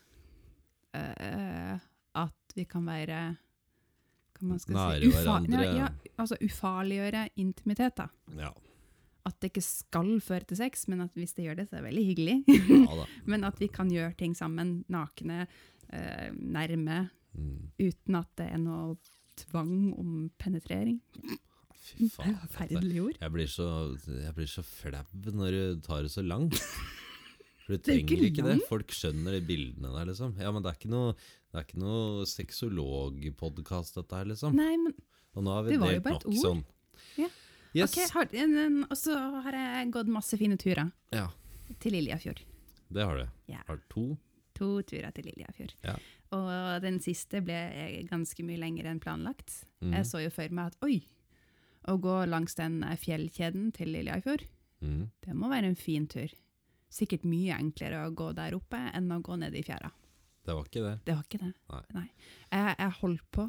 uh, 0.98 1.76
at 2.24 2.56
vi 2.58 2.66
kan 2.66 2.86
være 2.88 3.20
hva 4.38 4.48
man 4.50 4.58
skal 4.58 4.74
Nære 4.80 5.06
si, 5.06 5.14
hverandre. 5.14 5.64
Ja, 5.78 5.88
altså 6.18 6.38
ufarliggjøre 6.42 7.28
intimitet. 7.38 7.94
da. 8.02 8.08
Ja. 8.42 8.50
At 9.24 9.36
det 9.40 9.52
ikke 9.52 9.62
skal 9.62 10.08
føre 10.20 10.44
til 10.50 10.56
sex, 10.58 10.88
men 10.90 11.00
at 11.04 11.14
hvis 11.14 11.34
det 11.36 11.44
gjør 11.46 11.56
det, 11.60 11.68
så 11.70 11.76
er 11.76 11.82
det 11.82 11.88
veldig 11.92 12.06
hyggelig. 12.08 12.36
ja 12.48 13.04
men 13.30 13.44
at 13.46 13.58
vi 13.62 13.68
kan 13.70 13.88
gjøre 13.92 14.16
ting 14.18 14.34
sammen, 14.34 14.84
nakne, 14.90 15.46
eh, 15.92 16.30
nærme, 16.34 17.08
Mm. 17.32 17.70
uten 17.80 18.14
at 18.18 18.28
det 18.36 18.44
er 18.52 18.58
noe 18.60 18.98
tvang 19.40 19.94
om 19.96 20.30
penetrering. 20.36 20.98
Fy 21.80 22.10
faen. 22.12 22.34
dette- 22.42 22.50
Forferdelig 22.52 22.98
ord. 23.06 23.16
Jeg 23.22 23.32
blir, 23.32 23.46
så, 23.48 23.68
jeg 24.04 24.34
blir 24.36 24.50
så 24.52 24.60
flau 24.62 25.00
når 25.32 25.50
du 25.56 25.80
tar 25.86 26.02
det 26.04 26.10
så 26.12 26.20
langt. 26.20 26.58
For 27.64 27.72
du 27.72 27.78
Det 27.78 27.88
er 27.88 28.02
ikke 28.02 28.18
trenger 28.18 28.26
ikke 28.28 28.44
det. 28.50 28.58
Folk 28.68 28.92
skjønner 28.92 29.32
de 29.38 29.40
bildene 29.48 29.94
der, 29.94 30.10
liksom. 30.10 30.34
Ja, 30.42 30.52
men 30.52 30.60
det 30.66 30.74
er 30.74 30.76
ikke 30.76 30.92
noe, 30.92 31.14
det 31.16 31.56
er 31.62 31.64
ikke 31.64 31.80
noe 31.80 32.26
sexologpodkast, 32.28 33.96
dette 34.00 34.18
her, 34.20 34.28
liksom. 34.32 34.56
Nei, 34.56 34.74
men 34.76 34.92
Og 35.34 35.44
nå 35.46 35.54
har 35.56 35.62
vi 35.64 35.70
Det 35.72 35.80
var 35.80 35.92
jo 35.94 36.00
bare 36.04 36.16
et 36.20 36.26
ord. 36.28 36.40
sånn. 36.42 36.64
Ja. 37.16 37.28
Yes. 37.72 37.94
ok, 37.94 38.10
har, 38.12 38.32
og 38.90 38.96
så 38.98 39.14
har 39.46 39.56
jeg 39.56 39.92
gått 39.94 40.10
masse 40.12 40.36
fine 40.36 40.58
turer 40.60 40.90
Ja, 41.14 41.30
til 41.80 41.94
Liljafjord. 41.96 42.42
det 42.92 43.06
har 43.08 43.16
du. 43.16 43.28
Ja. 43.48 43.62
Har 43.66 43.80
to? 43.88 44.18
To 44.58 44.82
turer 44.82 45.10
til 45.16 45.24
Liljafjord. 45.30 45.72
Ja. 45.80 45.94
Og 46.36 46.82
den 46.84 47.00
siste 47.00 47.40
ble 47.44 47.58
ganske 48.10 48.44
mye 48.44 48.60
lenger 48.60 48.90
enn 48.90 49.00
planlagt. 49.00 49.62
Mm. 49.80 49.94
Jeg 49.96 50.08
så 50.08 50.20
jo 50.20 50.30
for 50.32 50.52
meg 50.52 50.72
at 50.72 50.84
oi, 50.84 51.00
å 51.88 51.96
gå 51.96 52.16
langs 52.28 52.54
den 52.60 52.82
fjellkjeden 53.00 53.72
til 53.72 53.92
Liljafjord, 53.96 54.44
mm. 54.84 55.02
det 55.24 55.34
må 55.34 55.48
være 55.52 55.72
en 55.72 55.78
fin 55.78 56.06
tur. 56.06 56.32
Sikkert 56.92 57.24
mye 57.24 57.56
enklere 57.56 58.04
å 58.04 58.12
gå 58.12 58.28
der 58.36 58.54
oppe 58.58 58.78
enn 58.92 59.08
å 59.16 59.22
gå 59.24 59.38
ned 59.40 59.56
i 59.56 59.64
fjæra. 59.64 59.88
Det 60.44 60.54
var 60.58 60.68
ikke 60.68 60.84
det. 60.84 60.94
Det 61.06 61.14
var 61.16 61.24
ikke 61.24 61.40
det. 61.40 61.52
Nei. 61.96 62.08
Jeg, 62.50 62.76
jeg 62.76 62.94
holdt 63.00 63.26
på 63.32 63.48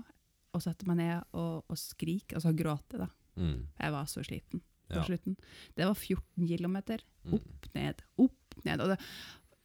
å 0.53 0.61
sette 0.61 0.87
meg 0.87 0.99
ned 1.01 1.35
og, 1.35 1.65
og 1.67 1.79
skrike, 1.79 2.37
altså 2.37 2.53
gråte 2.55 3.01
da. 3.01 3.09
Mm. 3.37 3.67
Jeg 3.79 3.91
var 3.91 4.05
så 4.05 4.23
sliten 4.23 4.61
på 4.89 4.95
Ja. 4.99 5.03
slutten. 5.07 5.37
Det 5.75 5.85
var 5.87 5.93
14 5.95 6.47
kilometer. 6.47 6.99
Mm. 7.25 7.33
Opp, 7.33 7.69
ned, 7.75 8.01
opp, 8.19 8.55
ned. 8.65 8.81
Og 8.81 8.87
det, 8.93 8.99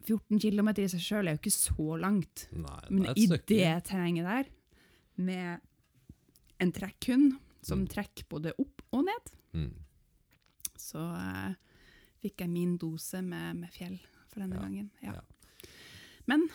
14 0.08 0.38
kilometer 0.40 0.82
i 0.84 0.88
seg 0.88 1.00
sjøl 1.00 1.28
er 1.28 1.36
jo 1.36 1.42
ikke 1.42 1.52
så 1.52 1.98
langt. 2.00 2.46
Nei, 2.52 2.80
det 2.80 2.90
Men 2.90 3.16
i 3.16 3.26
det 3.26 3.84
terrenget 3.84 4.24
der, 4.24 4.44
med 5.16 5.60
en 6.60 6.72
trekkhund 6.72 7.38
som 7.62 7.80
Mm. 7.80 7.88
trekker 7.88 8.24
både 8.28 8.52
opp 8.58 8.82
og 8.92 9.04
ned, 9.04 9.32
Mm. 9.54 9.74
så 10.76 10.98
uh, 10.98 11.54
fikk 12.22 12.40
jeg 12.40 12.50
min 12.50 12.76
dose 12.78 13.20
med, 13.22 13.56
med 13.56 13.70
fjell 13.70 13.98
for 14.28 14.40
denne 14.40 14.54
Ja, 14.56 14.62
gangen. 14.62 14.90
Ja. 15.02 15.12
ja. 15.12 15.20
Men 16.26 16.48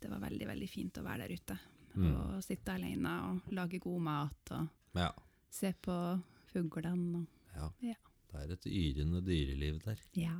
det 0.00 0.10
var 0.10 0.18
veldig, 0.20 0.46
veldig 0.46 0.68
fint 0.70 0.98
å 0.98 1.04
være 1.04 1.26
der 1.28 1.34
ute. 1.34 1.58
Mm. 1.96 2.12
Og 2.36 2.42
sitte 2.44 2.74
alene 2.74 3.12
og 3.30 3.52
lage 3.52 3.78
god 3.80 4.00
mat 4.02 4.52
og 4.52 4.68
Ja. 4.94 5.12
se 5.50 5.72
på 5.82 6.22
fuglene. 6.56 7.26
Ja. 7.54 7.70
Ja. 7.92 7.96
Det 8.32 8.42
er 8.42 8.52
et 8.56 8.66
yrende 8.68 9.22
dyreliv 9.24 9.82
der. 9.84 10.00
ja. 10.18 10.36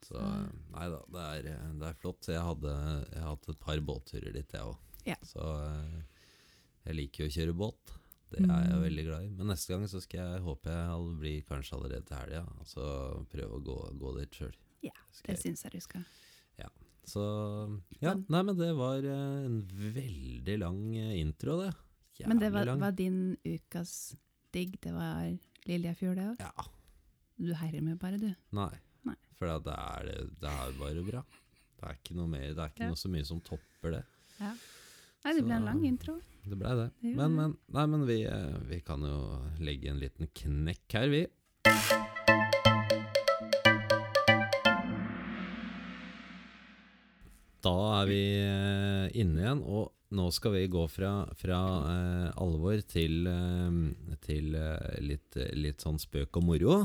Så 0.00 0.16
nei 0.16 0.86
da, 0.88 0.98
det 1.12 1.22
er, 1.28 1.46
det 1.76 1.88
er 1.90 1.96
flott. 2.00 2.24
Jeg 2.32 2.40
hadde, 2.40 2.70
jeg 3.12 3.20
har 3.20 3.34
hatt 3.34 3.48
et 3.52 3.58
par 3.60 3.80
båtturer 3.84 4.32
dit, 4.32 4.54
jeg 4.56 4.64
òg. 4.64 4.78
Ja. 5.04 5.16
Så 5.28 5.42
eh, 5.60 5.98
jeg 6.86 6.96
liker 6.96 7.26
jo 7.26 7.28
å 7.28 7.34
kjøre 7.34 7.54
båt. 7.60 7.92
Det 8.30 8.40
er 8.46 8.62
jeg 8.64 8.78
Mm. 8.78 8.82
veldig 8.86 9.04
glad 9.10 9.26
i. 9.26 9.28
Men 9.36 9.50
neste 9.52 9.74
gang 9.74 9.84
så 9.92 10.00
skal 10.00 10.20
jeg 10.22 10.42
håpe 10.46 10.70
jeg 10.72 11.18
blir 11.20 11.44
kanskje 11.50 11.76
allerede 11.76 12.06
til 12.08 12.16
helga. 12.16 12.42
Så 12.64 12.86
prøve 13.28 13.58
å 13.58 13.62
gå, 13.68 13.76
gå 14.00 14.12
dit 14.20 14.38
sjøl. 14.40 14.56
Ja, 14.88 14.96
Det 15.26 15.36
syns 15.42 15.64
jeg 15.66 15.72
du 15.76 15.80
skal. 15.84 16.08
Så 17.10 17.22
ja, 18.00 18.12
nei, 18.14 18.40
men 18.44 18.56
det 18.58 18.68
var 18.78 19.02
eh, 19.02 19.44
en 19.46 19.60
veldig 19.68 20.56
lang 20.60 20.80
eh, 20.96 21.14
intro, 21.20 21.56
det. 21.60 21.70
Jævlig 22.20 22.28
Men 22.28 22.38
det 22.42 22.50
var, 22.54 22.70
var 22.78 22.92
din 22.96 23.20
ukas 23.44 24.14
digg. 24.54 24.76
Det 24.82 24.92
var 24.94 25.30
Liljafjord, 25.68 26.16
det 26.20 26.26
òg? 26.32 26.40
Ja. 26.40 26.68
Du 27.40 27.52
hermer 27.56 27.96
bare, 28.00 28.18
du. 28.20 28.30
Nei. 28.56 28.70
Nei. 29.08 29.16
For 29.38 29.48
det 29.64 29.72
er, 29.76 30.10
det 30.40 30.50
er 30.50 30.74
bare 30.80 31.04
bra. 31.06 31.22
Det 31.80 31.88
er 31.88 31.96
ikke 31.96 32.16
noe 32.18 32.28
mer, 32.28 32.48
det 32.52 32.58
er 32.60 32.72
ikke 32.74 32.84
Ja. 32.84 32.90
noe 32.92 33.00
så 33.00 33.08
mye 33.12 33.24
som 33.24 33.40
topper 33.40 33.94
det. 33.96 34.02
Nei, 34.40 35.32
det 35.36 35.44
ble 35.44 35.54
en 35.56 35.64
lang 35.68 35.84
intro. 35.88 36.18
Det 36.44 36.56
blei 36.58 36.72
det. 36.76 36.90
Det 37.02 37.14
Men, 37.16 37.34
men, 37.36 37.56
nei, 37.68 37.86
men 37.86 38.06
vi, 38.08 38.22
eh, 38.24 38.58
vi 38.68 38.80
kan 38.80 39.00
jo 39.04 39.18
legge 39.60 39.90
en 39.92 40.00
liten 40.00 40.28
knekk 40.34 40.96
her, 40.96 41.08
vi. 41.12 41.26
Da 47.60 47.72
er 48.00 48.06
vi 48.08 48.20
eh, 48.40 49.06
inne 49.20 49.42
igjen, 49.42 49.60
og 49.68 49.90
nå 50.16 50.26
skal 50.34 50.56
vi 50.56 50.64
gå 50.72 50.82
fra, 50.90 51.10
fra 51.38 51.60
eh, 51.92 52.30
alvor 52.42 52.80
til, 52.90 53.20
eh, 53.30 54.16
til 54.24 54.56
eh, 54.58 54.98
litt, 55.04 55.38
litt 55.54 55.84
sånn 55.84 56.00
spøk 56.02 56.40
og 56.40 56.46
moro. 56.48 56.80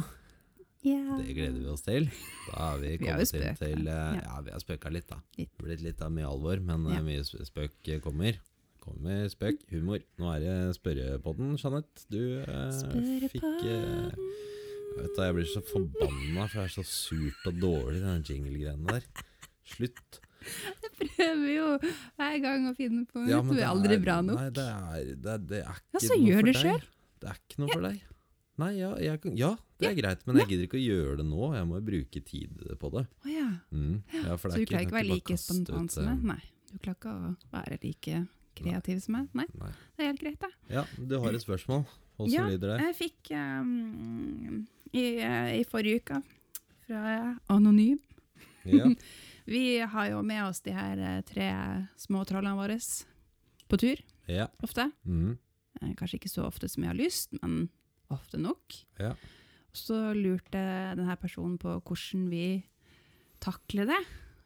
Yeah. 0.85 1.15
Det 1.17 1.33
gleder 1.33 1.57
vi 1.63 1.69
oss 1.73 1.81
til. 1.85 2.09
Da 2.51 2.73
er 2.75 2.81
vi 2.83 2.89
Vi 3.01 3.05
kommet 3.07 3.31
inn 3.33 3.57
til 3.57 3.87
eh, 3.89 4.17
ja. 4.19 4.41
Vi 4.45 4.53
har 4.53 4.61
spøka 4.61 4.91
litt, 4.93 5.07
da. 5.09 5.17
Litt. 5.39 5.55
Blitt 5.57 5.81
litt 5.81 6.03
av 6.05 6.11
mye 6.13 6.27
alvor, 6.29 6.61
men 6.61 6.85
Ja. 6.93 7.01
mye 7.05 7.23
spøk 7.25 7.89
kommer. 8.05 8.37
Kommer 8.85 9.25
spøk, 9.33 9.63
humor. 9.73 10.03
Nå 10.21 10.29
er 10.35 10.43
det 10.43 10.57
spørrepodden, 10.77 11.55
Jeanette. 11.57 12.05
Du 12.13 12.21
eh, 12.45 13.31
fikk 13.33 13.47
eh, 13.65 14.13
vet 14.99 15.15
du, 15.17 15.23
Jeg 15.25 15.37
blir 15.39 15.49
så 15.49 15.63
forbanna, 15.65 16.45
for 16.45 16.59
det 16.61 16.67
er 16.67 16.75
så 16.75 16.85
surt 16.85 17.49
og 17.49 17.57
dårlig, 17.63 18.03
den 18.05 18.27
jingle-greiene 18.29 18.85
der. 18.93 19.09
Slutt. 19.65 20.21
Jeg 20.85 20.91
prøver 20.99 21.47
jo 21.51 21.67
hver 22.17 22.35
gang 22.43 22.67
å 22.69 22.73
finne 22.77 23.05
på 23.09 23.21
noe. 23.21 23.29
Ja, 23.31 23.39
du 23.45 23.53
er 23.57 23.67
aldri 23.69 23.97
bra 24.01 24.19
nok. 24.25 24.39
Nei, 24.39 24.49
det 24.55 24.65
er, 24.71 25.07
det, 25.25 25.37
det 25.49 25.61
er 25.63 25.79
ikke 25.79 25.95
Ja, 25.97 26.03
så 26.05 26.17
noe 26.19 26.35
for 26.39 26.49
det 26.49 26.53
deg. 26.53 26.61
selv. 26.61 26.91
det 27.23 27.31
er 27.31 27.39
ikke 27.41 27.63
noe 27.63 27.73
for 27.73 27.87
deg. 27.89 28.03
Nei, 28.55 28.69
ja, 28.79 28.89
jeg, 29.03 29.31
ja 29.35 29.49
det 29.81 29.89
er 29.89 29.95
greit, 29.97 30.21
men 30.23 30.37
jeg 30.39 30.47
gidder 30.53 30.67
ikke 30.69 30.77
å 30.79 30.85
gjøre 30.85 31.15
det 31.19 31.25
nå. 31.27 31.47
Jeg 31.57 31.67
må 31.67 31.79
jo 31.81 31.85
bruke 31.89 32.21
tid 32.23 32.61
på 32.79 32.91
det. 32.93 33.01
Å 33.25 33.31
ja. 33.33 33.47
Mm. 33.75 33.97
Ja, 34.15 34.37
Så 34.39 34.51
det 34.53 34.61
du 34.61 34.69
klarer 34.69 34.85
ikke 34.85 34.95
å 34.95 34.99
være 35.01 35.09
like 35.09 35.35
spontan 35.41 35.89
som 35.91 36.07
meg? 36.07 36.23
Nei. 36.29 36.39
Du 36.71 36.77
klarer 36.79 36.95
ikke 37.01 37.11
å 37.11 37.33
være 37.51 37.79
like 37.83 38.21
kreativ 38.55 39.01
som 39.03 39.17
meg? 39.17 39.27
Nei, 39.35 39.47
Nei. 39.59 39.73
det 39.97 40.05
er 40.05 40.11
helt 40.13 40.23
greit, 40.23 40.39
det. 40.45 40.51
Ja, 40.77 40.85
du 40.95 41.17
har 41.25 41.35
et 41.35 41.43
spørsmål. 41.43 41.83
Hvordan 42.15 42.31
Ja, 42.31 42.45
lyder 42.47 42.71
det? 42.71 42.77
Jeg 42.85 42.95
fikk 43.01 43.33
um, 43.35 44.61
i, 44.95 45.03
eh, 45.19 45.51
i 45.59 45.63
forrige 45.67 45.99
uke 46.05 46.21
fra 46.87 47.17
Anonym. 47.51 47.99
Ja. 48.63 48.87
Vi 49.45 49.79
har 49.79 50.09
jo 50.09 50.21
med 50.25 50.43
oss 50.47 50.61
de 50.65 50.71
her 50.73 50.97
eh, 50.97 51.21
tre 51.27 51.47
små 52.01 52.23
trollene 52.25 52.55
våre 52.57 52.77
på 53.69 53.77
tur, 53.81 54.01
ja. 54.29 54.47
ofte. 54.65 54.87
Mm. 55.05 55.37
Eh, 55.81 55.93
Kanskje 55.97 56.17
ikke 56.19 56.31
så 56.31 56.45
ofte 56.47 56.69
som 56.69 56.83
jeg 56.85 56.89
har 56.93 56.97
lyst, 56.97 57.33
men 57.41 57.67
ofte 58.13 58.37
nok. 58.41 58.79
ja. 58.99 59.15
Så 59.75 60.13
lurte 60.15 60.55
denne 60.95 61.17
personen 61.19 61.57
på 61.59 61.73
hvordan 61.83 62.29
vi 62.31 62.63
takler 63.43 63.85
det. 63.89 63.97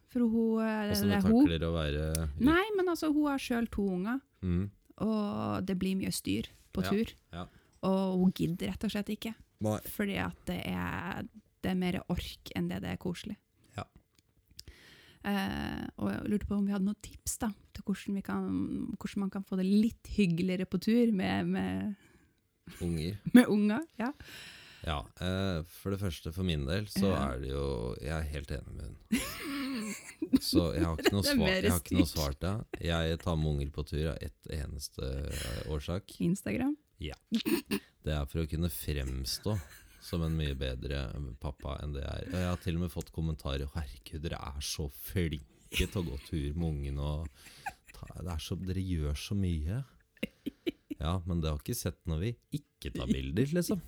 For 0.10 0.24
hun, 0.26 0.64
eh, 0.66 0.90
det 0.90 0.96
er 1.06 1.22
hun 1.22 1.46
takler 1.46 1.66
å 1.68 1.74
være 1.76 2.30
Nei, 2.42 2.64
men 2.76 2.88
altså, 2.90 3.12
hun 3.14 3.28
har 3.30 3.38
sjøl 3.38 3.68
to 3.70 3.86
unger, 3.94 4.20
Mm. 4.42 4.72
og 5.06 5.66
det 5.68 5.78
blir 5.78 5.96
mye 6.00 6.12
styr 6.12 6.48
på 6.74 6.82
Ja, 6.84 6.90
tur. 6.90 7.14
ja. 7.32 7.46
Og 7.84 8.18
hun 8.24 8.32
gidder 8.34 8.72
rett 8.72 8.84
og 8.84 8.90
slett 8.92 9.08
ikke. 9.14 9.36
Nei. 9.62 9.78
Fordi 9.86 10.18
at 10.18 10.36
det 10.48 10.64
er, 10.66 11.24
det 11.62 11.72
er 11.72 11.76
mer 11.76 12.02
ork 12.10 12.52
enn 12.56 12.68
det 12.68 12.82
det 12.82 12.90
er 12.90 12.98
koselig. 12.98 13.38
Eh, 15.28 15.82
og 16.00 16.12
jeg 16.14 16.30
lurte 16.32 16.48
på 16.48 16.56
om 16.56 16.68
vi 16.68 16.72
hadde 16.72 16.88
noen 16.88 17.02
tips 17.04 17.40
da, 17.42 17.50
til 17.76 17.84
hvordan, 17.88 18.20
vi 18.20 18.24
kan, 18.24 18.46
hvordan 18.96 19.26
man 19.26 19.34
kan 19.34 19.44
få 19.48 19.60
det 19.60 19.68
litt 19.68 20.14
hyggeligere 20.16 20.68
på 20.70 20.80
tur 20.84 21.12
med, 21.16 21.52
med, 21.52 22.08
Unger. 22.86 23.18
med 23.36 23.50
unger. 23.50 23.84
Ja. 24.00 24.14
Ja, 24.86 25.02
eh, 25.20 25.66
for 25.68 25.92
det 25.92 26.00
første 26.00 26.32
for 26.32 26.48
min 26.48 26.64
del 26.70 26.86
så 26.88 27.10
er 27.12 27.42
det 27.42 27.50
jo 27.50 27.64
Jeg 28.00 28.14
er 28.16 28.30
helt 28.32 28.54
enig 28.56 28.76
med 28.78 28.86
hun. 28.88 29.90
Så 30.46 30.70
jeg 30.76 30.86
har 30.86 31.00
ikke 31.00 31.12
noe 31.16 31.26
svar, 31.26 31.50
jeg 31.50 31.72
har 31.72 31.82
ikke 31.82 31.98
noe 31.98 32.08
svar 32.08 32.36
til 32.38 32.52
henne. 32.52 32.80
Jeg 32.86 33.20
tar 33.24 33.38
med 33.40 33.50
unger 33.50 33.72
på 33.74 33.84
tur 33.90 34.12
av 34.12 34.20
ett 34.22 34.50
eneste 34.54 35.08
årsak. 35.74 36.14
Instagram. 36.22 36.76
Ja. 37.02 37.16
Det 38.06 38.14
er 38.14 38.28
for 38.30 38.44
å 38.44 38.50
kunne 38.52 38.70
fremstå 38.72 39.56
som 40.02 40.24
en 40.26 40.36
mye 40.38 40.56
bedre 40.58 41.06
pappa 41.42 41.78
enn 41.84 41.94
det 41.96 42.04
jeg 42.04 42.26
er. 42.26 42.28
Og 42.32 42.40
jeg 42.40 42.50
har 42.50 42.62
til 42.64 42.80
og 42.80 42.84
med 42.86 42.94
fått 42.94 43.14
kommentarer 43.16 43.70
'Herregud, 43.74 44.22
dere 44.26 44.42
er 44.50 44.60
så 44.64 44.90
flinke 44.90 45.86
til 45.86 46.02
å 46.02 46.08
gå 46.08 46.20
tur 46.28 46.50
med 46.56 46.68
ungene', 46.72 47.00
og 47.00 47.28
er 48.26 48.40
så, 48.42 48.56
'Dere 48.56 48.84
gjør 48.84 49.16
så 49.16 49.36
mye'. 49.36 49.84
Ja, 51.00 51.22
men 51.26 51.42
det 51.42 51.52
har 51.52 51.60
ikke 51.62 51.78
sett 51.78 52.00
når 52.10 52.20
vi 52.26 52.32
ikke 52.60 52.92
tar 52.92 53.08
bilder, 53.08 53.48
liksom. 53.56 53.80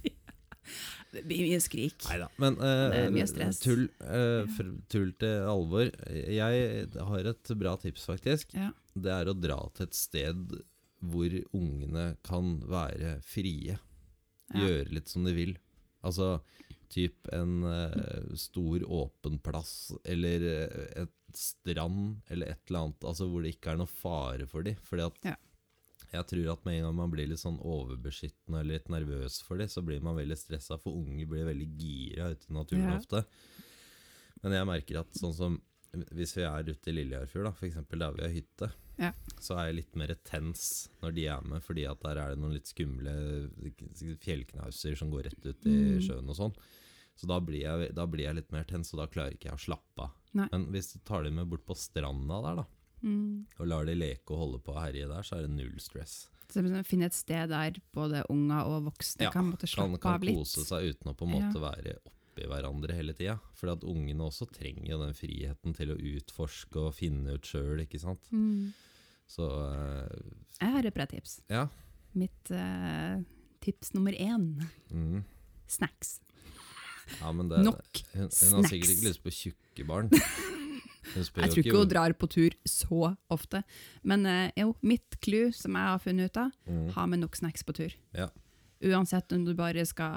Det 1.12 1.24
blir 1.28 1.42
mye 1.50 1.60
skrik. 1.60 2.06
Neida, 2.08 2.30
men 2.40 2.56
uh, 2.62 2.88
Det 2.94 3.06
mye 3.12 3.28
stress. 3.28 3.60
Tull, 3.64 3.88
uh, 4.06 4.60
tull 4.92 5.10
til 5.20 5.48
alvor. 5.50 5.90
Jeg 6.08 6.86
har 6.96 7.32
et 7.34 7.54
bra 7.60 7.76
tips, 7.82 8.06
faktisk. 8.08 8.54
Ja. 8.56 8.70
Det 8.96 9.12
er 9.12 9.32
å 9.32 9.36
dra 9.36 9.60
til 9.76 9.90
et 9.90 9.98
sted 9.98 10.56
hvor 11.02 11.36
ungene 11.58 12.06
kan 12.24 12.60
være 12.70 13.18
frie. 13.26 13.80
Ja. 14.52 14.62
Gjøre 14.62 14.96
litt 15.00 15.12
som 15.12 15.26
de 15.28 15.36
vil. 15.36 15.58
Altså 16.04 16.42
typ 16.92 17.30
en 17.32 17.64
uh, 17.64 18.34
stor 18.36 18.84
åpen 18.84 19.38
plass, 19.40 19.94
eller 20.04 20.44
eh, 20.44 21.06
et 21.06 21.14
strand, 21.38 22.18
eller 22.28 22.52
et 22.52 22.60
eller 22.68 22.82
annet. 22.88 23.06
Altså 23.08 23.28
hvor 23.32 23.46
det 23.46 23.54
ikke 23.56 23.72
er 23.72 23.80
noe 23.80 23.88
fare 23.88 24.48
for 24.52 24.68
dem. 24.68 24.76
Fordi 24.84 25.06
at 25.08 25.22
Ja. 25.30 25.36
jeg 26.12 26.28
tror 26.28 26.52
at 26.52 26.66
med 26.68 26.80
en 26.80 26.84
gang 26.90 26.98
man 26.98 27.14
blir 27.14 27.30
litt 27.32 27.40
sånn 27.40 27.62
overbeskyttende 27.64 28.60
eller 28.60 28.74
litt 28.80 28.90
nervøs 28.92 29.40
for 29.48 29.62
dem, 29.62 29.70
så 29.72 29.84
blir 29.88 30.02
man 30.04 30.18
veldig 30.20 30.36
stressa, 30.42 30.78
for 30.82 30.98
unger 31.00 31.30
blir 31.32 31.48
veldig 31.48 31.70
gira 31.80 32.32
ute 32.34 32.50
i 32.50 32.54
naturen 32.60 32.92
Ja. 32.92 32.98
ofte. 33.00 33.24
Men 34.44 34.58
jeg 34.58 34.68
merker 34.68 35.00
at 35.00 35.14
sånn 35.16 35.34
som 35.38 35.62
hvis 35.94 36.36
vi 36.38 36.44
er 36.48 36.64
ute 36.72 36.88
i 36.90 36.94
Lillehjørfjord, 36.96 37.44
da, 37.50 37.52
f.eks. 37.52 37.76
der 37.90 38.14
vi 38.16 38.24
har 38.24 38.36
hytte, 38.36 38.72
Ja. 39.02 39.12
så 39.40 39.58
er 39.58 39.66
jeg 39.68 39.76
litt 39.76 39.96
mer 39.96 40.14
tens 40.24 40.90
når 41.02 41.14
de 41.16 41.26
er 41.28 41.42
med, 41.42 41.62
fordi 41.64 41.86
at 41.90 42.00
der 42.02 42.18
er 42.22 42.30
det 42.30 42.40
noen 42.40 42.54
litt 42.54 42.68
skumle 42.70 43.50
fjellknauser 44.22 44.98
som 44.98 45.12
går 45.12 45.24
rett 45.30 45.46
ut 45.46 45.66
i 45.66 45.76
Mm. 45.76 46.02
sjøen 46.02 46.30
og 46.30 46.36
sånn. 46.38 46.56
Så 47.16 47.28
da 47.28 47.40
blir, 47.40 47.62
jeg, 47.62 47.94
da 47.94 48.06
blir 48.08 48.26
jeg 48.26 48.36
litt 48.36 48.52
mer 48.52 48.64
tens, 48.64 48.94
og 48.94 49.00
da 49.02 49.08
klarer 49.08 49.34
ikke 49.36 49.50
jeg 49.52 49.58
å 49.60 49.66
slappe 49.66 50.06
av. 50.08 50.12
Men 50.34 50.68
hvis 50.72 50.94
du 50.94 51.00
tar 51.00 51.24
dem 51.24 51.36
med 51.36 51.50
bort 51.50 51.66
på 51.66 51.76
stranda 51.76 52.42
der, 52.42 52.56
da, 52.64 52.66
Mm. 53.04 53.48
og 53.60 53.68
lar 53.68 53.86
de 53.86 53.96
leke 53.96 54.30
og 54.32 54.38
holde 54.38 54.60
på 54.64 54.76
og 54.76 54.82
herje 54.86 55.08
der, 55.10 55.24
så 55.24 55.38
er 55.38 55.42
det 55.48 55.50
null 55.50 55.80
stress. 55.80 56.28
Så 56.52 56.60
er 56.64 56.84
finne 56.84 57.06
et 57.06 57.14
sted 57.14 57.50
der 57.50 57.72
både 57.94 58.24
unger 58.30 58.64
og 58.66 58.84
voksne 58.94 59.22
Ja, 59.24 59.32
kan 59.32 59.52
måtte 59.52 59.66
slappe 59.68 60.00
kan 60.00 60.14
av 60.16 60.22
litt. 60.22 60.30
Ja, 60.30 60.36
kan 60.36 60.44
kose 60.46 60.66
seg 60.68 60.96
uten 60.96 61.12
å 61.12 61.16
på 61.18 61.26
en 61.26 61.34
måte 61.42 61.60
være 61.60 61.98
oppi 62.32 62.48
hverandre 62.48 62.96
hele 62.96 63.14
tida. 63.14 63.36
For 63.60 63.70
at 63.74 63.84
ungene 63.84 64.24
også 64.24 64.48
trenger 64.56 64.88
jo 64.94 65.02
den 65.04 65.14
friheten 65.14 65.76
til 65.76 65.92
å 65.94 66.00
utforske 66.00 66.80
og 66.88 66.96
finne 66.96 67.36
ut 67.36 67.46
sjøl, 67.46 67.84
ikke 67.84 68.00
sant. 68.02 68.24
Mm. 68.32 68.72
Så 69.32 69.46
uh, 69.48 70.08
Jeg 70.62 70.72
har 70.78 70.88
et 70.88 70.96
bra 70.96 71.06
tips. 71.12 71.42
ja. 71.52 71.68
Mitt 72.14 72.50
uh, 72.52 73.22
tips 73.64 73.94
nummer 73.96 74.12
én 74.12 74.50
Mm. 74.92 75.22
snacks. 75.68 76.20
ja 77.22 77.32
men 77.32 77.48
det, 77.48 77.62
Nok 77.64 78.02
hun, 78.14 78.28
hun 78.28 78.58
har 78.58 78.68
sikkert 78.68 78.90
ikke 78.98 79.08
lyst 79.08 79.24
på 79.24 79.32
tjukke 79.32 79.86
barn. 79.88 80.10
Jeg 81.16 81.26
tror 81.34 81.58
ikke 81.64 81.76
hun 81.80 81.90
drar 81.90 82.14
på 82.14 82.28
tur 82.30 82.54
så 82.68 83.16
ofte. 83.34 83.64
Men 84.04 84.26
uh, 84.28 84.52
jo, 84.56 84.76
mitt 84.86 85.18
clou 85.24 85.50
som 85.56 85.74
jeg 85.76 85.88
har 85.90 86.00
funnet 86.04 86.30
ut 86.32 86.38
av, 86.44 86.52
Mm. 86.70 86.90
ha 86.96 87.06
med 87.10 87.20
nok 87.24 87.36
snacks 87.36 87.64
på 87.68 87.74
tur. 87.76 87.96
Ja. 88.16 88.28
Uansett 88.84 89.32
om 89.36 89.44
du 89.46 89.54
bare 89.54 89.84
skal 89.86 90.16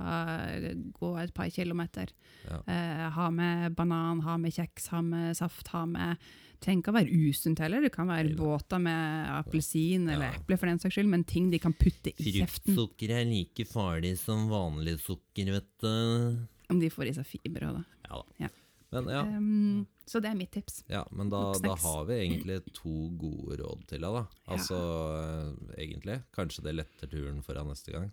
eh, 0.64 0.70
gå 0.96 1.11
et 1.20 1.35
par 1.37 1.50
kilometer. 1.53 2.09
Ja. 2.48 2.62
Eh, 2.66 3.11
ha 3.12 3.27
med 3.31 3.74
banan, 3.77 4.20
ha 4.24 4.37
med 4.40 4.53
kjeks, 4.57 4.88
ha 4.94 5.03
med 5.05 5.37
saft, 5.37 5.68
ha 5.74 5.85
med 5.87 6.16
Trenger 6.64 6.81
ikke 6.81 6.92
å 6.94 6.96
være 6.96 7.16
usunt 7.29 7.59
heller, 7.61 7.83
det 7.85 7.90
kan 7.92 8.07
være 8.09 8.31
Neida. 8.31 8.38
båter 8.40 8.79
med 8.81 9.27
appelsin 9.37 10.07
eller 10.09 10.31
Ja. 10.31 10.38
eple 10.38 10.57
for 10.57 10.66
den 10.70 10.79
saks 10.81 10.94
skyld, 10.96 11.11
men 11.12 11.24
ting 11.29 11.50
de 11.53 11.59
kan 11.61 11.74
putte 11.77 12.09
i 12.16 12.33
kjeften. 12.33 12.72
Fruktsukker 12.72 13.11
er 13.11 13.27
like 13.29 13.66
farlig 13.68 14.14
som 14.16 14.46
vanlig 14.48 14.94
sukker, 15.03 15.50
vet 15.53 15.68
du. 15.83 16.46
Om 16.70 16.81
de 16.81 16.88
får 16.88 17.11
i 17.11 17.12
seg 17.18 17.27
fiber 17.27 17.66
òg, 17.68 17.74
da. 17.83 17.85
Ja 18.09 18.16
da. 18.16 18.24
Ja. 18.46 18.48
Men 18.94 19.09
ja, 19.12 19.22
Um, 19.27 19.87
så 20.07 20.22
det 20.22 20.31
er 20.31 20.37
mitt 20.38 20.53
tips. 20.53 20.85
ja 20.88 21.05
men 21.12 21.29
da, 21.29 21.42
Nok 21.53 21.61
da 21.62 21.74
snacks. 21.74 21.83
har 21.83 22.05
vi 22.07 22.14
egentlig 22.14 22.59
to 22.72 22.94
gode 23.18 23.59
råd 23.61 23.87
til 23.90 24.00
deg, 24.00 24.12
da. 24.14 24.24
Altså 24.48 24.79
eh, 25.20 25.83
egentlig. 25.85 26.22
Kanskje 26.33 26.62
det 26.64 26.77
letter 26.77 27.07
turen 27.12 27.42
for 27.44 27.53
deg 27.59 27.66
neste 27.66 27.92
gang. 27.92 28.11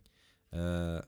Eh, 0.52 1.02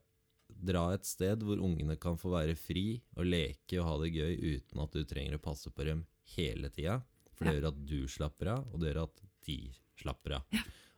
dra 0.63 0.83
et 0.95 1.03
sted 1.05 1.41
hvor 1.43 1.59
ungene 1.59 1.97
kan 1.99 2.15
få 2.19 2.29
være 2.31 2.55
fri 2.55 3.01
og 3.17 3.25
leke 3.27 3.79
og 3.81 3.87
ha 3.89 3.95
det 4.03 4.13
gøy 4.15 4.37
uten 4.55 4.79
at 4.83 4.93
du 4.95 5.01
trenger 5.09 5.35
å 5.35 5.41
passe 5.43 5.71
på 5.73 5.83
dem 5.87 6.05
hele 6.37 6.69
tida. 6.71 7.01
For 7.33 7.45
det 7.45 7.53
Ja. 7.55 7.59
gjør 7.59 7.67
at 7.73 7.79
du 7.89 7.97
slapper 8.07 8.47
av, 8.53 8.67
og 8.71 8.79
det 8.79 8.93
gjør 8.93 9.03
at 9.03 9.21
de 9.47 9.57
slapper 9.99 10.35
av. 10.37 10.43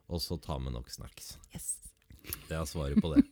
Og 0.10 0.20
så 0.22 0.38
ta 0.42 0.58
med 0.60 0.74
nok 0.76 0.90
snacks. 0.94 1.38
Yes. 1.54 1.78
Det 2.50 2.52
er 2.58 2.66
svaret 2.70 3.02
på 3.02 3.14
det. 3.16 3.24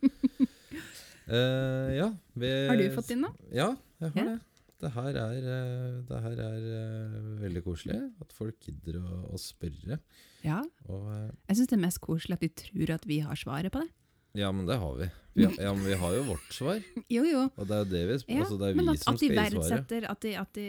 uh, 1.30 1.92
ja, 2.02 2.08
vi, 2.34 2.50
Har 2.70 2.78
du 2.80 2.88
fått 2.96 3.12
inn 3.14 3.22
noe? 3.28 3.36
Ja, 3.54 3.76
jeg 4.02 4.12
har 4.16 4.18
Ja. 4.24 4.26
det. 4.34 4.40
Det 4.84 4.90
her 4.92 5.16
er, 5.16 5.38
eh, 5.48 6.02
det 6.10 6.18
her 6.26 6.40
er 6.44 6.64
uh, 6.68 7.40
veldig 7.40 7.62
koselig. 7.64 8.00
At 8.20 8.34
folk 8.36 8.58
gidder 8.66 8.98
å, 9.00 9.20
å 9.32 9.38
spørre. 9.40 10.00
Ja. 10.44 10.58
Og, 10.90 11.06
uh, 11.08 11.30
Jeg 11.48 11.56
syns 11.62 11.70
det 11.72 11.78
er 11.78 11.84
mest 11.86 12.02
koselig 12.04 12.36
at 12.36 12.42
de 12.44 12.50
tror 12.50 12.90
at 12.98 13.06
vi 13.08 13.20
har 13.24 13.36
svaret 13.40 13.72
på 13.72 13.80
det. 13.80 13.88
Ja, 14.34 14.52
men 14.52 14.66
det 14.66 14.78
har 14.82 14.96
vi. 14.98 15.08
vi 15.38 15.44
ja, 15.46 15.74
men 15.74 15.86
vi 15.86 15.94
har 16.00 16.14
jo 16.16 16.24
vårt 16.32 16.54
svar. 16.54 16.82
Jo, 17.16 17.24
jo. 17.26 17.44
Og 17.58 17.68
det 17.70 17.76
er 17.76 17.84
jo 17.84 17.90
det 17.92 18.04
vi 18.08 18.34
Ja, 18.34 18.40
altså, 18.44 18.58
Det 18.58 18.70
er 18.70 18.74
vi 18.74 18.88
at, 18.88 19.00
som 19.04 19.14
at 19.14 19.20
skal 19.20 19.36
gi 19.36 19.50
svaret. 19.54 20.10
at 20.10 20.22
de, 20.22 20.34
at 20.40 20.54
de 20.58 20.68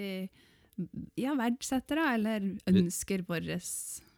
ja, 1.20 1.34
verdsetter 1.38 2.00
det, 2.00 2.06
eller 2.18 2.48
ønsker 2.66 3.24
vårt 3.28 3.46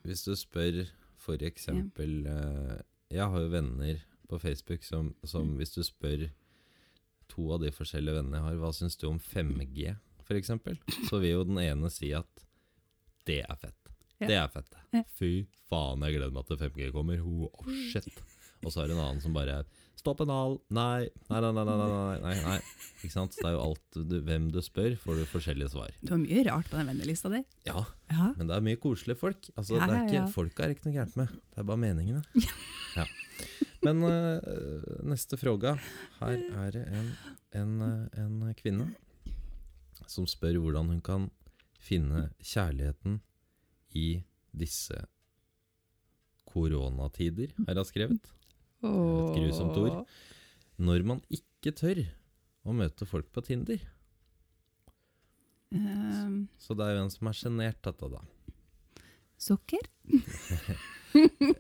Hvis 0.07 0.25
du 0.25 0.35
spør 0.39 0.85
for 1.21 1.43
eksempel 1.43 2.27
eh, 2.27 2.77
Jeg 3.11 3.27
har 3.29 3.41
jo 3.45 3.49
venner 3.53 4.03
på 4.29 4.39
Facebook 4.43 4.83
som, 4.85 5.15
som 5.25 5.47
Mm. 5.47 5.57
hvis 5.61 5.75
du 5.75 5.83
spør 5.87 6.29
to 7.29 7.53
av 7.53 7.61
de 7.63 7.71
forskjellige 7.71 8.15
vennene 8.17 8.39
jeg 8.39 8.43
har, 8.47 8.57
hva 8.63 8.73
syns 8.75 8.97
du 8.99 9.07
om 9.09 9.19
5G, 9.19 9.95
for 10.27 10.35
eksempel, 10.39 10.79
så 11.09 11.19
vil 11.23 11.33
jo 11.37 11.45
den 11.45 11.59
ene 11.59 11.91
si 11.91 12.13
at 12.15 12.27
det 13.27 13.45
er 13.49 13.57
fett. 13.59 13.91
Ja. 14.21 14.27
Det 14.27 14.37
er 14.39 14.49
fett. 14.49 14.77
Ja. 14.95 15.03
Fy 15.19 15.31
faen, 15.71 16.03
jeg 16.07 16.17
gleder 16.17 16.35
meg 16.35 16.47
til 16.47 16.57
5G 16.57 16.91
kommer. 16.95 17.21
Oh, 17.27 17.67
shit. 17.93 18.07
Og 18.65 18.73
så 18.73 18.83
er 18.83 18.89
det 18.91 18.97
en 18.97 19.03
annen 19.05 19.23
som 19.25 19.35
bare 19.37 19.65
Stopp 19.97 20.21
en 20.21 20.31
hal. 20.31 20.59
Nei. 20.77 21.09
Nei, 21.33 21.39
nei, 21.41 21.51
nei, 21.57 21.63
nei, 21.65 21.77
nei, 21.81 22.17
nei, 22.21 22.35
nei. 22.45 22.57
Ikke 23.01 23.15
sant? 23.15 23.33
Det 23.35 23.47
er 23.49 23.55
jo 23.57 23.63
alt 23.65 23.97
du, 23.97 24.17
Hvem 24.27 24.51
du 24.53 24.59
spør, 24.63 24.93
får 25.01 25.17
du 25.19 25.23
forskjellige 25.31 25.71
svar. 25.73 25.95
Du 26.03 26.13
har 26.13 26.21
mye 26.21 26.43
rart 26.47 26.69
på 26.71 26.77
den 26.79 26.91
vennelista 26.93 27.31
di. 27.33 27.41
Ja, 27.67 27.81
Ja. 28.13 28.29
men 28.37 28.47
det 28.51 28.59
er 28.59 28.67
mye 28.69 28.79
koselige 28.83 29.19
folk. 29.19 29.49
Altså, 29.57 29.79
Ja, 29.81 29.87
det 29.89 29.97
er 29.97 30.05
ikke, 30.05 30.19
ja. 30.21 30.27
Folka 30.35 30.67
er 30.67 30.75
ikke 30.77 30.87
noe 30.87 30.95
gærent 30.99 31.17
med, 31.17 31.33
det 31.33 31.63
er 31.63 31.69
bare 31.73 31.83
meningene. 31.83 32.23
Ja. 32.97 33.05
Men 33.85 34.05
uh, 34.05 34.39
neste 35.05 35.37
fråga. 35.41 35.75
Her 36.21 36.39
er 36.63 36.71
det 36.73 36.85
en, 36.97 37.11
en, 37.53 37.75
eh, 37.85 38.23
en 38.23 38.55
kvinne 38.57 38.87
som 40.09 40.25
spør 40.29 40.57
hvordan 40.63 40.89
hun 40.95 41.03
kan 41.05 41.27
finne 41.83 42.31
kjærligheten 42.41 43.19
i 43.97 44.23
disse 44.57 44.97
koronatider, 46.49 47.53
har 47.67 47.77
hun 47.77 47.85
skrevet. 47.89 48.33
Et 48.85 49.37
grusomt 49.37 49.77
ord. 49.81 50.03
Når 50.79 51.05
man 51.09 51.23
ikke 51.33 51.73
tør 51.77 52.03
å 52.67 52.75
møte 52.77 53.07
folk 53.09 53.31
på 53.33 53.43
Tinder. 53.47 53.79
Ehm, 55.75 56.47
Så 56.59 56.75
det 56.77 56.85
er 56.87 56.97
jo 56.97 57.05
en 57.07 57.11
som 57.15 57.29
er 57.31 57.37
sjenert 57.39 57.81
dette, 57.87 58.11
da. 58.13 58.23
sukker? 59.39 59.89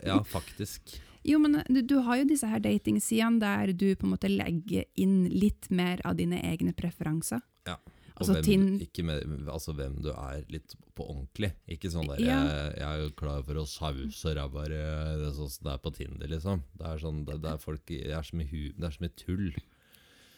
Ja, 0.05 0.19
faktisk. 0.29 0.99
Jo, 1.25 1.39
men 1.41 1.62
du, 1.73 1.79
du 1.81 1.95
har 2.05 2.19
jo 2.21 2.27
disse 2.29 2.47
her 2.47 2.61
datingsidene 2.61 3.41
der 3.41 3.71
du 3.73 3.87
på 3.97 4.05
en 4.05 4.12
måte 4.12 4.29
legger 4.29 4.85
inn 5.01 5.25
litt 5.33 5.71
mer 5.73 6.03
av 6.05 6.19
dine 6.19 6.37
egne 6.45 6.75
preferanser. 6.77 7.41
Ja. 7.67 7.79
Og 8.17 8.23
Altså, 8.25 8.33
hvem, 8.39 8.45
Tin- 8.47 8.81
ikke 8.81 9.03
med, 9.05 9.49
altså 9.53 9.75
hvem 9.77 9.99
du 10.01 10.09
er 10.09 10.45
litt 10.49 10.73
på 10.97 11.05
ordentlig. 11.05 11.51
Ikke 11.69 11.91
sånn 11.93 12.07
der 12.09 12.23
Ja. 12.25 12.39
jeg, 12.49 12.79
jeg 12.81 13.05
er 13.07 13.11
klar 13.19 13.43
for 13.45 13.61
å 13.61 13.67
sause 13.69 14.33
ræva 14.39 14.64
det 14.73 14.79
er 14.81 15.33
sånn 15.37 15.51
som 15.53 15.64
det 15.69 15.73
er 15.75 15.83
på 15.85 15.93
Tinder, 15.99 16.27
liksom. 16.33 16.62
Det 16.81 16.87
er 16.87 17.03
sånn, 17.03 17.25
det, 17.29 17.37
det 17.45 17.51
er 17.53 17.59
folk 17.61 17.85
Det 17.87 18.14
er 18.17 18.23
så 18.25 18.37
mye, 18.41 18.49
hu, 18.49 18.62
det 18.73 18.89
er 18.89 18.97
så 18.97 19.05
mye 19.05 19.17
tull. 19.21 19.51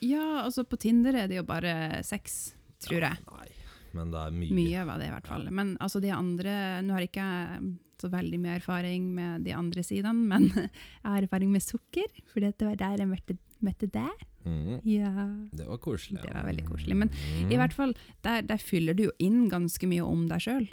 Ja, 0.03 0.25
altså 0.45 0.65
på 0.67 0.79
Tinder 0.79 1.15
er 1.23 1.29
det 1.31 1.39
jo 1.39 1.47
bare 1.47 2.03
sex, 2.07 2.55
tror 2.83 3.01
jeg. 3.07 3.19
Nei, 3.31 3.49
men 3.95 4.11
det 4.15 4.21
er 4.27 4.35
mye. 4.43 4.55
Mye 4.59 4.85
var 4.87 4.99
det 4.99 5.07
i 5.09 5.15
hvert 5.15 5.31
fall. 5.31 5.47
Men 5.51 5.77
altså 5.83 6.01
de 6.03 6.11
andre 6.15 6.83
Nå 6.87 6.95
har 6.99 7.07
ikke 7.07 7.25
jeg 7.31 7.77
så 7.99 8.11
veldig 8.13 8.39
mye 8.39 8.59
erfaring 8.61 9.09
med 9.15 9.43
de 9.47 9.55
andre 9.59 9.83
sidene, 9.83 10.27
men 10.31 10.51
jeg 10.55 10.71
har 11.07 11.23
erfaring 11.27 11.51
med 11.51 11.63
sukker, 11.65 12.07
for 12.31 12.43
det 12.43 12.55
var 12.63 12.77
der 12.79 13.03
jeg 13.03 13.11
møtte, 13.11 13.39
møtte 13.67 13.89
deg. 13.91 14.27
Mhm. 14.49 14.81
Ja. 14.89 15.13
Det 15.53 15.67
var 15.69 15.81
koselig. 15.85 16.23
Det 16.23 16.33
var 16.35 16.47
veldig 16.49 16.67
koselig. 16.69 16.97
Men 16.97 17.13
mm. 17.13 17.53
i 17.53 17.61
hvert 17.61 17.77
fall, 17.77 17.95
der, 18.27 18.43
der 18.49 18.63
fyller 18.63 18.97
du 18.97 19.05
jo 19.09 19.15
inn 19.23 19.49
ganske 19.53 19.91
mye 19.91 20.05
om 20.07 20.27
deg 20.31 20.45
sjøl. 20.45 20.69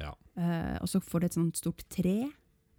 Ja. 0.00 0.14
og 0.80 0.88
så 0.88 0.96
får 1.04 1.20
du 1.20 1.24
et 1.26 1.34
sånt 1.36 1.58
stort 1.60 1.82
tre 1.92 2.30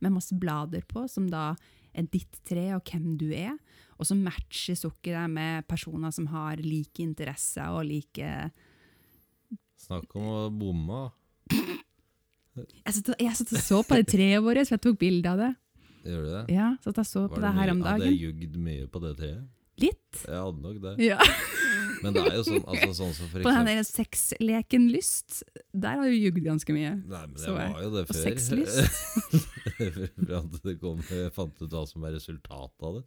med 0.01 0.15
masse 0.15 0.33
blader 0.33 0.81
på, 0.89 1.03
som 1.11 1.27
da 1.29 1.51
er 1.93 2.07
ditt 2.09 2.39
tre 2.47 2.71
og 2.73 2.87
hvem 2.87 3.13
du 3.19 3.27
er. 3.35 3.53
Og 4.01 4.07
så 4.09 4.17
matcher 4.17 4.77
sukkeret 4.79 5.29
med 5.29 5.67
personer 5.69 6.13
som 6.15 6.31
har 6.33 6.57
like 6.63 7.03
interesser 7.03 7.69
og 7.69 7.85
like 7.85 8.49
Snakk 9.81 10.13
om 10.17 10.25
å 10.29 10.41
bomme. 10.53 10.97
Jeg 12.53 12.93
satt, 12.93 13.09
og- 13.09 13.21
jeg 13.21 13.35
satt 13.35 13.53
og 13.53 13.63
så 13.65 13.79
på 13.81 13.95
det 13.97 14.07
treet 14.07 14.43
vårt, 14.43 14.67
for 14.67 14.75
jeg 14.75 14.81
tok 14.81 14.99
bilde 14.99 15.25
av 15.29 15.37
det. 15.37 15.55
Gjør 16.05 16.21
du 16.25 16.29
det? 16.31 16.43
Ja, 16.53 16.77
så 16.83 16.93
jeg 16.93 17.05
så 17.05 17.27
på 17.29 17.41
det, 17.41 17.53
her 17.53 17.71
om 17.71 17.81
dagen. 17.81 18.01
Hadde 18.01 18.11
jeg 18.11 18.21
jugd 18.21 18.57
mye 18.57 18.87
på 18.87 19.01
det 19.01 19.17
treet? 19.17 19.43
Litt. 19.81 20.21
Jeg 20.25 20.37
hadde 20.37 20.63
nok 20.63 20.79
det. 20.83 20.95
Ja. 21.03 21.19
Men 22.01 22.15
det 22.15 22.21
er 22.25 22.37
jo 22.39 22.45
sånn, 22.45 22.63
altså, 22.65 22.91
sånn 23.01 23.13
som 23.17 23.29
for 23.29 23.45
På 23.45 23.51
den 23.53 23.67
eksempel 23.69 23.77
der 23.77 23.87
sexleken 23.87 24.87
lyst, 24.93 25.41
der 25.73 25.99
har 26.01 26.09
du 26.09 26.17
jugd 26.17 26.41
ganske 26.45 26.75
mye. 26.75 26.93
Nei, 26.97 27.23
men 27.29 27.37
det 27.37 27.55
var 27.55 27.83
jo 27.83 27.91
det 27.93 28.05
før. 28.09 28.15
Og 28.15 28.21
sexlyst. 28.25 29.51
For 30.21 30.33
at 30.37 30.57
det 30.65 30.75
kom, 30.81 31.01
jeg 31.09 31.33
fant 31.35 31.61
ut 31.61 31.73
hva 31.73 31.83
som 31.89 32.05
er 32.05 32.15
resultatet 32.17 32.87
av 32.87 32.99
det. 32.99 33.03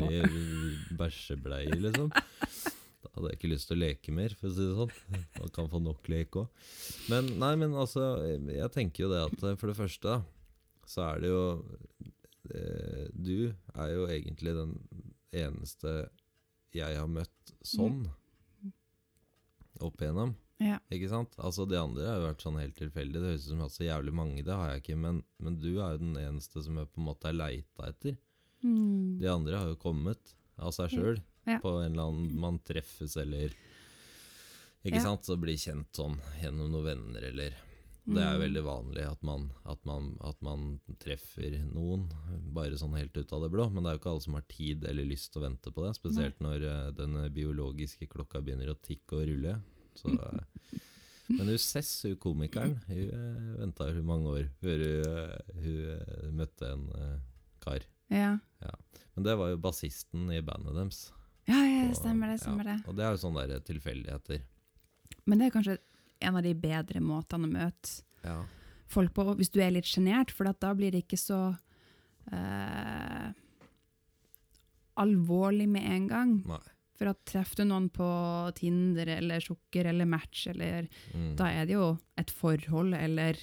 Til 0.00 0.94
bæsjebleier, 0.98 1.76
liksom. 1.80 2.10
Da 2.10 3.12
hadde 3.14 3.30
jeg 3.30 3.38
ikke 3.38 3.52
lyst 3.52 3.70
til 3.70 3.78
å 3.78 3.80
leke 3.80 4.14
mer, 4.14 4.34
for 4.36 4.50
å 4.50 4.54
si 4.54 4.66
det 4.66 4.74
sånn. 4.76 5.22
Man 5.38 5.54
kan 5.56 5.70
få 5.72 5.80
nok 5.82 6.10
lek 6.12 6.36
òg. 6.42 6.66
Men 7.12 7.30
nei, 7.40 7.54
men 7.62 7.76
altså, 7.78 8.10
jeg 8.28 8.70
tenker 8.74 9.06
jo 9.06 9.12
det 9.12 9.22
at 9.30 9.46
eh, 9.46 9.56
for 9.60 9.72
det 9.72 9.78
første, 9.78 10.18
så 10.90 11.06
er 11.06 11.22
det 11.22 11.30
jo 11.30 11.44
eh, 12.50 13.06
Du 13.14 13.36
er 13.78 13.92
jo 13.94 14.04
egentlig 14.10 14.54
den 14.58 14.74
eneste 15.32 16.10
jeg 16.74 16.96
har 16.98 17.08
møtt 17.10 17.52
sånn 17.66 18.04
opp 19.80 20.02
igjennom. 20.02 20.34
Ja. 20.60 20.76
Ikke 20.92 21.08
sant? 21.08 21.32
Altså 21.40 21.64
De 21.68 21.78
andre 21.80 22.04
har 22.04 22.18
jo 22.20 22.26
vært 22.28 22.42
sånn 22.44 22.58
helt 22.60 22.76
tilfeldig. 22.76 23.16
Det 23.16 23.30
høres 23.30 23.46
ut 23.46 23.48
som 23.48 23.60
jeg 23.62 23.64
har 23.64 23.72
så 23.76 23.86
jævlig 23.86 24.12
mange, 24.18 24.42
det 24.44 24.52
har 24.58 24.74
jeg 24.74 24.82
ikke. 24.82 24.98
Men, 25.00 25.22
men 25.40 25.56
du 25.62 25.70
er 25.80 25.94
jo 25.96 26.02
den 26.02 26.18
eneste 26.20 26.62
som 26.66 26.76
jeg 26.76 26.90
på 26.92 27.00
en 27.00 27.08
måte 27.08 27.30
er 27.30 27.38
leita 27.38 27.88
etter. 27.88 28.18
Mm. 28.60 29.16
De 29.22 29.30
andre 29.32 29.56
har 29.62 29.70
jo 29.72 29.78
kommet 29.80 30.34
av 30.60 30.74
seg 30.76 30.92
sjøl. 30.92 31.22
Ja. 31.48 31.56
På 31.64 31.78
en 31.80 31.94
eller 31.94 32.10
annen 32.10 32.34
Man 32.38 32.58
treffes 32.68 33.14
eller 33.16 33.54
Ikke 34.84 34.98
Ja. 34.98 35.04
sant? 35.06 35.24
Så 35.24 35.38
blir 35.40 35.56
kjent 35.60 35.88
sånn 35.96 36.18
gjennom 36.42 36.68
noen 36.74 36.84
venner 36.90 37.24
eller 37.30 37.56
Det 38.04 38.22
er 38.22 38.34
Mm. 38.34 38.40
veldig 38.40 38.62
vanlig 38.64 39.02
at 39.06 39.22
man, 39.22 39.50
at, 39.64 39.84
man, 39.84 40.16
at 40.24 40.40
man 40.42 40.80
treffer 40.98 41.58
noen 41.70 42.08
bare 42.54 42.78
sånn 42.80 42.96
helt 42.96 43.16
ut 43.16 43.32
av 43.32 43.42
det 43.44 43.50
blå. 43.52 43.68
Men 43.70 43.84
det 43.84 43.90
er 43.90 43.96
jo 43.98 44.00
ikke 44.00 44.10
alle 44.14 44.24
som 44.24 44.34
har 44.38 44.46
tid 44.48 44.84
eller 44.88 45.04
lyst 45.04 45.32
til 45.32 45.42
å 45.42 45.44
vente 45.44 45.70
på 45.72 45.84
det. 45.84 45.92
Spesielt 45.98 46.40
når 46.40 46.64
eh, 46.66 46.86
den 46.96 47.18
biologiske 47.34 48.08
klokka 48.10 48.40
begynner 48.42 48.72
å 48.72 48.78
tikke 48.80 49.20
og 49.20 49.28
rulle. 49.28 49.58
Så, 50.00 50.10
eh, 50.16 50.80
men 51.30 51.52
hun 51.52 51.58
Cess, 51.62 51.92
hun 52.08 52.16
komikeren, 52.18 52.80
hun 52.88 53.10
uh, 53.14 53.58
venta 53.60 53.86
jo 53.92 54.02
mange 54.02 54.32
år 54.32 54.48
før 54.58 54.82
hun, 54.82 55.04
eh, 55.06 55.60
hun 55.62 55.76
eh, 55.94 56.30
møtte 56.40 56.72
en 56.72 56.88
eh, 56.96 57.18
kar. 57.62 57.84
Ja. 58.10 58.32
Men 59.14 59.26
det 59.26 59.36
var 59.38 59.52
jo 59.52 59.60
bassisten 59.62 60.24
i 60.34 60.40
bandet 60.42 60.74
deres. 60.74 61.12
ja, 61.46 61.60
ja, 61.60 61.84
det 61.86 61.98
stemmer 62.00 62.32
det. 62.32 62.40
stemmer 62.42 62.66
ja, 62.66 62.74
det. 62.80 62.88
Og 62.88 62.96
det 62.98 63.04
er 63.06 63.14
jo 63.14 63.20
sånne 63.22 63.46
der 63.52 63.62
tilfeldigheter. 63.68 64.42
Men 65.26 65.38
det 65.38 65.46
er 65.46 65.54
kanskje 65.54 65.76
en 66.20 66.36
av 66.36 66.42
de 66.42 66.54
bedre 66.54 67.00
måtene 67.00 67.46
å 67.48 67.52
møte 67.52 68.02
Ja. 68.24 68.44
folk 68.86 69.14
på, 69.14 69.24
hvis 69.36 69.50
du 69.50 69.60
er 69.62 69.70
litt 69.70 69.84
sjenert, 69.88 70.30
for 70.30 70.48
at 70.48 70.60
da 70.60 70.74
blir 70.74 70.90
det 70.92 71.04
ikke 71.06 71.18
så 71.18 71.58
eh, 72.32 73.32
alvorlig 75.00 75.68
med 75.68 75.86
en 75.90 76.08
gang. 76.10 76.34
Nei. 76.46 76.60
For 77.00 77.08
at 77.14 77.22
treffer 77.24 77.62
du 77.62 77.70
noen 77.70 77.86
på 77.88 78.06
Tinder 78.58 79.08
eller 79.16 79.40
Sukker 79.40 79.86
eller 79.88 80.04
Match, 80.04 80.46
eller, 80.52 80.86
Mm. 81.14 81.36
da 81.36 81.44
er 81.48 81.64
det 81.66 81.72
jo 81.78 81.98
et 82.18 82.30
forhold 82.30 82.92
eller 82.94 83.36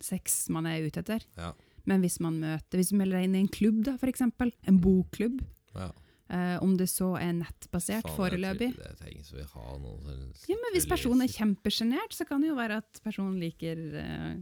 sex 0.00 0.48
man 0.50 0.66
er 0.66 0.82
ute 0.82 0.98
etter. 1.04 1.22
Ja. 1.36 1.52
Men 1.86 2.00
hvis 2.02 2.18
man 2.20 2.40
møter, 2.40 2.78
hvis 2.78 2.90
du 2.90 2.96
melder 2.96 3.18
deg 3.20 3.24
inn 3.28 3.36
i 3.36 3.40
en 3.44 3.48
klubb, 3.48 3.84
da, 3.84 3.96
for 3.96 4.08
eksempel, 4.08 4.52
en 4.66 4.80
bokklubb, 4.80 5.44
ja. 5.76 5.92
Eh, 6.30 6.56
om 6.62 6.76
det 6.76 6.88
så 6.90 7.12
er 7.20 7.32
nettbasert 7.36 8.06
Faen, 8.08 8.16
foreløpig 8.16 8.70
Jeg, 8.72 8.96
tror- 8.98 9.10
jeg 9.12 9.24
så 9.24 9.36
vi 9.36 9.46
har 9.54 9.78
noen 9.78 10.32
ja, 10.48 10.56
men 10.62 10.72
Hvis 10.76 10.86
personen 10.88 11.22
er 11.26 11.32
kjempesjenert, 11.32 12.12
så 12.16 12.24
kan 12.28 12.40
det 12.40 12.48
jo 12.52 12.56
være 12.56 12.78
at 12.82 13.00
personen 13.04 13.38
liker 13.40 13.76
uh, 13.98 14.34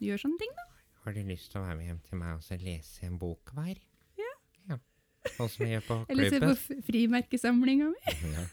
gjør 0.00 0.18
sånne 0.24 0.38
ting. 0.38 0.54
da. 0.56 0.64
Har 1.04 1.12
du 1.14 1.20
lyst 1.22 1.52
til 1.52 1.60
å 1.60 1.64
være 1.66 1.76
med 1.76 1.86
hjem 1.86 2.00
til 2.08 2.18
meg 2.18 2.34
og 2.36 2.42
så 2.42 2.56
lese 2.60 3.04
en 3.06 3.18
bok 3.18 3.52
hver? 3.54 3.76
Ja. 4.18 4.78
Sånn 5.36 5.48
som 5.50 5.64
vi 5.66 5.72
gjør 5.72 5.84
på 5.86 5.98
Eller 6.10 6.30
se 6.30 6.40
på 6.40 6.50
klubben. 6.54 6.82
frimerkesamlinga 6.90 7.92
mi. 7.92 8.16
Ja. 8.36 8.46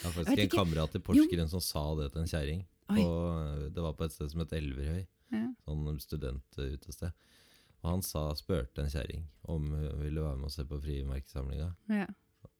Jeg 0.00 0.04
har 0.06 0.12
Jeg 0.12 0.26
faktisk 0.26 0.44
en 0.46 0.58
kamerat 0.64 0.94
i 0.96 1.00
Porsgrunn 1.04 1.48
som 1.50 1.60
sa 1.60 1.82
det 1.98 2.12
til 2.14 2.22
en 2.22 2.28
kjerring. 2.30 2.60
Det 3.74 3.82
var 3.84 3.92
på 3.98 4.04
et 4.06 4.12
sted 4.14 4.30
som 4.32 4.40
het 4.40 4.52
Elverhøy, 4.56 5.02
Ja. 5.34 5.42
sånn 5.66 5.98
studentutested. 6.00 7.12
Og 7.80 7.86
han 7.94 8.02
sa, 8.04 8.26
spurte 8.36 8.82
en 8.84 8.90
kjerring 8.92 9.22
om 9.50 9.70
hun 9.72 10.02
ville 10.02 10.22
være 10.24 10.36
med 10.40 10.50
og 10.50 10.52
se 10.54 10.64
på 10.68 10.80
frimerkesamlinga. 10.82 11.70
Ja. 11.88 12.06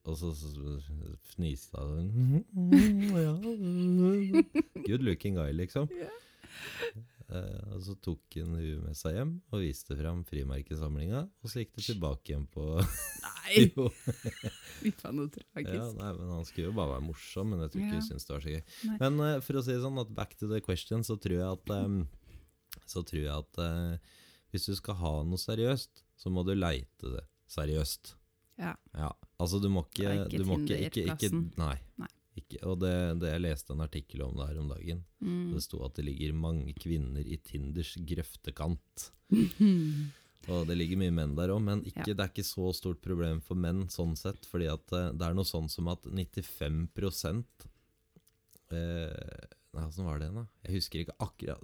Og 0.08 0.16
så, 0.16 0.30
så, 0.34 0.48
så 0.54 1.10
fniste 1.34 1.76
hun. 1.76 2.40
Ja. 3.20 3.34
Good 4.86 5.04
looking 5.04 5.36
guy, 5.36 5.52
liksom. 5.52 5.90
Eh, 7.30 7.58
og 7.70 7.82
så 7.86 7.94
tok 8.02 8.34
hun 8.40 8.56
hun 8.56 8.80
med 8.88 8.96
seg 8.98 9.14
hjem 9.14 9.34
og 9.54 9.60
viste 9.62 9.94
fram 9.98 10.22
frimerkesamlinga. 10.26 11.20
Og 11.44 11.52
så 11.52 11.62
gikk 11.62 11.76
det 11.76 11.84
tilbake 11.92 12.32
igjen 12.32 12.46
på 12.50 12.64
Nei! 12.80 13.66
Jo. 13.74 13.86
Litt 14.84 15.04
av 15.06 15.14
noe 15.16 15.30
tragisk. 15.34 15.74
Ja, 15.76 15.86
nei, 15.98 16.10
men 16.16 16.32
Han 16.36 16.44
skulle 16.48 16.70
jo 16.70 16.74
bare 16.76 16.94
være 16.96 17.06
morsom, 17.06 17.52
men 17.52 17.62
jeg 17.66 17.72
tror 17.74 17.84
ikke 17.84 17.92
Ja. 17.92 18.00
hun 18.00 18.08
syntes 18.08 18.26
det 18.26 18.34
var 18.34 18.44
så 18.46 18.54
gøy. 18.56 18.96
Men 19.02 19.20
uh, 19.22 19.36
for 19.44 19.60
å 19.60 19.62
si 19.66 19.74
det 19.76 19.84
sånn, 19.84 20.00
at 20.02 20.12
back 20.16 20.34
to 20.40 20.48
the 20.50 20.60
question, 20.64 21.04
så 21.06 21.16
tror 21.22 21.36
jeg 21.38 21.46
at 21.50 21.72
um, 21.76 22.00
Så 22.86 23.02
tror 23.06 23.20
jeg 23.22 23.34
at 23.34 23.62
eh, 23.62 24.16
hvis 24.50 24.66
du 24.70 24.74
skal 24.78 24.98
ha 25.00 25.12
noe 25.26 25.40
seriøst, 25.40 26.04
så 26.20 26.32
må 26.32 26.44
du 26.46 26.54
leite 26.56 27.12
det 27.16 27.24
seriøst. 27.50 28.14
Ja. 28.60 28.74
Ja, 28.92 29.10
altså 29.40 29.60
du 29.62 29.70
må 29.72 29.86
ikke, 29.88 30.10
ikke 30.26 30.40
du 30.42 30.48
må 30.48 30.58
ikke, 30.60 30.80
ikke, 30.88 31.04
ikke 31.08 31.18
Tinder-plassen. 31.28 31.52
Nei. 31.60 31.76
Nei. 32.02 32.10
Ikke, 32.40 32.60
og 32.70 32.76
det, 32.78 32.92
det 33.20 33.32
Jeg 33.32 33.42
leste 33.42 33.74
en 33.74 33.82
artikkel 33.84 34.22
om 34.22 34.36
det 34.38 34.46
her 34.48 34.60
om 34.62 34.68
dagen. 34.70 35.00
Mm. 35.18 35.50
Det 35.54 35.62
sto 35.64 35.80
at 35.86 35.96
det 35.98 36.06
ligger 36.06 36.36
mange 36.36 36.74
kvinner 36.78 37.26
i 37.26 37.38
Tinders 37.42 37.96
grøftekant. 38.06 39.10
Og 40.50 40.64
det 40.66 40.76
ligger 40.78 40.96
mye 41.02 41.12
menn 41.12 41.34
der 41.36 41.52
òg, 41.52 41.60
men 41.62 41.82
ikke, 41.84 42.06
Ja. 42.08 42.14
det 42.16 42.24
er 42.24 42.30
ikke 42.32 42.46
så 42.48 42.70
stort 42.72 43.02
problem 43.04 43.42
for 43.44 43.58
menn 43.60 43.84
sånn 43.92 44.14
sett. 44.16 44.46
Fordi 44.48 44.70
at 44.72 44.94
eh, 44.96 45.10
det 45.12 45.26
er 45.26 45.34
noe 45.36 45.44
sånn 45.44 45.68
som 45.68 45.90
at 45.92 46.06
95 46.08 46.88
eh, 48.72 49.44
Nei, 49.72 49.84
åssen 49.86 50.04
var 50.04 50.18
det 50.18 50.26
igjen, 50.26 50.40
da? 50.40 50.46
Jeg 50.66 50.74
husker 50.80 51.02
ikke 51.04 51.14
akkurat. 51.22 51.60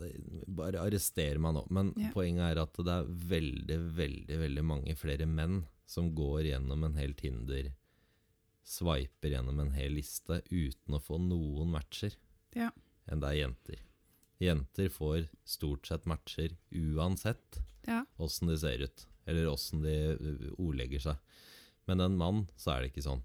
Bare 0.60 0.78
arrester 0.84 1.40
meg 1.42 1.56
nå. 1.56 1.64
Men 1.74 1.92
Ja. 1.96 2.10
poenget 2.14 2.52
er 2.52 2.60
at 2.62 2.72
det 2.78 2.92
er 2.94 3.08
veldig, 3.32 3.78
veldig 3.96 4.38
veldig 4.38 4.64
mange 4.64 4.94
flere 4.96 5.26
menn 5.26 5.64
som 5.86 6.14
går 6.14 6.44
gjennom 6.52 6.84
en 6.84 6.94
hel 6.94 7.14
Tinder 7.14 7.72
Sveiper 8.66 9.30
gjennom 9.30 9.60
en 9.62 9.70
hel 9.76 9.92
liste 9.94 10.40
uten 10.50 10.94
å 10.96 11.02
få 11.02 11.18
noen 11.22 11.70
matcher, 11.70 12.16
Ja. 12.54 12.70
enn 13.08 13.20
det 13.20 13.28
er 13.30 13.46
jenter. 13.46 13.78
Jenter 14.40 14.88
får 14.90 15.28
stort 15.44 15.86
sett 15.86 16.04
matcher 16.04 16.56
uansett 16.72 17.60
Ja. 17.86 18.04
de 18.18 18.58
ser 18.58 18.82
ut, 18.82 19.06
eller 19.26 19.46
åssen 19.46 19.82
de 19.82 20.52
ordlegger 20.58 21.00
seg. 21.00 21.18
Men 21.86 22.00
en 22.00 22.16
mann, 22.16 22.48
så 22.56 22.72
er 22.76 22.82
det 22.82 22.92
ikke 22.94 23.04
sånn. 23.06 23.22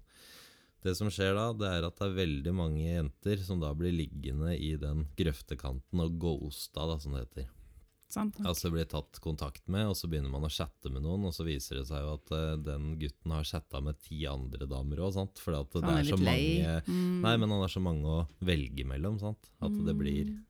Det 0.82 0.96
som 0.98 1.10
skjer 1.14 1.34
da, 1.38 1.48
det 1.54 1.68
er 1.70 1.84
at 1.86 1.98
det 2.00 2.06
er 2.08 2.16
veldig 2.16 2.52
mange 2.58 2.82
jenter 2.82 3.42
som 3.46 3.60
da 3.62 3.70
blir 3.78 3.92
liggende 3.94 4.54
i 4.58 4.72
den 4.80 5.04
grøftekanten 5.18 6.00
og 6.02 6.16
ghosta, 6.22 6.86
da, 6.90 6.96
som 6.98 7.14
det 7.14 7.26
heter. 7.26 7.50
Sant? 8.12 8.36
Altså 8.44 8.68
blir 8.68 8.84
tatt 8.90 9.16
kontakt 9.24 9.62
med, 9.72 9.86
og 9.88 9.94
så 9.96 10.08
begynner 10.10 10.28
man 10.34 10.44
å 10.44 10.50
chatte 10.52 10.90
med 10.92 11.00
noen, 11.06 11.22
og 11.30 11.32
så 11.32 11.46
viser 11.46 11.78
det 11.78 11.86
seg 11.88 12.02
jo 12.04 12.10
at 12.18 12.32
uh, 12.34 12.56
den 12.60 12.90
gutten 13.00 13.32
har 13.32 13.46
chatta 13.48 13.80
med 13.80 13.96
ti 14.04 14.18
andre 14.28 14.66
damer 14.68 15.00
òg, 15.06 15.14
sant. 15.16 15.40
Fordi 15.40 15.60
at 15.62 15.72
Så 15.72 15.80
det 15.80 15.88
han 15.88 16.00
er 16.02 16.10
så 16.10 16.18
mange 16.20 16.74
Mm. 16.92 17.20
Nei, 17.22 17.36
men 17.38 17.48
han 17.54 17.62
har 17.62 17.72
så 17.72 17.80
mange 17.80 18.04
å 18.04 18.26
velge 18.44 18.84
mellom, 18.84 19.16
sant. 19.22 19.48
At 19.62 19.72
det 19.86 19.94
blir 19.96 20.26
Mm. 20.28 20.42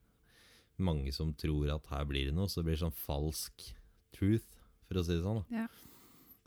mange 0.83 1.13
som 1.15 1.31
tror 1.35 1.71
at 1.77 1.87
her 1.93 2.05
blir 2.09 2.27
det 2.27 2.35
noe, 2.35 2.49
så 2.49 2.63
det 2.65 2.73
blir 2.73 2.81
sånn 2.83 2.97
falsk 2.97 3.69
truth, 4.17 4.57
for 4.89 4.99
å 4.99 5.05
si 5.05 5.13
det 5.13 5.23
sånn. 5.23 5.45
Da. 5.49 5.57
Ja. 5.63 5.69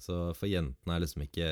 Så 0.01 0.36
for 0.36 0.47
jentene 0.51 0.97
er 0.97 0.99
liksom 1.05 1.23
ikke 1.23 1.47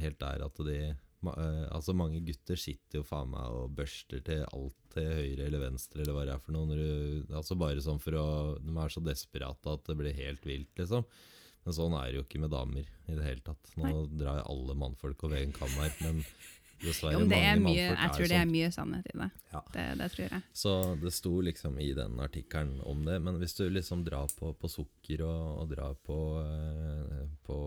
helt 0.00 0.18
der 0.18 0.42
at 0.48 0.56
de 0.66 0.96
ma- 1.26 1.36
eh, 1.38 1.66
Altså 1.74 1.94
Mange 1.96 2.20
gutter 2.26 2.56
sitter 2.60 3.00
jo 3.00 3.04
faen 3.06 3.30
meg 3.32 3.48
og 3.56 3.74
børster 3.76 4.22
til 4.26 4.44
alt 4.48 4.76
til 4.94 5.06
høyre 5.06 5.46
eller 5.46 5.62
venstre 5.68 6.02
eller 6.02 6.16
hva 6.16 6.24
det 6.26 6.34
er 6.34 6.44
for 6.44 6.56
noe. 6.56 6.66
Når 6.70 6.80
du, 6.82 7.34
altså 7.38 7.56
bare 7.60 7.82
sånn 7.84 8.00
for 8.02 8.16
å 8.18 8.26
De 8.60 8.74
er 8.74 8.94
så 8.94 9.02
desperate 9.04 9.74
at 9.76 9.84
det 9.86 9.98
blir 10.00 10.16
helt 10.16 10.46
vilt, 10.48 10.72
liksom. 10.80 11.04
Men 11.66 11.76
sånn 11.76 11.92
er 11.98 12.06
det 12.08 12.16
jo 12.20 12.24
ikke 12.24 12.40
med 12.40 12.50
damer 12.54 12.86
i 12.88 13.14
det 13.18 13.26
hele 13.26 13.44
tatt. 13.44 13.74
Nå 13.76 14.06
drar 14.16 14.40
jeg 14.40 14.48
alle 14.48 14.74
mannfolk 14.80 15.26
over 15.28 15.36
en 15.42 15.52
kam 15.52 15.68
her, 15.76 15.92
men 16.00 16.22
dessverre 16.80 17.12
Jo, 17.12 17.18
men 17.20 17.28
det 17.28 17.40
er 17.44 17.58
mange 17.60 17.66
mye, 17.76 17.82
jeg 17.90 18.12
tror 18.16 18.24
det 18.30 18.36
er 18.38 18.46
sånn. 18.46 18.52
mye 18.54 18.70
sannhet 18.72 19.10
i 19.10 19.16
det. 19.20 19.28
Ja. 19.52 19.60
Det, 19.74 19.84
det 20.00 20.08
tror 20.14 20.24
jeg. 20.24 20.42
Så 20.56 20.72
det 21.02 21.12
sto 21.12 21.32
liksom 21.44 21.76
i 21.84 21.90
den 21.98 22.16
artikkelen 22.24 22.78
om 22.88 23.04
det. 23.04 23.18
Men 23.20 23.36
hvis 23.42 23.54
du 23.58 23.66
liksom 23.68 24.04
drar 24.06 24.32
på, 24.38 24.54
på 24.56 24.70
sukker 24.72 25.26
og, 25.26 25.42
og 25.60 25.70
drar 25.74 25.94
på, 26.08 26.18
eh, 26.40 27.26
på 27.44 27.58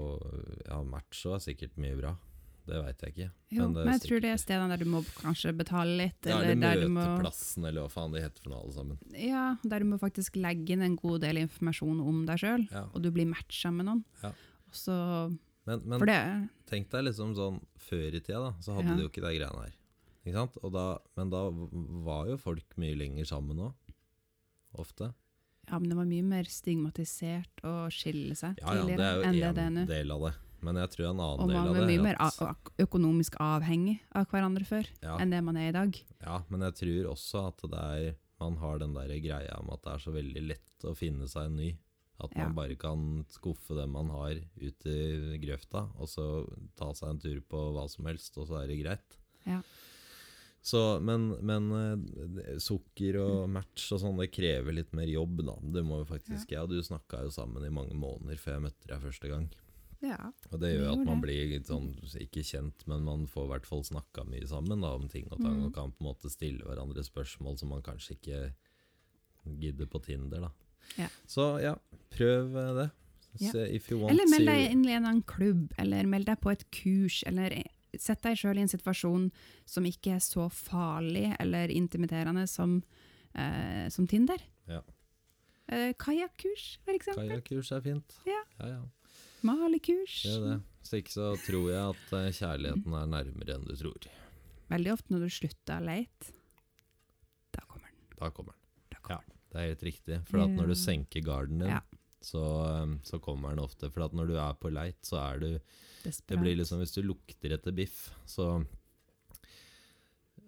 Ja, 0.65 0.81
så 1.13 1.35
er 1.37 1.45
sikkert 1.45 1.77
mye 1.77 1.99
bra. 1.99 2.15
Det 2.65 2.77
veit 2.79 3.01
jeg 3.03 3.11
ikke. 3.13 3.25
Jo, 3.51 3.65
det 3.67 3.83
men, 3.83 3.89
jeg 3.91 4.01
tror 4.05 4.21
det 4.23 4.29
er 4.31 4.37
stedene 4.39 4.69
der 4.71 4.83
du 4.85 4.89
må 4.89 5.01
kanskje 5.19 5.51
betale 5.59 5.97
litt, 5.99 6.25
Ja, 6.29 6.37
eller 6.39 6.53
eller 6.55 6.81
du 6.85 6.87
må 6.95 7.01
Møteplassen, 7.03 7.65
eller 7.67 7.81
hva 7.83 7.91
faen 7.91 8.13
det 8.15 8.21
heter 8.23 8.39
for 8.45 8.53
noe, 8.53 8.61
alle 8.63 8.73
sammen. 8.77 8.97
Ja, 9.19 9.43
der 9.63 9.79
du 9.83 9.85
må 9.91 9.99
faktisk 9.99 10.37
legge 10.39 10.71
inn 10.77 10.81
en 10.85 10.95
god 10.95 11.21
del 11.25 11.41
informasjon 11.43 11.99
om 11.99 12.25
deg 12.25 12.39
sjøl, 12.39 12.63
Ja. 12.71 12.85
og 12.93 13.01
du 13.03 13.11
blir 13.11 13.27
matcha 13.27 13.71
med 13.75 13.85
noen. 13.89 14.03
Ja. 14.23 14.31
Så, 14.71 14.95
Men, 15.65 15.81
men 15.85 15.99
det 16.07 16.49
tenk 16.71 16.89
deg 16.89 17.03
liksom 17.09 17.35
sånn 17.35 17.59
før 17.77 18.15
i 18.15 18.19
tida, 18.23 18.39
da, 18.39 18.53
så 18.63 18.73
hadde 18.77 18.87
Ja. 18.89 18.95
de 18.95 19.01
jo 19.03 19.09
ikke 19.09 19.21
de 19.27 19.35
greiene 19.37 19.61
her. 19.67 19.75
Ikke 20.25 20.33
sant? 20.39 20.57
Da, 20.71 20.85
men 21.17 21.29
da 21.29 21.41
var 22.07 22.27
jo 22.31 22.37
folk 22.37 22.77
mye 22.79 22.95
lenger 22.95 23.25
sammen 23.27 23.59
òg. 23.59 23.73
Ofte. 24.79 25.13
Ja, 25.69 25.79
men 25.79 25.89
det 25.89 25.97
var 25.97 26.05
mye 26.09 26.23
mer 26.23 26.43
stigmatisert 26.43 27.61
å 27.63 27.87
skille 27.93 28.35
seg 28.35 28.57
Ja 28.59 28.71
enn 28.73 28.87
det 28.87 28.95
tidligere 28.97 29.19
er 29.21 29.27
enn 29.27 29.31
det 29.37 29.43
jo 29.43 29.53
det 29.53 29.63
er 29.63 29.67
en 29.67 29.77
nå. 29.77 29.85
del 29.87 30.11
av 30.11 30.21
det. 30.25 30.33
Men 30.63 30.79
jeg 30.79 30.89
tror 30.93 31.09
en 31.09 31.19
annen 31.19 31.43
Og 31.43 31.49
del 31.49 31.57
man 31.57 31.67
av 31.67 31.73
var 31.75 31.81
det 31.81 31.89
mye 31.91 31.99
er 31.99 32.03
mer 32.07 32.19
at- 32.23 32.41
a- 32.41 32.49
a- 32.55 32.83
økonomisk 32.85 33.35
avhengig 33.43 33.99
av 34.15 34.27
hverandre 34.31 34.65
før 34.65 34.87
Ja. 35.03 35.17
enn 35.19 35.29
det 35.35 35.43
man 35.43 35.57
er 35.57 35.69
i 35.69 35.75
dag. 35.75 35.97
Ja, 36.23 36.41
men 36.49 36.61
jeg 36.61 36.73
tror 36.79 37.11
også 37.13 37.47
at 37.47 37.61
det 37.69 37.79
er 37.79 38.15
Man 38.39 38.57
har 38.57 38.77
den 38.79 38.93
der 38.93 39.07
greia 39.23 39.57
om 39.59 39.69
at 39.71 39.81
det 39.83 39.91
er 39.93 39.99
så 40.03 40.11
veldig 40.11 40.41
lett 40.49 40.83
å 40.83 40.91
finne 40.97 41.27
seg 41.29 41.45
en 41.45 41.55
ny. 41.55 41.77
At 42.19 42.35
man 42.35 42.47
Ja. 42.47 42.53
bare 42.53 42.75
kan 42.75 43.25
skuffe 43.29 43.73
det 43.75 43.87
man 43.87 44.09
har 44.09 44.31
ut 44.35 44.85
i 44.85 45.37
grøfta, 45.39 45.89
og 45.97 46.07
så 46.09 46.45
ta 46.75 46.91
seg 46.93 47.09
en 47.09 47.19
tur 47.19 47.39
på 47.41 47.71
hva 47.73 47.89
som 47.89 48.03
helst, 48.05 48.37
og 48.37 48.47
så 48.47 48.61
er 48.63 48.67
det 48.67 48.83
greit. 48.83 49.17
Ja. 49.45 49.61
Så, 50.61 51.01
men, 51.01 51.35
men 51.43 51.71
eh, 51.71 52.57
sukker 52.63 53.17
og 53.19 53.49
match 53.51 53.91
og 53.91 53.99
sånn, 53.99 54.17
det 54.17 54.31
krever 54.31 54.73
litt 54.73 54.93
mer 54.95 55.07
jobb, 55.07 55.41
da. 55.45 55.55
Det 55.75 55.83
må 55.83 55.99
jo 55.99 56.05
faktisk 56.07 56.49
Jeg 56.51 56.59
og 56.63 56.69
du 56.69 56.79
snakka 56.81 57.23
jo 57.25 57.31
sammen 57.35 57.63
i 57.65 57.69
mange 57.73 57.93
måneder 57.93 58.37
før 58.39 58.53
jeg 58.55 58.63
møtte 58.67 58.87
deg 58.87 59.01
første 59.03 59.29
gang. 59.31 59.49
Ja. 60.03 60.17
Og 60.51 60.59
det 60.59 60.73
gjør 60.75 60.89
at 60.97 61.05
man 61.07 61.21
blir 61.23 61.53
sånn, 61.63 61.93
ikke 62.19 62.43
kjent, 62.43 62.83
men 62.91 63.05
man 63.07 63.21
får 63.31 63.45
i 63.45 63.51
hvert 63.53 63.65
fall 63.69 63.83
snakka 63.87 64.25
mye 64.27 64.47
sammen 64.49 64.81
da, 64.83 64.89
om 64.97 65.07
ting 65.07 65.29
og 65.31 65.39
tang, 65.39 65.61
Mm. 65.61 65.65
og 65.69 65.73
kan 65.77 65.91
på 65.95 66.03
en 66.03 66.09
måte 66.09 66.29
stille 66.29 66.59
hverandre 66.67 67.03
spørsmål 67.07 67.57
som 67.59 67.69
man 67.69 67.81
kanskje 67.85 68.17
ikke 68.17 68.41
gidder 69.59 69.85
på 69.87 70.01
Tinder. 70.03 70.41
da. 70.41 70.51
Ja. 70.97 71.07
Så 71.27 71.61
ja, 71.63 71.75
prøv 72.11 72.51
det. 72.77 72.89
Ja. 73.39 73.51
If 73.65 73.89
you 73.89 73.97
want, 73.99 74.11
Eller 74.11 74.27
meld 74.29 74.45
deg 74.45 74.71
inn 74.71 74.83
i 74.85 74.91
en 74.93 75.05
annen 75.05 75.23
klubb, 75.23 75.71
eller 75.79 76.05
meld 76.05 76.25
deg 76.27 76.39
på 76.43 76.51
et 76.51 76.65
kurs, 76.69 77.23
eller 77.25 77.55
sett 77.97 78.21
deg 78.21 78.37
sjøl 78.37 78.57
i 78.57 78.61
en 78.61 78.67
situasjon 78.69 79.31
som 79.65 79.85
ikke 79.85 80.15
er 80.17 80.19
så 80.19 80.49
farlig 80.51 81.35
eller 81.39 81.67
intimiderende 81.73 82.47
som, 82.49 82.83
eh, 83.35 83.87
som 83.89 84.05
Tinder. 84.07 84.37
Ja. 84.67 84.81
Eh, 85.69 85.93
Kajakkurs, 85.97 86.77
for 86.83 86.93
eksempel. 86.93 87.29
Kajakkurs 87.29 87.71
er 87.71 87.81
fint. 87.81 88.13
Ja. 88.27 88.43
ja, 88.59 88.67
ja. 88.67 88.81
Malekurs. 89.43 90.17
Gjør 90.25 90.45
det. 90.47 90.57
Hvis 90.83 90.93
ikke 90.99 91.13
så 91.13 91.29
tror 91.45 91.67
jeg 91.71 91.83
at 91.93 92.13
eh, 92.19 92.29
kjærligheten 92.39 92.95
er 92.99 93.09
nærmere 93.11 93.55
enn 93.57 93.67
du 93.69 93.75
tror. 93.79 94.07
Veldig 94.73 94.93
ofte 94.93 95.13
når 95.13 95.25
du 95.25 95.33
slutter 95.37 95.79
å 95.79 95.85
leite, 95.85 96.33
da 97.53 97.63
kommer 97.69 97.89
den. 97.91 97.99
Da 98.19 98.29
kommer 98.33 98.55
den. 98.55 98.61
Da 98.95 99.01
kommer 99.03 99.27
den. 99.27 99.39
Det 99.53 99.59
er 99.61 99.67
helt 99.69 99.83
riktig. 99.85 100.21
For 100.29 100.41
at 100.43 100.55
når 100.57 100.71
du 100.71 100.75
senker 100.79 101.21
garden 101.27 101.59
din, 101.61 101.69
Ja. 101.69 101.81
så, 102.23 102.43
eh, 102.67 102.95
så 103.05 103.19
kommer 103.21 103.49
den 103.53 103.59
ofte. 103.63 103.91
For 103.93 104.05
at 104.07 104.13
når 104.17 104.27
du 104.31 104.37
er 104.37 104.53
på 104.59 104.71
leit, 104.73 104.99
så 105.03 105.19
er 105.33 105.39
du 105.39 105.59
Det 106.03 106.35
blir 106.39 106.57
liksom 106.57 106.79
Hvis 106.81 106.95
du 106.95 107.01
lukter 107.03 107.53
etter 107.53 107.71
biff, 107.71 108.09
så 108.25 108.65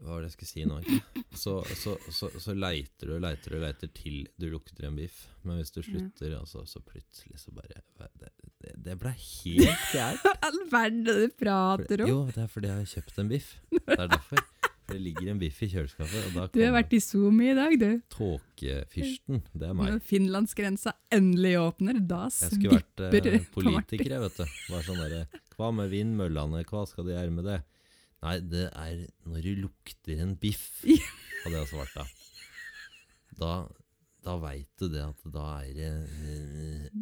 Hva 0.02 0.12
var 0.16 0.22
det 0.26 0.30
jeg 0.30 0.36
skulle 0.36 0.52
si 0.52 0.66
nå? 0.68 0.80
Så, 1.36 1.54
så, 1.80 1.94
så, 2.14 2.30
så 2.42 2.54
leiter 2.56 3.10
du 3.10 3.16
og 3.18 3.24
leiter 3.24 3.56
og 3.58 3.64
leiter 3.64 3.90
til 3.96 4.26
du 4.40 4.48
lukter 4.52 4.88
en 4.90 4.98
biff. 5.00 5.22
Men 5.46 5.60
hvis 5.62 5.72
du 5.76 5.82
slutter, 5.86 6.36
altså, 6.40 6.66
så 6.70 6.82
plutselig 6.86 7.40
så 7.42 7.54
bare 7.56 7.80
Det, 8.20 8.32
det, 8.62 8.74
det 8.86 8.98
ble 9.02 9.14
helt 9.16 9.88
gærent. 9.94 10.28
All 10.48 10.60
verden 10.72 11.04
du 11.08 11.16
prater 11.40 12.04
om! 12.06 12.12
Jo, 12.12 12.20
det 12.34 12.44
er 12.46 12.52
fordi 12.52 12.72
jeg 12.72 12.82
har 12.84 12.92
kjøpt 12.98 13.24
en 13.24 13.32
biff. 13.32 13.56
Det 13.72 13.98
er 14.00 14.12
derfor. 14.14 14.44
For 14.86 14.94
det 14.94 15.02
ligger 15.02 15.32
en 15.32 15.40
biff 15.42 15.62
i 15.66 15.68
kjøleskapet, 15.72 16.28
og 16.28 16.36
da 16.38 16.44
Du 16.54 16.60
har 16.62 16.74
vært 16.76 16.92
i 16.94 17.00
Zoom 17.02 17.40
i 17.42 17.54
dag, 17.58 17.74
du. 17.82 17.88
tåkefyrsten. 18.14 19.40
Det 19.54 19.66
er 19.70 19.74
meg. 19.78 19.96
Når 19.96 20.04
finlandsgrensa 20.06 20.94
endelig 21.16 21.56
åpner, 21.58 21.98
da 22.06 22.28
Jeg 22.30 22.52
skulle 22.54 22.76
vært 22.78 23.02
svipper 23.02 23.30
eh, 23.32 23.48
politiker, 23.56 24.12
jeg, 24.14 24.22
vet 24.28 24.38
du. 24.38 24.60
Bare 24.70 24.84
sånn 24.86 25.02
derre 25.02 25.24
Hva 25.56 25.72
med 25.74 25.90
vindmøllene, 25.90 26.62
hva 26.70 26.84
skal 26.90 27.08
de 27.10 27.16
gjøre 27.16 27.34
med 27.34 27.50
det? 27.50 27.58
Nei, 28.26 28.40
det 28.42 28.70
er 28.74 29.04
når 29.30 29.44
du 29.46 29.52
lukter 29.68 30.22
en 30.24 30.34
biff, 30.42 30.82
hadde 31.44 31.60
jeg 31.60 31.70
svart 31.70 31.94
da. 31.94 32.06
Da, 33.38 33.52
da 34.26 34.34
veit 34.42 34.72
du 34.82 34.88
det 34.90 35.04
at 35.06 35.26
da 35.30 35.44
er 35.62 35.74
det 35.78 35.92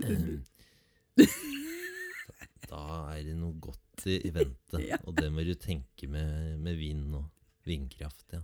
øh, 0.04 0.42
Da 2.68 2.82
er 3.14 3.22
det 3.24 3.38
noe 3.38 3.56
godt 3.62 4.08
i, 4.10 4.34
vente. 4.36 4.82
Og 5.08 5.16
det 5.16 5.30
må 5.32 5.46
du 5.48 5.54
tenke 5.56 6.10
med, 6.12 6.58
med 6.60 6.76
vind 6.80 7.16
og 7.22 7.30
vindkraft, 7.70 8.26
ja. 8.36 8.42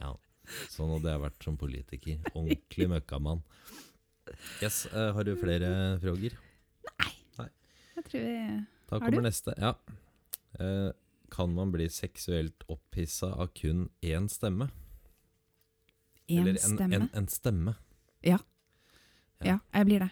ja. 0.00 0.14
Sånn 0.72 0.94
hadde 0.94 1.12
jeg 1.12 1.24
vært 1.26 1.44
som 1.44 1.58
politiker. 1.60 2.22
Ordentlig 2.32 2.88
møkkamann. 2.94 3.42
Yes, 4.62 4.86
uh, 4.94 5.10
har 5.12 5.26
du 5.28 5.34
flere 5.36 5.98
frågor? 6.00 6.38
Nei, 7.36 7.50
Jeg 7.98 8.04
tror 8.06 8.22
jeg 8.22 8.60
Da 8.88 9.02
kommer 9.02 9.26
neste. 9.26 9.52
Ja. 9.58 9.74
Eh, 10.60 10.90
kan 11.32 11.54
man 11.56 11.72
bli 11.72 11.88
seksuelt 11.90 12.64
opphissa 12.68 13.32
av 13.32 13.52
kun 13.56 13.88
én 14.04 14.28
stemme? 14.28 14.68
En 16.28 16.38
Eller 16.42 16.58
en, 16.58 16.76
stemme. 16.76 16.96
En, 16.96 17.08
en 17.12 17.28
stemme. 17.28 17.74
Ja. 18.20 18.38
Ja. 19.42 19.46
Ja, 19.46 19.58
jeg 19.72 19.88
blir 19.88 20.04
det. 20.04 20.10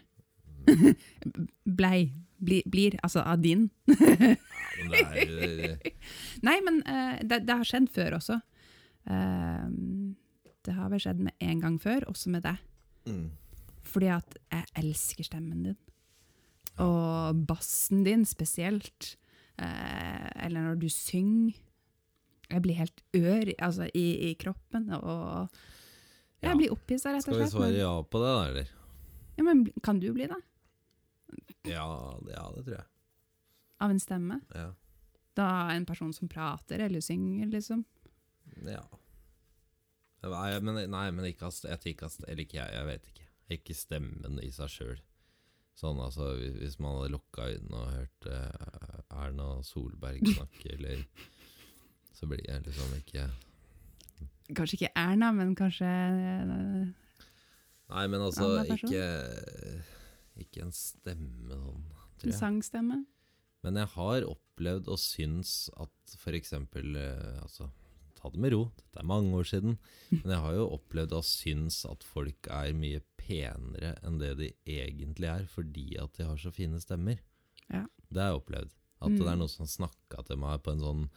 Blei. 1.80 2.10
Bli, 2.40 2.62
blir, 2.72 2.96
altså 3.04 3.20
av 3.20 3.42
din. 3.44 3.68
Ja, 3.84 4.86
men 4.88 4.94
det 4.96 5.92
Nei, 6.46 6.56
men 6.64 6.80
uh, 6.88 7.18
det, 7.20 7.42
det 7.44 7.56
har 7.60 7.68
skjedd 7.68 7.90
før 7.92 8.16
også. 8.16 8.38
Uh, 9.04 9.68
det 10.64 10.76
har 10.76 10.88
vel 10.92 11.02
skjedd 11.04 11.20
med 11.26 11.36
en 11.44 11.60
gang 11.60 11.76
før, 11.82 12.08
også 12.08 12.32
med 12.32 12.46
deg. 12.48 12.64
mm. 13.10 13.28
Fordi 13.90 14.10
at 14.14 14.36
jeg 14.52 14.68
elsker 14.78 15.26
stemmen 15.26 15.64
din. 15.66 15.76
Og 16.80 17.40
bassen 17.48 18.04
din 18.06 18.24
spesielt. 18.28 19.16
Eh, 19.60 20.28
eller 20.46 20.64
når 20.70 20.78
du 20.80 20.88
synger. 20.92 21.58
Jeg 22.50 22.62
blir 22.64 22.74
helt 22.80 23.02
ør 23.14 23.50
altså, 23.62 23.86
i, 23.94 24.06
i 24.30 24.34
kroppen. 24.40 24.88
Og 24.96 25.50
jeg 26.40 26.50
Ja. 26.50 26.56
blir 26.56 26.72
opphissa, 26.74 27.12
rett 27.12 27.28
og 27.28 27.34
slett. 27.36 27.50
Skal 27.52 27.60
vi 27.62 27.74
svare 27.74 27.78
ja 27.78 27.92
på 28.02 28.22
det, 28.22 28.30
da, 28.34 28.44
eller? 28.48 28.70
Ja, 29.36 29.44
men 29.46 29.66
kan 29.84 30.00
du 30.00 30.08
bli 30.16 30.26
det? 30.26 30.40
Ja, 31.70 31.84
ja 32.26 32.46
det 32.56 32.64
tror 32.66 32.74
jeg. 32.80 32.86
Av 33.80 33.90
en 33.94 34.00
stemme? 34.02 34.40
Ja. 34.54 34.72
Da 35.38 35.46
en 35.72 35.86
person 35.86 36.12
som 36.12 36.28
prater 36.28 36.82
eller 36.82 37.00
synger, 37.04 37.46
liksom? 37.52 37.84
ja. 38.66 38.82
Nei, 40.20 40.60
men, 40.60 40.76
nei, 40.90 41.06
men 41.16 41.24
ikke 41.30 41.48
jeg 41.64 41.80
ikke 42.44 42.58
jeg, 42.58 42.74
jeg 42.74 42.86
vet 42.90 43.06
ikke. 43.08 43.28
Ikke 43.56 43.76
stemmen 43.78 44.36
i 44.44 44.50
seg 44.52 44.68
sjøl. 44.68 44.98
Sånn 45.78 46.00
altså, 46.02 46.34
hvis- 46.36 46.78
man 46.80 46.96
hadde 46.98 47.12
lukka 47.14 47.46
øynene 47.50 47.76
og 47.78 47.92
hørt 47.94 48.26
eh, 48.26 49.00
Erna 49.16 49.62
Solberg 49.64 50.20
snakke, 50.34 50.72
eller 50.76 51.04
Så 52.12 52.26
blir 52.28 52.42
jeg 52.44 52.62
liksom 52.66 52.96
ikke 52.98 53.28
Kanskje 54.54 54.76
ikke 54.80 54.92
Erna, 54.98 55.30
men 55.32 55.54
kanskje 55.56 55.86
eh, 55.86 56.88
Nei, 57.90 58.06
men 58.06 58.20
altså, 58.20 58.62
ikke, 58.70 59.06
ikke 60.38 60.62
en 60.62 60.72
stemme 60.74 61.56
sånn, 61.56 61.80
tror 62.20 62.28
jeg. 62.28 62.34
en 62.34 62.38
sangstemme. 62.38 62.98
Men 63.66 63.76
jeg 63.80 63.90
har 63.96 64.26
opplevd 64.30 64.86
og 64.94 64.98
syns 65.02 65.68
at 65.80 66.14
eksempel, 66.38 66.94
eh, 66.96 67.40
altså, 67.42 67.66
ta 68.20 68.30
det 68.30 68.40
med 68.42 68.52
ro. 68.52 68.64
Dette 68.76 69.00
er 69.02 69.08
mange 69.08 69.32
år 69.40 69.48
siden. 69.48 69.78
Men 70.10 70.32
jeg 70.34 70.40
har 70.44 70.52
jo 70.58 70.66
opplevd 70.76 71.12
og 71.16 71.24
syns 71.24 71.80
at 71.90 72.04
folk 72.04 72.48
er 72.50 72.72
mye 72.76 73.00
penere 73.16 73.94
enn 74.04 74.18
det 74.20 74.34
de 74.38 74.50
egentlig 74.66 75.28
er, 75.30 75.46
fordi 75.48 75.96
at 76.02 76.12
de 76.18 76.24
har 76.28 76.36
så 76.36 76.52
fine 76.52 76.80
stemmer. 76.82 77.18
Ja. 77.70 77.86
Det 78.10 78.20
har 78.22 78.32
jeg 78.34 78.42
opplevd. 78.42 78.70
At 79.00 79.08
Mm. 79.10 79.18
det 79.18 79.26
er 79.28 79.36
noen 79.40 79.48
som 79.48 79.66
snakka 79.66 80.26
til 80.26 80.36
meg 80.36 80.62
på 80.62 80.72
en 80.72 80.80
sånn 80.80 81.10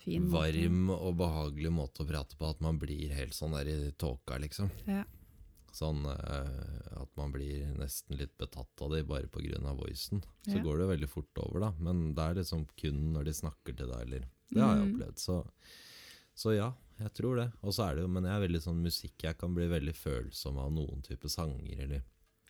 Fin 0.00 0.22
måte. 0.30 0.52
varm 0.54 0.90
og 0.94 1.16
behagelig 1.20 1.70
måte 1.76 2.00
å 2.04 2.08
prate 2.08 2.36
på, 2.40 2.48
at 2.48 2.60
man 2.64 2.78
blir 2.80 3.10
helt 3.12 3.32
sånn 3.36 3.52
der 3.52 3.68
i 3.68 3.90
tåka, 4.00 4.38
liksom. 4.40 4.70
Ja. 4.88 5.04
Sånn 5.76 6.00
uh, 6.06 7.02
at 7.02 7.10
man 7.16 7.30
blir 7.30 7.68
nesten 7.78 8.16
litt 8.18 8.32
betatt 8.40 8.80
av 8.82 8.90
det 8.90 9.04
bare 9.06 9.28
pga. 9.28 9.60
voicen. 9.76 10.22
Så 10.48 10.56
Ja. 10.56 10.62
går 10.62 10.78
det 10.78 10.88
veldig 10.98 11.08
fort 11.08 11.38
over, 11.38 11.60
da. 11.60 11.70
Men 11.78 12.14
det 12.14 12.22
er 12.22 12.34
liksom 12.42 12.66
kun 12.76 13.12
når 13.12 13.24
de 13.24 13.30
snakker 13.32 13.76
til 13.76 13.86
deg, 13.86 14.00
eller 14.06 14.24
Det 14.52 14.60
har 14.60 14.76
jeg 14.78 14.86
Mm. 14.88 14.94
opplevd. 14.96 15.16
Så, 15.18 15.46
så 16.34 16.54
ja, 16.54 16.70
jeg 17.00 17.12
tror 17.16 17.36
det. 17.40 17.48
Og 17.64 17.74
så 17.74 17.88
er 17.88 17.96
det 17.96 18.02
jo, 18.04 18.08
men 18.12 18.26
jeg 18.28 18.34
er 18.36 18.42
veldig 18.44 18.60
sånn 18.60 18.80
musikk 18.84 19.22
Jeg 19.24 19.38
kan 19.40 19.54
bli 19.56 19.66
veldig 19.70 19.94
følsom 19.96 20.58
av 20.60 20.72
noen 20.72 21.02
type 21.06 21.28
sanger, 21.32 21.84
eller 21.86 22.02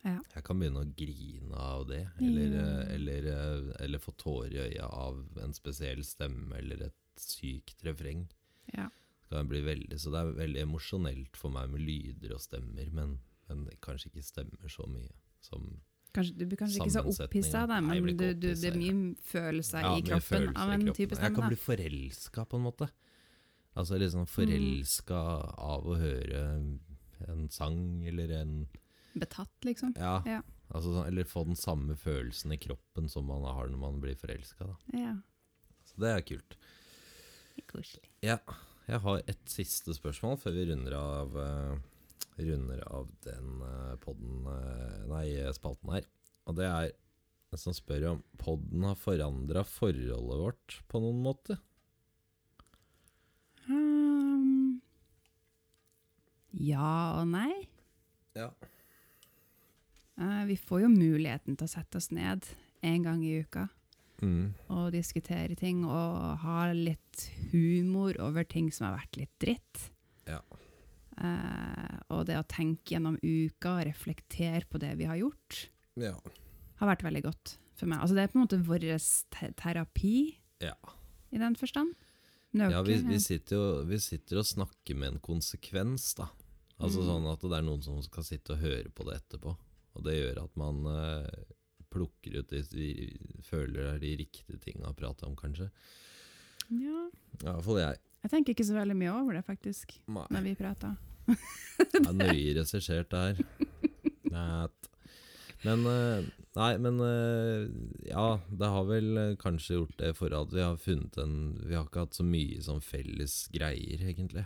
Ja. 0.03 0.17
Jeg 0.33 0.43
kan 0.43 0.57
begynne 0.57 0.81
å 0.81 0.95
grine 0.97 1.53
av 1.53 1.83
det, 1.87 2.07
eller, 2.19 2.55
mm. 2.55 2.93
eller, 2.95 3.25
eh, 3.29 3.83
eller 3.85 3.99
få 4.01 4.11
tårer 4.17 4.55
i 4.55 4.63
øya 4.71 4.87
av 4.89 5.19
en 5.43 5.53
spesiell 5.53 6.01
stemme, 6.03 6.55
eller 6.57 6.87
et 6.87 6.97
sykt 7.21 7.83
refreng 7.85 8.27
Ja. 8.73 8.89
kan 9.29 9.43
jeg 9.43 9.49
bli 9.49 9.61
veldig, 9.61 9.99
så 10.01 10.09
det 10.11 10.19
er 10.19 10.33
veldig 10.39 10.61
emosjonelt 10.63 11.37
for 11.37 11.53
meg 11.53 11.69
med 11.69 11.81
lyder 11.85 12.33
og 12.33 12.41
stemmer, 12.41 12.89
men, 12.91 13.19
men 13.47 13.69
kanskje 13.79 14.09
ikke 14.09 14.25
stemmer 14.25 14.73
så 14.73 14.87
mye 14.89 15.13
som 15.39 15.69
Kanskje, 16.11 16.33
du 16.35 16.45
blir 16.45 16.57
kanskje 16.59 16.81
ikke 16.81 16.91
så 16.91 17.05
opphissa, 17.07 17.67
men 17.67 17.85
Nei, 17.87 17.99
du, 18.11 18.33
du, 18.33 18.49
det 18.51 18.67
er 18.67 18.75
mye 18.75 19.15
følelser 19.23 19.85
Ja, 19.85 19.93
i 19.95 20.01
kroppen 20.01 20.27
følelser 20.27 20.59
av 20.59 20.71
i 20.71 20.73
en 20.73 20.81
kroppen. 20.81 20.97
type 20.97 21.21
Jeg 21.21 21.35
kan 21.37 21.47
bli 21.47 21.59
forelska, 21.61 22.43
på 22.51 22.57
en 22.57 22.65
måte. 22.65 22.89
Altså 23.79 23.97
litt 23.99 24.11
sånn 24.11 24.27
forelska 24.27 25.19
av 25.55 25.85
å 25.87 25.95
høre 25.99 26.41
en 27.29 27.45
sang, 27.53 28.03
eller 28.07 28.33
en 28.41 28.55
Betatt, 29.11 29.51
liksom. 29.67 29.93
Ja. 29.99 30.21
Ja. 30.25 30.39
Altså, 30.71 30.93
sånn- 30.95 31.07
eller 31.07 31.27
få 31.27 31.43
den 31.43 31.59
samme 31.59 31.97
følelsen 31.99 32.53
i 32.55 32.57
kroppen 32.57 33.09
som 33.11 33.25
man 33.27 33.43
har 33.43 33.67
når 33.67 33.77
man 33.77 33.99
blir 33.99 34.15
forelska. 34.15 34.77
Ja. 34.95 35.17
Så 35.83 35.99
det 35.99 36.11
er 36.15 36.21
kult. 36.21 36.55
Koselig. 37.67 38.07
Ja, 38.23 38.39
jeg 38.87 38.99
har 39.03 39.21
et 39.27 39.43
siste 39.51 39.93
spørsmål 39.93 40.39
før 40.41 40.55
vi 40.55 40.65
runder 40.71 40.95
av, 40.97 41.35
uh, 41.35 41.77
runder 42.39 42.81
av 42.87 43.11
den 43.23 43.61
uh, 43.61 43.95
podden, 44.01 44.47
uh, 44.47 45.05
nei, 45.11 45.27
spalten 45.53 45.91
her. 45.93 46.07
Og 46.47 46.55
det 46.57 46.65
er 46.67 46.91
en 47.51 47.59
som 47.59 47.75
spør 47.75 48.07
om 48.13 48.23
podden 48.41 48.83
har 48.87 48.95
forandra 48.95 49.63
forholdet 49.67 50.41
vårt 50.41 50.79
på 50.87 51.03
noen 51.03 51.21
måte. 51.23 51.59
Ja 56.53 57.19
og 57.21 57.27
nei. 57.31 57.67
Ja. 58.35 58.49
Eh, 60.19 60.45
vi 60.45 60.57
får 60.59 60.83
jo 60.85 60.89
muligheten 60.93 61.57
til 61.57 61.67
å 61.67 61.71
sette 61.71 61.97
oss 62.01 62.11
ned 62.13 62.45
en 62.83 63.03
gang 63.05 63.23
i 63.25 63.39
uka 63.43 63.67
Mm. 64.21 64.53
og 64.69 64.91
diskutere 64.93 65.55
ting 65.57 65.79
og 65.83 66.37
ha 66.43 66.71
litt 66.77 67.23
humor 67.51 68.13
over 68.21 68.43
ting 68.45 68.67
som 68.71 68.85
har 68.85 68.99
vært 68.99 69.17
litt 69.17 69.31
dritt. 69.41 69.87
Ja. 70.27 70.41
Uh, 71.17 71.97
og 72.13 72.27
det 72.27 72.37
å 72.37 72.45
tenke 72.47 72.93
gjennom 72.93 73.17
uka 73.17 73.79
og 73.79 73.85
reflektere 73.87 74.61
på 74.69 74.77
det 74.79 74.93
vi 74.97 75.05
har 75.09 75.17
gjort, 75.17 75.69
Ja. 75.97 76.13
har 76.75 76.87
vært 76.87 77.01
veldig 77.01 77.23
godt 77.23 77.57
for 77.75 77.87
meg. 77.87 77.99
Altså 77.99 78.13
det 78.13 78.23
er 78.23 78.27
på 78.27 78.37
en 78.39 78.45
måte 78.45 78.63
vår 78.63 78.79
te 79.31 79.51
terapi 79.57 80.37
Ja. 80.61 80.75
i 81.31 81.37
den 81.39 81.55
forstand. 81.55 81.95
Nøke, 82.53 82.71
Ja, 82.71 82.81
vi, 82.83 82.97
vi, 83.01 83.17
sitter 83.17 83.55
jo, 83.55 83.83
vi 83.85 83.97
sitter 83.97 84.37
og 84.37 84.45
snakker 84.45 84.95
med 84.95 85.13
en 85.13 85.19
konsekvens, 85.19 86.13
da. 86.15 86.27
Altså 86.81 87.01
Mm. 87.01 87.07
sånn 87.07 87.27
at 87.31 87.41
det 87.45 87.57
er 87.57 87.61
noen 87.67 87.81
som 87.85 88.01
skal 88.01 88.23
sitte 88.25 88.53
og 88.55 88.61
høre 88.63 88.89
på 88.89 89.05
det 89.05 89.19
etterpå. 89.21 89.55
Og 89.95 90.03
det 90.03 90.15
gjør 90.17 90.43
at 90.43 90.55
man 90.57 90.85
eh, 90.87 91.43
plukker 91.91 92.39
ut 92.39 92.47
de 92.49 92.61
de 92.71 92.87
føler 93.43 93.93
er 93.93 93.99
de 93.99 94.15
riktige 94.17 94.57
tinga 94.63 94.89
å 94.89 94.95
prate 94.97 95.25
om, 95.27 95.35
kanskje. 95.35 95.69
Ja, 96.71 97.07
I 97.35 97.43
hvert 97.43 97.65
jeg. 97.81 97.99
jeg 98.23 98.31
tenker 98.31 98.53
ikke 98.55 98.65
så 98.69 98.77
veldig 98.79 98.95
mye 98.95 99.11
over 99.13 99.33
det, 99.35 99.43
faktisk, 99.45 99.97
Nei. 100.07 100.25
når 100.31 100.41
vi 100.47 100.55
prater. 100.55 100.95
Det 101.27 102.05
er 102.07 102.13
nøye 102.17 102.53
regissert, 102.57 103.09
det 103.11 103.19
her. 103.19 104.69
Men 105.63 105.85
eh, 105.85 106.23
Nei, 106.57 106.71
men 106.83 106.97
eh, 107.05 107.67
Ja, 108.09 108.39
det 108.49 108.67
har 108.73 108.87
vel 108.89 109.35
kanskje 109.39 109.77
gjort 109.77 109.97
det 110.01 110.15
for 110.17 110.33
at 110.35 110.51
vi 110.51 110.63
har 110.63 110.79
funnet 110.81 111.15
en 111.21 111.35
Vi 111.67 111.75
har 111.77 111.85
ikke 111.85 112.05
hatt 112.07 112.17
så 112.17 112.25
mye 112.27 112.57
sånn 112.65 112.81
felles 112.83 113.45
greier, 113.53 114.01
egentlig. 114.09 114.45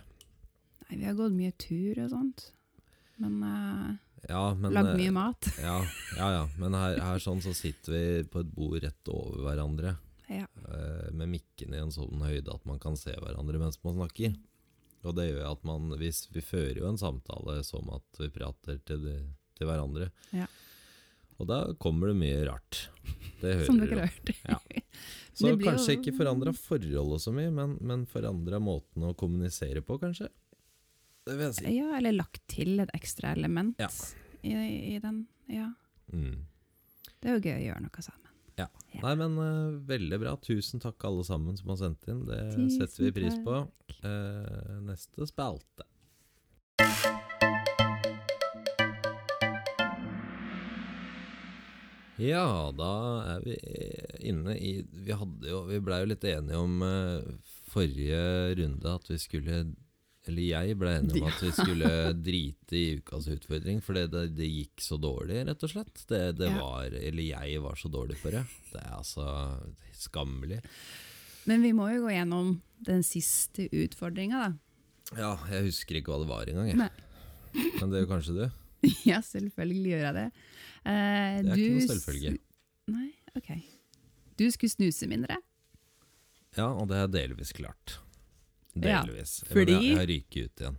Nei, 0.88 0.98
vi 1.00 1.06
har 1.08 1.16
gått 1.18 1.34
mye 1.34 1.52
tur 1.58 1.98
og 2.04 2.10
sånt. 2.12 2.44
Men 3.22 3.38
uh, 3.42 3.94
Ja, 4.28 4.42
men 4.54 4.74
lagd 4.76 4.92
eh, 4.94 4.98
mye 5.00 5.14
mat. 5.16 5.48
Ja, 5.62 5.78
ja, 6.18 6.28
ja. 6.40 6.42
men 6.60 6.74
her, 6.76 6.98
her 7.02 7.22
sånn 7.22 7.40
så 7.44 7.54
sitter 7.56 7.94
vi 7.96 8.02
på 8.30 8.42
et 8.44 8.50
bord 8.54 8.78
rett 8.84 9.10
over 9.12 9.42
hverandre. 9.48 9.96
Ja. 10.30 10.46
Uh, 10.66 11.08
med 11.14 11.30
mikken 11.36 11.74
i 11.74 11.80
en 11.80 11.92
sånn 11.94 12.22
høyde 12.22 12.52
at 12.54 12.64
man 12.66 12.80
kan 12.82 12.96
se 12.98 13.14
hverandre 13.14 13.60
mens 13.62 13.78
man 13.86 13.98
snakker. 13.98 14.34
Og 15.06 15.14
det 15.14 15.28
gjør 15.28 15.52
at 15.52 15.60
man 15.68 15.92
Vi, 16.00 16.08
vi 16.34 16.42
fører 16.42 16.80
jo 16.80 16.88
en 16.88 16.98
samtale 16.98 17.60
som 17.66 17.86
at 17.94 18.18
vi 18.18 18.26
prater 18.34 18.80
til, 18.88 19.04
de, 19.06 19.16
til 19.54 19.68
hverandre. 19.68 20.08
Ja. 20.34 20.48
Og 21.36 21.46
da 21.50 21.60
kommer 21.78 22.10
det 22.10 22.16
mye 22.18 22.40
rart. 22.48 22.86
Det 23.42 23.52
hører 23.58 23.68
Som 23.68 23.78
dere 23.82 24.00
har 24.00 24.10
hørt. 24.10 24.32
Ja. 24.48 24.58
Så 25.36 25.52
kanskje 25.60 25.92
jo- 25.92 26.00
ikke 26.00 26.14
forandra 26.16 26.52
forholdet 26.56 27.20
så 27.20 27.32
mye, 27.36 27.50
men, 27.52 27.74
men 27.84 28.06
forandra 28.08 28.56
måten 28.62 29.04
å 29.04 29.10
kommunisere 29.20 29.82
på, 29.84 29.98
kanskje. 30.00 30.30
Det 31.26 31.34
vil 31.34 31.46
jeg 31.48 31.56
si. 31.58 31.70
Ja, 31.74 31.88
eller 31.98 32.14
lagt 32.14 32.42
til 32.50 32.78
et 32.84 32.92
ekstra 32.94 33.32
element 33.34 33.80
Ja. 33.82 33.88
i, 34.46 34.54
i 34.94 34.98
den. 35.02 35.24
Ja. 35.50 35.72
Mm. 36.12 36.44
Det 37.20 37.30
er 37.30 37.34
jo 37.38 37.42
gøy 37.42 37.56
å 37.56 37.64
gjøre 37.64 37.82
noe 37.82 38.04
sammen. 38.06 38.22
Ja. 38.56 38.68
Nei, 39.02 39.14
men 39.20 39.34
uh, 39.36 39.74
veldig 39.88 40.20
bra. 40.22 40.36
Tusen 40.40 40.80
takk 40.80 41.02
alle 41.04 41.26
sammen 41.28 41.58
som 41.58 41.74
har 41.74 41.80
sendt 41.82 42.06
inn. 42.08 42.22
Det 42.28 42.38
Tusen 42.54 42.70
setter 42.78 43.08
vi 43.08 43.12
pris 43.18 43.36
på. 43.44 43.58
Eh, 44.06 44.78
neste 44.86 45.26
spalte. 45.28 45.84
Ja, 52.16 52.72
da 52.72 52.92
er 53.34 53.42
vi 53.44 53.56
inne 54.30 54.54
i 54.56 54.78
Vi 54.88 55.12
jo 55.12 55.58
Vi 55.68 55.80
blei 55.84 55.98
jo 56.00 56.08
litt 56.14 56.24
enige 56.24 56.60
om 56.62 56.78
uh, 56.80 57.26
forrige 57.68 58.22
runde 58.56 58.94
at 58.94 59.10
vi 59.10 59.18
skulle 59.20 59.58
Eller 60.26 60.42
jeg 60.42 60.76
ble 60.80 60.92
enig 60.98 61.20
om 61.22 61.28
at 61.30 61.40
vi 61.44 61.50
skulle 61.54 61.90
drite 62.18 62.76
i 62.78 62.84
ukas 62.98 63.28
utfordring, 63.30 63.80
for 63.84 63.94
det, 63.98 64.08
det, 64.34 64.48
gikk 64.50 64.82
så 64.82 64.98
dårlig, 65.00 65.44
rett 65.46 65.62
og 65.66 65.70
slett. 65.72 66.04
Det, 66.10 66.20
det 66.40 66.50
Ja. 66.50 66.58
var 66.60 66.84
Eller 66.90 67.22
jeg 67.22 67.60
var 67.62 67.76
så 67.78 67.90
dårlig 67.92 68.16
for 68.18 68.34
det. 68.34 68.42
Det 68.72 68.82
er 68.82 68.94
altså 68.96 69.26
skammelig. 69.94 70.60
Men 71.46 71.62
vi 71.62 71.72
må 71.72 71.88
jo 71.94 72.02
gå 72.08 72.14
gjennom 72.16 72.56
den 72.86 73.02
siste 73.06 73.68
utfordringa, 73.70 74.48
da. 74.48 74.52
Ja, 75.14 75.32
jeg 75.52 75.68
husker 75.68 76.00
ikke 76.00 76.10
hva 76.10 76.18
det 76.24 76.30
var 76.32 76.50
engang, 76.50 76.72
jeg. 76.74 76.90
Men 77.80 77.92
det 77.92 78.00
gjør 78.02 78.10
kanskje 78.16 78.34
du? 78.34 78.46
ja, 79.10 79.20
selvfølgelig 79.22 79.92
gjør 79.94 80.02
jeg 80.08 80.16
det. 80.18 80.26
Uh, 80.82 80.90
Det 80.90 81.52
er 81.52 81.54
du 81.54 81.60
ikke 81.62 81.76
noe 81.76 81.86
selvfølge. 81.92 82.32
Nei, 82.90 83.10
ok. 83.38 83.52
Du 84.36 84.44
skulle 84.50 84.74
snuse 84.74 85.06
mindre. 85.08 85.38
Ja, 86.58 86.66
og 86.72 86.88
det 86.90 86.98
er 86.98 87.08
delvis 87.12 87.52
klart. 87.56 87.98
Ja, 88.76 89.02
Delvis. 89.06 89.38
fordi- 89.48 89.72
jeg, 89.72 89.82
jeg 89.90 89.96
har 89.96 90.06
ryket 90.06 90.44
ut 90.44 90.60
igjen. 90.60 90.78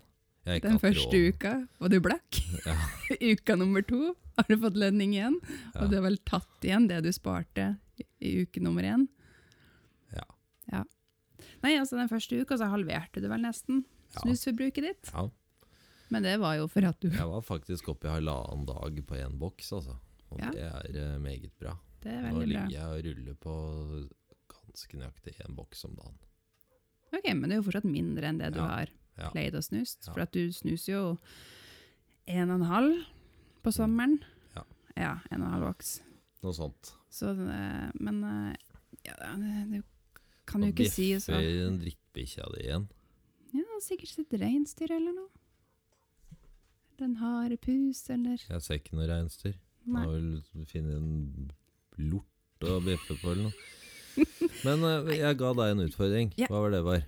Den 0.63 0.79
første 0.79 1.17
uka 1.33 1.67
var 1.79 1.89
du 1.89 1.99
blakk. 1.99 2.37
Ja, 2.65 2.75
Uka 3.33 3.55
nummer 3.59 3.81
to 3.83 4.15
har 4.37 4.45
du 4.47 4.55
fått 4.61 4.77
lønning 4.79 5.13
igjen. 5.17 5.39
Ja. 5.73 5.81
Og 5.81 5.89
du 5.91 5.95
har 5.97 6.03
vel 6.05 6.17
tatt 6.23 6.61
igjen 6.63 6.87
det 6.87 7.01
du 7.03 7.09
sparte 7.11 7.77
i- 8.21 8.43
uke 8.45 8.61
nummer 8.63 8.83
én. 8.83 9.07
Ja. 10.71 10.83
Nei, 11.63 11.73
altså 11.77 11.97
den 11.97 12.09
første 12.09 12.37
uka 12.41 12.57
så 12.57 12.67
halverte 12.71 13.21
du 13.21 13.27
vel 13.29 13.41
nesten 13.43 13.83
Ja. 14.13 14.21
snusforbruket 14.23 14.83
ditt. 14.83 15.11
ja. 15.13 15.29
Men 16.09 16.23
det 16.23 16.37
var 16.39 16.55
jo 16.55 16.67
for 16.71 16.85
at 16.87 16.99
du 17.01 17.09
Jeg 17.09 17.27
var 17.27 17.41
faktisk 17.41 17.89
oppe 17.89 18.07
i 18.07 18.13
halvannen 18.13 18.65
dag 18.65 18.95
på 19.05 19.15
én 19.19 19.37
boks, 19.37 19.73
altså. 19.73 19.97
Og 20.31 20.39
Ja. 20.39 20.51
det 20.51 20.61
er 20.63 21.15
eh, 21.15 21.17
meget 21.19 21.51
bra. 21.59 21.77
Det 22.01 22.11
er 22.13 22.21
veldig 22.21 22.31
bra. 22.31 22.39
Nå 22.39 22.45
ligger 22.45 22.69
jeg 22.71 22.85
og 22.87 23.03
ruller 23.05 23.33
på 23.35 24.09
ganske 24.47 24.97
nøyaktig 24.97 25.35
én 25.43 25.55
boks 25.55 25.83
om 25.85 25.95
dagen. 25.95 26.17
Ok, 27.13 27.27
Men 27.33 27.47
det 27.47 27.55
er 27.55 27.61
jo 27.61 27.67
fortsatt 27.69 27.87
mindre 27.89 28.29
enn 28.29 28.41
det 28.41 28.51
du 28.55 28.61
har 28.61 28.91
å 29.57 29.63
snuse. 29.65 29.97
Ja. 30.05 30.13
For 30.13 30.23
at 30.25 30.33
du 30.35 30.51
snuser 30.53 30.91
jo 30.93 31.03
en 32.27 32.51
og 32.51 32.59
en 32.59 32.67
halv 32.69 33.05
på 33.65 33.73
sommeren. 33.75 34.19
Ja. 34.55 34.63
Ja, 34.97 35.13
en 35.31 35.41
og 35.41 35.47
en 35.47 35.55
halv 35.55 35.69
voks. 35.71 35.97
Noe 36.45 36.53
sånt. 36.53 36.91
Så, 37.13 37.31
men 37.97 38.19
eh, 38.27 38.55
ja, 39.07 39.15
det 39.71 39.81
kan 40.47 40.63
jo 40.63 40.73
ikke 40.73 40.89
si 40.91 41.09
så. 41.23 41.33
bjeffer 41.33 41.63
den 41.63 41.79
drittbikkja 41.81 42.45
di 42.53 42.65
igjen. 42.67 42.87
Ja, 43.55 43.79
sikkert 43.83 44.13
sitt 44.13 44.35
reinsdyr 44.37 44.93
eller 44.99 45.15
noe. 45.15 45.31
Eller 46.97 47.07
en 47.07 47.17
hare 47.21 47.57
pus, 47.61 48.03
eller 48.13 48.41
Jeg 48.41 48.63
ser 48.65 48.79
ikke 48.81 48.97
noe 48.97 49.07
reinsdyr. 49.09 49.57
Har 49.93 50.07
vel 50.11 50.65
funnet 50.67 50.97
en 50.97 51.51
lort 52.09 52.67
å 52.67 52.79
bjeffe 52.83 53.15
på 53.21 53.31
eller 53.31 53.47
noe. 53.47 53.67
Men 54.67 54.83
uh, 54.83 55.09
jeg 55.13 55.37
ga 55.39 55.51
deg 55.59 55.73
en 55.75 55.83
utfordring. 55.87 56.31
Ja. 56.39 56.47
Hva 56.51 56.61
var 56.65 56.73
det 56.75 56.83
var? 56.85 57.03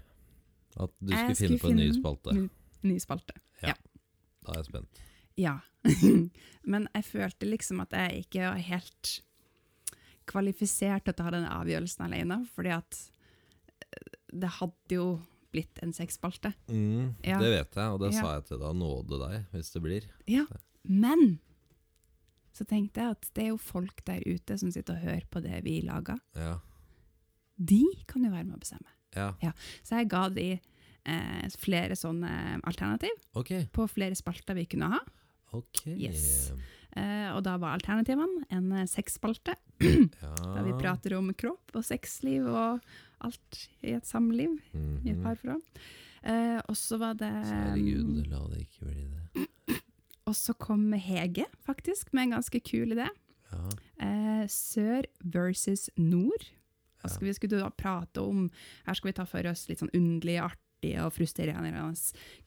At 0.80 0.92
du 1.00 1.12
skulle 1.14 1.36
finne 1.40 1.60
på 1.62 1.72
en 1.74 1.80
ny 1.82 1.90
spalte. 1.98 2.36
ny- 2.36 2.50
Ny 2.88 2.98
spalte. 3.04 3.34
Da 3.62 4.54
er 4.54 4.62
jeg 4.62 4.70
spent. 4.70 5.00
Ja. 5.38 5.58
Men 6.72 6.86
jeg 6.96 7.04
følte 7.06 7.48
liksom 7.50 7.82
at 7.84 7.92
jeg 7.98 8.24
ikke 8.26 8.46
var 8.46 8.62
helt 8.64 9.10
kvalifisert 10.30 11.04
til 11.06 11.14
å 11.16 11.18
ta 11.18 11.32
den 11.34 11.48
avgjørelsen 11.50 12.06
alene, 12.06 12.38
fordi 12.56 12.72
at 12.76 13.00
eh, 13.82 14.16
det 14.32 14.52
hadde 14.60 14.96
jo 15.00 15.08
blitt 15.54 15.82
en 15.84 15.94
sexspalte. 15.96 16.52
Mm, 16.70 17.16
Ja. 17.26 17.40
Det 17.42 17.50
vet 17.56 17.76
jeg, 17.80 17.90
og 17.96 18.00
det 18.04 18.12
Ja. 18.14 18.22
sa 18.22 18.34
jeg 18.38 18.46
til 18.52 18.60
deg. 18.62 18.76
Nåde 18.78 19.20
deg, 19.24 19.46
hvis 19.52 19.72
det 19.74 19.82
blir. 19.82 20.08
Ja, 20.30 20.46
men 20.86 21.40
så 22.54 22.66
tenkte 22.70 23.02
jeg 23.02 23.16
at 23.18 23.30
det 23.34 23.44
er 23.44 23.52
jo 23.54 23.58
folk 23.58 24.04
der 24.06 24.22
ute 24.28 24.58
som 24.62 24.72
sitter 24.72 24.94
og 24.96 25.02
hører 25.08 25.26
på 25.32 25.42
det 25.42 25.64
vi 25.66 25.80
lager. 25.82 26.20
Ja. 26.36 26.60
De 27.60 27.84
kan 28.08 28.24
jo 28.24 28.32
være 28.32 28.46
med 28.48 28.56
å 28.56 28.62
bestemme. 28.64 28.88
ja. 29.16 29.52
Så 29.84 29.98
jeg 30.00 30.08
ga 30.10 30.24
de 30.32 30.48
eh, 31.06 31.48
flere 31.60 31.96
sånne 32.00 32.62
alternativ 32.64 33.16
okay. 33.36 33.66
på 33.74 33.88
flere 33.92 34.16
spalter 34.16 34.56
vi 34.56 34.66
kunne 34.70 34.92
ha. 34.94 35.00
ok. 35.58 35.86
Yes. 35.98 36.52
Eh, 36.96 37.30
og 37.36 37.44
da 37.46 37.58
var 37.62 37.76
alternativene 37.78 38.46
en 38.50 38.72
eh, 38.72 38.86
sexspalte, 38.90 39.56
Ja. 39.80 40.34
der 40.56 40.64
vi 40.66 40.74
prater 40.80 41.14
om 41.18 41.30
kropp 41.34 41.76
og 41.76 41.86
sexliv 41.86 42.48
og 42.50 42.80
alt 43.22 43.60
i 43.84 43.94
et 43.98 44.06
samliv, 44.08 44.56
i 44.74 45.12
et 45.12 45.18
Mhm. 45.18 45.24
parforhold. 45.26 45.62
Eh, 46.24 46.60
og 46.68 46.76
så 46.76 46.98
var 47.00 47.14
det 47.16 47.30
Herregud, 47.32 48.28
la 48.28 48.42
det 48.52 48.66
ikke 48.66 48.86
bli 48.90 49.06
det. 49.08 49.48
Og 50.30 50.36
så 50.38 50.54
kom 50.54 50.92
Hege, 50.94 51.46
faktisk, 51.66 52.12
med 52.14 52.28
en 52.28 52.34
ganske 52.36 52.60
kul 52.62 52.92
idé. 52.94 53.08
Ja. 53.50 53.70
Eh, 54.06 54.44
sør 54.52 55.08
versus 55.24 55.88
nord. 55.98 56.44
Skal 57.06 57.30
vi 57.30 57.34
skulle 57.38 57.62
da 57.62 57.70
prate 57.72 58.22
om 58.22 58.50
Her 58.86 58.98
skal 58.98 59.12
vi 59.12 59.16
ta 59.16 59.26
for 59.30 59.48
oss 59.48 59.68
litt 59.70 59.80
sånn 59.80 59.94
underlige, 59.96 60.50
artige 60.50 61.06
og 61.06 61.14
frustrerende 61.16 61.94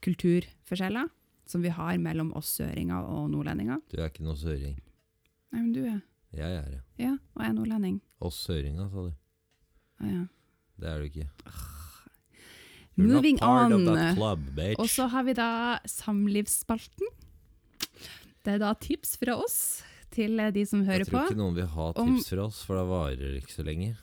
kulturforskjeller 0.04 1.08
som 1.48 1.64
vi 1.64 1.72
har 1.74 1.98
mellom 1.98 2.32
oss 2.38 2.54
søringer 2.58 3.04
og 3.04 3.30
nordlendinger. 3.32 3.80
Du 3.92 3.98
er 4.00 4.08
ikke 4.08 4.24
noe 4.24 4.38
søring. 4.38 4.78
Nei, 5.52 5.60
men 5.60 5.72
du 5.74 5.82
er 5.84 6.00
Jeg 6.32 6.48
er 6.56 6.68
det. 6.70 6.80
Ja, 7.02 7.12
og 7.34 7.42
jeg 7.42 7.50
er 7.50 7.56
nordlending. 7.58 8.00
Oss 8.24 8.38
søringer, 8.46 8.88
sa 8.88 9.02
du. 9.04 9.12
Ah, 10.00 10.08
ja. 10.08 10.22
Det 10.80 10.88
er 10.88 11.02
du 11.02 11.08
ikke. 11.10 11.26
Moving 12.96 13.38
on. 13.44 13.74
Club. 14.16 14.60
Og 14.78 14.88
så 14.88 15.06
har 15.12 15.26
vi 15.28 15.34
da 15.36 15.78
samlivsspalten. 15.88 17.12
Det 18.42 18.56
er 18.56 18.62
da 18.62 18.72
tips 18.80 19.16
fra 19.20 19.36
oss 19.38 19.58
til 20.12 20.40
de 20.52 20.64
som 20.68 20.82
hører 20.84 21.04
på. 21.04 21.12
jeg 21.12 21.12
tror 21.12 21.30
ikke 21.30 21.40
noen 21.40 21.56
vil 21.56 21.68
ha 21.76 21.90
tips 21.96 22.32
fra 22.32 22.46
oss, 22.48 22.62
for 22.66 22.80
det 22.80 22.86
varer 22.90 23.36
ikke 23.38 23.54
så 23.54 23.64
lenge. 23.66 23.94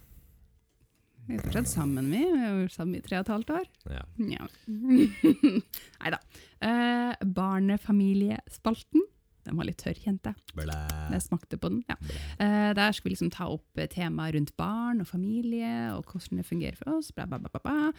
Vi 1.30 1.38
er 1.38 1.44
fortsatt 1.46 1.70
sammen, 1.70 2.08
vi. 2.10 2.24
Vi 2.26 2.42
har 2.42 2.56
vært 2.58 2.74
sammen 2.74 2.98
i 2.98 3.04
tre 3.06 3.20
og 3.20 3.28
et 3.28 3.32
halvt 3.36 3.52
år. 3.54 3.68
Ja. 3.94 4.02
Ja. 4.32 4.48
Nei 6.02 6.14
da. 6.16 6.18
Eh, 6.66 7.28
barnefamiliespalten. 7.38 9.04
Den 9.50 9.58
var 9.58 9.66
litt 9.68 9.80
tørr, 9.82 9.98
kjente 9.98 10.32
jeg. 10.36 10.68
Jeg 10.70 11.22
smakte 11.26 11.58
på 11.58 11.72
den. 11.74 11.82
Ja. 11.90 11.96
Eh, 12.40 12.70
der 12.78 12.94
skal 12.94 13.10
vi 13.10 13.16
liksom 13.16 13.32
ta 13.34 13.48
opp 13.50 13.80
eh, 13.82 13.88
temaer 13.90 14.36
rundt 14.38 14.54
barn 14.60 15.02
og 15.02 15.08
familie, 15.10 15.72
og 15.98 16.06
hvordan 16.14 16.38
det 16.42 16.46
fungerer 16.46 16.78
for 16.78 17.00
oss. 17.00 17.10
Bla, 17.16 17.26
bla, 17.26 17.40
bla, 17.42 17.60
bla. 17.64 17.90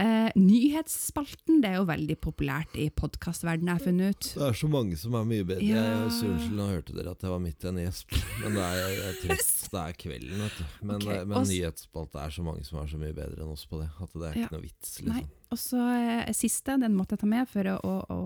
Eh, 0.00 0.28
nyhetsspalten 0.36 1.60
det 1.62 1.70
er 1.72 1.78
jo 1.80 1.86
veldig 1.88 2.16
populært 2.22 2.76
i 2.80 2.88
podkastverdenen, 2.94 3.72
har 3.72 3.80
jeg 3.80 3.86
funnet 3.88 4.14
ut. 4.16 4.28
Det 4.36 4.46
er 4.50 4.58
så 4.60 4.70
mange 4.70 4.98
som 5.00 5.16
er 5.18 5.26
mye 5.28 5.46
bedre. 5.48 5.66
Ja. 5.66 5.84
Jeg 6.04 6.14
så 6.18 6.28
Unnskyld, 6.30 6.56
nå 6.60 6.68
hørte 6.70 6.94
dere 6.96 7.14
at 7.16 7.24
jeg 7.26 7.32
var 7.34 7.42
midt 7.42 7.64
i 7.64 7.70
en 7.72 7.80
gjesp. 7.82 8.16
Men 8.42 8.56
det 8.58 8.64
er, 8.66 8.78
jeg 8.80 9.02
er 9.08 9.18
trist. 9.24 9.56
Det 9.70 9.80
er 9.86 9.96
kvelden, 10.04 10.40
vet 10.44 10.56
du. 10.60 10.64
Men, 10.82 10.96
Ok, 11.00 11.10
eh, 11.14 11.24
men 11.30 11.46
nyhetsspalte 11.50 12.22
er 12.26 12.34
så 12.36 12.44
mange 12.46 12.64
som 12.66 12.80
er 12.82 12.90
så 12.90 13.00
mye 13.00 13.14
bedre 13.16 13.44
enn 13.44 13.54
oss 13.54 13.64
på 13.70 13.80
det. 13.80 13.88
At 14.00 14.12
det 14.16 14.26
er 14.30 14.38
Ja. 14.40 14.46
ikke 14.48 14.56
noe 14.58 14.66
vits, 14.66 14.96
liksom. 15.00 15.14
Nei. 15.16 15.24
Og 15.50 15.58
så 15.58 15.80
eh, 16.26 16.32
siste, 16.36 16.76
den 16.80 16.94
måtte 16.98 17.16
jeg 17.16 17.24
ta 17.24 17.30
med 17.30 17.48
for 17.50 17.66
å, 17.72 17.78
å, 17.82 17.94
å 18.10 18.20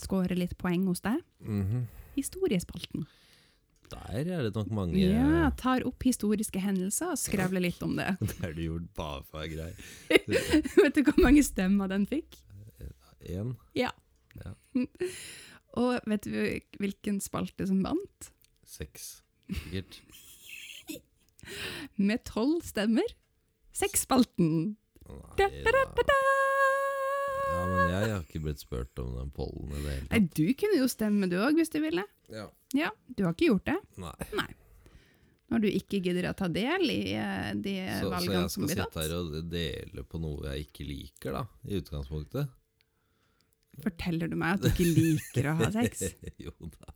score 0.00 0.34
litt 0.38 0.56
poeng 0.60 0.86
hos 0.90 1.00
deg. 1.04 1.20
Mhm. 1.44 1.86
Historiespalten. 2.16 3.06
Der 3.92 4.24
er 4.26 4.42
det 4.42 4.54
nok 4.56 4.70
mange 4.74 4.98
Ja, 4.98 5.50
tar 5.54 5.84
opp 5.86 6.02
historiske 6.02 6.58
hendelser 6.58 7.12
og 7.12 7.18
skravler 7.20 7.62
litt 7.62 7.82
om 7.86 7.94
det. 7.98 8.16
Det 8.24 8.38
har 8.42 8.52
du 8.56 8.62
gjort 8.64 8.88
bare 8.98 9.22
for 9.28 9.46
være. 9.46 9.74
Vet 10.82 10.96
du 10.96 11.02
hvor 11.06 11.20
mange 11.22 11.44
stemmer 11.46 11.88
den 11.92 12.06
fikk? 12.10 12.38
Én. 13.26 13.54
Og 15.76 16.00
vet 16.08 16.24
du 16.24 16.32
hvilken 16.80 17.18
spalte 17.20 17.66
som 17.68 17.82
vant? 17.84 18.30
Seks, 18.64 19.22
sikkert. 19.50 20.00
Med 21.96 22.24
tolv 22.28 22.62
stemmer. 22.66 23.06
Sexspalten! 23.76 24.76
Nei, 25.06 25.18
Da, 25.38 25.46
da, 25.48 25.72
da, 25.76 25.82
da, 25.94 26.04
da. 26.08 26.20
Men 27.76 27.90
jeg 27.92 28.10
har 28.12 28.22
ikke 28.24 28.42
blitt 28.46 28.62
spurt 28.62 29.02
om 29.02 29.14
den 29.20 29.30
pollen 29.36 29.72
i 29.72 29.80
det 29.84 29.94
hele 29.94 30.06
Nei, 30.10 30.20
tatt. 30.20 30.34
du 30.38 30.44
kunne 30.62 30.78
jo 30.80 30.88
stemme 30.90 31.28
du 31.30 31.36
òg, 31.40 31.58
hvis 31.60 31.72
du 31.72 31.80
ville. 31.84 32.04
Ja. 32.32 32.46
Ja, 32.74 32.90
Du 33.14 33.24
har 33.26 33.34
ikke 33.36 33.50
gjort 33.52 33.68
det 33.68 33.76
Nei. 34.02 34.46
når 35.52 35.60
du 35.62 35.68
ikke 35.70 36.00
gidder 36.02 36.26
å 36.32 36.34
ta 36.36 36.48
del 36.50 36.88
i 36.90 37.00
eh, 37.14 37.52
de 37.54 37.74
Så, 37.86 38.00
så 38.02 38.12
valgene 38.16 38.40
jeg 38.40 38.50
som 38.50 38.64
skal 38.64 38.70
blir 38.72 38.80
sitte 38.82 39.02
her 39.04 39.12
tatt. 39.12 39.36
og 39.38 39.50
dele 39.52 40.02
på 40.10 40.18
noe 40.24 40.48
jeg 40.50 40.66
ikke 40.66 40.86
liker, 40.88 41.36
da, 41.38 41.44
i 41.70 41.78
utgangspunktet? 41.78 42.50
Forteller 43.84 44.30
du 44.32 44.36
meg 44.40 44.56
at 44.56 44.64
du 44.64 44.70
ikke 44.72 44.88
liker 44.88 45.50
å 45.52 45.56
ha 45.60 45.68
sex? 45.74 46.02
jo 46.46 46.52
da. 46.72 46.94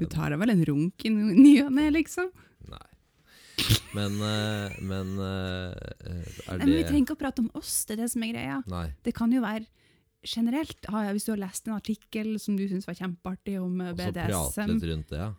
Du 0.00 0.06
tar 0.10 0.32
deg 0.34 0.40
vel 0.42 0.52
en 0.56 0.64
runk 0.68 1.04
i 1.06 1.12
no- 1.14 1.32
ny 1.36 1.54
og 1.64 1.72
ne, 1.76 1.86
liksom? 1.94 2.30
Nei. 2.70 2.86
Men, 3.94 4.14
eh, 4.24 4.76
men 4.88 5.10
eh, 5.20 5.74
er 6.08 6.22
Nei, 6.24 6.56
men 6.64 6.70
vi 6.72 6.78
det 6.80 6.86
trenger 6.88 7.04
ikke 7.04 7.16
å 7.16 7.20
prate 7.20 7.42
om 7.44 7.50
oss, 7.60 7.74
det 7.86 7.96
er 7.96 8.02
det 8.04 8.10
som 8.12 8.24
er 8.24 8.32
greia. 8.32 8.58
Nei. 8.72 8.86
Det 9.06 9.12
kan 9.16 9.32
jo 9.34 9.42
være 9.44 9.66
generelt. 10.26 10.86
har 10.92 11.04
jeg, 11.08 11.16
hvis 11.16 11.28
du 11.28 11.32
har 11.32 11.40
lest 11.44 11.68
en 11.68 11.76
artikkel 11.76 12.34
som 12.40 12.56
du 12.58 12.66
syns 12.68 12.88
var 12.88 12.98
kjempeartig 12.98 13.60
om 13.60 13.78
BDSM 13.78 14.34
Og 14.36 14.50
så 14.52 14.60
prate 14.60 14.66
litt 14.72 14.90
rundt 14.90 15.14
det, 15.14 15.22
ja. 15.22 15.30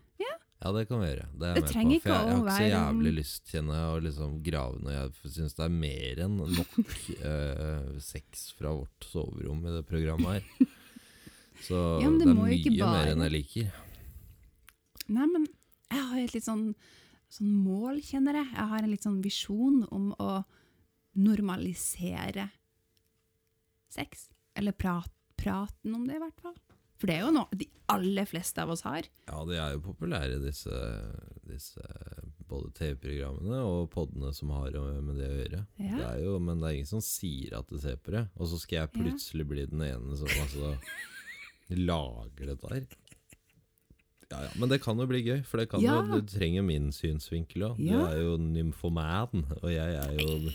Ja, 0.61 0.69
det 0.75 0.83
kan 0.85 0.99
vi 1.01 1.07
gjøre. 1.07 1.23
Det 1.41 1.51
Det 1.57 1.61
trenger 1.71 2.01
på. 2.03 2.03
For 2.03 2.11
jeg, 2.11 2.11
ikke 2.11 2.11
jeg 2.11 2.19
har 2.21 2.27
å 2.29 2.41
ikke 2.41 2.51
så 2.51 2.57
være 2.59 2.67
jævlig 2.69 3.11
lyst, 3.17 3.47
kjenner 3.49 3.77
jeg, 3.79 3.85
å 3.93 4.01
liksom 4.05 4.33
grave 4.45 4.81
når 4.85 4.93
jeg 4.93 5.31
syns 5.37 5.55
det 5.57 5.63
er 5.65 5.71
mer 5.73 6.21
enn 6.25 6.35
nok 6.37 6.75
eh, 7.31 7.87
sex 8.05 8.43
fra 8.59 8.73
vårt 8.77 9.07
soverom 9.09 9.63
i 9.65 9.73
det 9.73 9.81
programmet 9.89 10.37
her. 10.37 10.69
Så 11.65 11.79
Ja, 12.01 12.09
det, 12.09 12.21
det 12.21 12.27
er 12.29 12.37
må 12.37 12.45
mye 12.45 12.59
ikke 12.59 12.73
mer 12.77 13.09
enn 13.09 13.25
jeg 13.25 13.33
liker. 13.33 13.73
Nei, 15.09 15.25
men 15.33 15.47
jeg 15.91 16.05
har 16.11 16.21
et 16.21 16.35
litt 16.37 16.45
sånn, 16.45 16.63
sånn 17.33 17.51
mål, 17.65 17.97
kjenner 18.05 18.37
jeg. 18.43 18.49
Jeg 18.53 18.69
har 18.75 18.85
en 18.85 18.93
litt 18.93 19.05
sånn 19.09 19.19
visjon 19.25 19.81
om 19.89 20.11
å 20.21 20.29
normalisere 21.17 22.51
sex. 23.91 24.29
Eller 24.59 24.75
prat, 24.75 25.11
praten 25.39 25.95
om 25.95 26.07
det, 26.07 26.17
i 26.19 26.23
hvert 26.23 26.41
fall. 26.43 26.57
For 27.01 27.09
det 27.09 27.15
er 27.17 27.23
jo 27.25 27.31
noe 27.33 27.57
de 27.57 27.65
aller 27.89 28.27
fleste 28.29 28.61
av 28.61 28.69
oss 28.75 28.83
har. 28.85 29.07
Ja, 29.25 29.39
de 29.49 29.55
er 29.57 29.71
jo 29.73 29.79
populære, 29.87 30.37
disse, 30.43 30.81
disse 31.49 31.81
både 32.51 32.69
TV-programmene 32.77 33.61
og 33.65 33.87
podene 33.93 34.29
som 34.37 34.51
har 34.53 34.75
med 35.01 35.17
det 35.17 35.29
å 35.31 35.39
gjøre. 35.39 35.61
Ja. 35.81 35.95
Det 35.97 36.09
er 36.11 36.19
jo, 36.27 36.35
men 36.43 36.61
det 36.61 36.67
er 36.69 36.77
ingen 36.77 36.91
som 36.91 37.01
sier 37.01 37.55
at 37.57 37.71
de 37.73 37.79
ser 37.81 37.97
på 37.97 38.13
det. 38.13 38.27
Og 38.37 38.51
så 38.51 38.59
skal 38.61 38.83
jeg 38.83 38.93
plutselig 38.99 39.47
bli 39.49 39.65
den 39.71 39.81
ene 39.87 40.19
som 40.19 40.29
altså, 40.43 40.75
lager 41.73 42.51
det 42.51 42.59
der. 42.67 42.85
Ja, 44.31 44.43
ja, 44.45 44.51
Men 44.61 44.69
det 44.71 44.79
kan 44.83 44.99
jo 45.01 45.07
bli 45.09 45.23
gøy, 45.25 45.41
for 45.43 45.59
det 45.59 45.69
kan 45.73 45.81
Ja. 45.83 45.97
jo, 46.05 46.21
du 46.21 46.27
trenger 46.27 46.63
min 46.63 46.91
synsvinkel 46.95 47.65
òg. 47.71 47.79
Ja. 47.83 47.97
Du 47.97 48.05
er 48.13 48.21
jo 48.21 48.37
nymfoman, 48.37 49.41
og 49.61 49.67
jeg 49.73 49.97
er 49.97 50.13
jo 50.21 50.51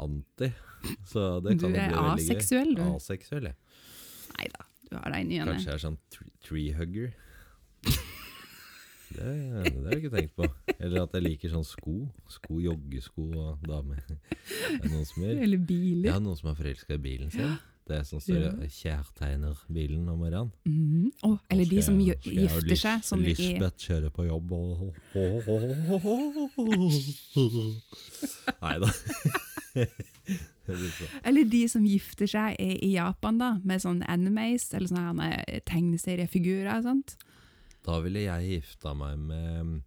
anti. 0.00 0.48
Så 1.12 1.40
det 1.44 1.58
kan 1.60 1.72
du 1.72 1.76
er 1.78 1.88
bli 1.90 1.98
aseksuell, 2.14 2.74
du. 2.78 2.82
Aseksuell, 2.94 3.44
ja. 3.50 3.54
Nei 4.38 4.46
da, 4.54 4.60
du 4.90 4.94
har 4.96 5.10
deg 5.16 5.22
ny. 5.26 5.36
Kanskje 5.44 5.68
jeg 5.72 5.76
er 5.78 5.82
sånn 5.86 5.98
tre- 6.14 6.32
treehugger. 6.46 7.08
Det, 9.08 9.24
det 9.24 9.72
har 9.72 9.88
jeg 9.94 9.98
ikke 10.04 10.12
tenkt 10.12 10.34
på. 10.36 10.44
Eller 10.78 10.98
at 11.06 11.12
jeg 11.16 11.22
liker 11.24 11.48
sånn 11.50 11.64
sko. 11.66 11.94
Sko, 12.30 12.58
Joggesko 12.60 13.24
og 13.40 13.64
damer. 13.66 13.98
Er. 14.78 15.34
Eller 15.42 15.58
biler. 15.58 16.06
Ja, 16.12 16.18
noen 16.22 16.36
som 16.38 16.50
er 16.52 16.56
forelska 16.60 16.94
i 16.94 16.98
bilen 17.02 17.30
sin. 17.32 17.56
Det 17.88 17.96
er 17.96 18.04
sånn 18.04 18.20
som 18.20 18.36
Ja. 18.36 18.50
kjærtegner 18.68 19.56
bilen 19.72 20.04
om 20.12 20.18
morgenen. 20.20 20.50
Mhm. 20.68 21.08
Oh, 21.24 21.38
eller 21.50 21.64
de 21.64 21.80
som 21.82 21.96
jeg- 22.04 22.20
gifter 22.22 22.68
Lis- 22.68 22.82
seg 22.84 23.00
som 23.04 23.20
Lisbeth 23.24 23.80
kjører 23.88 24.10
på 24.12 24.26
jobb 24.28 24.52
og 24.52 24.92
Nei 28.62 28.78
da. 28.84 28.88
Eller 31.24 31.44
de 31.48 31.62
som 31.70 31.84
gifter 31.88 32.28
seg 32.28 32.56
i, 32.60 32.74
i 32.84 32.92
Japan, 32.96 33.38
da, 33.40 33.50
med 33.64 33.80
sånn 33.82 34.02
animes, 34.08 34.68
eller 34.76 34.90
sånne 34.90 35.28
tegneseriefigurer 35.68 36.70
og 36.76 36.84
sånt. 36.88 37.16
Da 37.86 38.00
ville 38.04 38.26
jeg 38.26 38.58
gifta 38.58 38.92
meg 38.98 39.16
med 39.30 39.78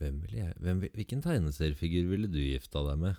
Hvem 0.00 0.16
ville 0.24 0.38
jeg 0.42 0.54
hvem, 0.64 0.78
Hvilken 0.96 1.22
tegneseriefigur 1.24 2.06
ville 2.10 2.28
du 2.32 2.38
gifta 2.40 2.82
deg 2.88 3.00
med? 3.02 3.18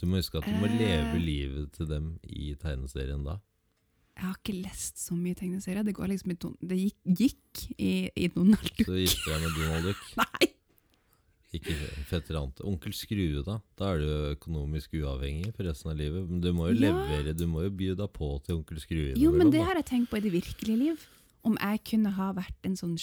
Du 0.00 0.06
må 0.08 0.16
huske 0.20 0.38
at 0.40 0.46
du 0.48 0.54
må 0.56 0.66
Eh. 0.70 0.78
leve 0.80 1.18
livet 1.20 1.72
til 1.76 1.86
dem 1.90 2.18
i 2.24 2.54
tegneserien 2.58 3.22
da. 3.26 3.34
Jeg 4.16 4.24
har 4.28 4.36
ikke 4.38 4.62
lest 4.62 4.98
så 5.00 5.14
mye 5.16 5.34
tegneserier. 5.34 5.82
Det, 5.84 5.94
går 5.96 6.08
liksom 6.12 6.30
i 6.32 6.36
det 6.68 6.78
gikk, 6.78 6.98
gikk 7.20 7.62
i, 7.78 7.92
i 8.16 8.28
Donald 8.28 8.60
Duck. 8.64 8.86
Så 8.86 8.96
gifter 9.00 9.30
jeg 9.32 9.40
med 9.40 9.52
Donald 9.58 9.84
Duck. 9.90 10.02
Nei! 10.20 10.29
Ikke 11.52 11.74
fetter 12.06 12.36
ante. 12.38 12.62
Onkel 12.62 12.92
Skrue, 12.94 13.42
da? 13.42 13.56
Da 13.78 13.88
er 13.94 13.98
du 14.04 14.10
økonomisk 14.36 14.92
uavhengig 15.00 15.50
for 15.56 15.66
resten 15.66 15.90
av 15.90 15.96
livet. 15.98 16.28
Men 16.30 16.40
du 16.44 16.52
må 16.54 16.68
jo 16.70 16.76
Ja. 16.78 16.92
levere, 16.92 17.34
du 17.36 17.46
må 17.50 17.64
jo 17.64 17.70
by 17.70 17.88
deg 17.98 18.12
på 18.14 18.28
til 18.44 18.56
onkel 18.60 18.78
Skrue 18.78 19.16
Jo, 19.18 19.32
men 19.32 19.50
det 19.50 19.64
har 19.64 19.74
jeg 19.74 19.86
tenkt 19.86 20.10
på 20.10 20.16
i 20.18 20.20
det 20.20 20.30
virkelige 20.32 20.78
liv. 20.78 21.06
Om 21.42 21.56
jeg 21.58 21.80
kunne 21.84 22.10
ha 22.12 22.32
vært 22.36 22.54
en 22.68 22.76
sånn, 22.76 22.94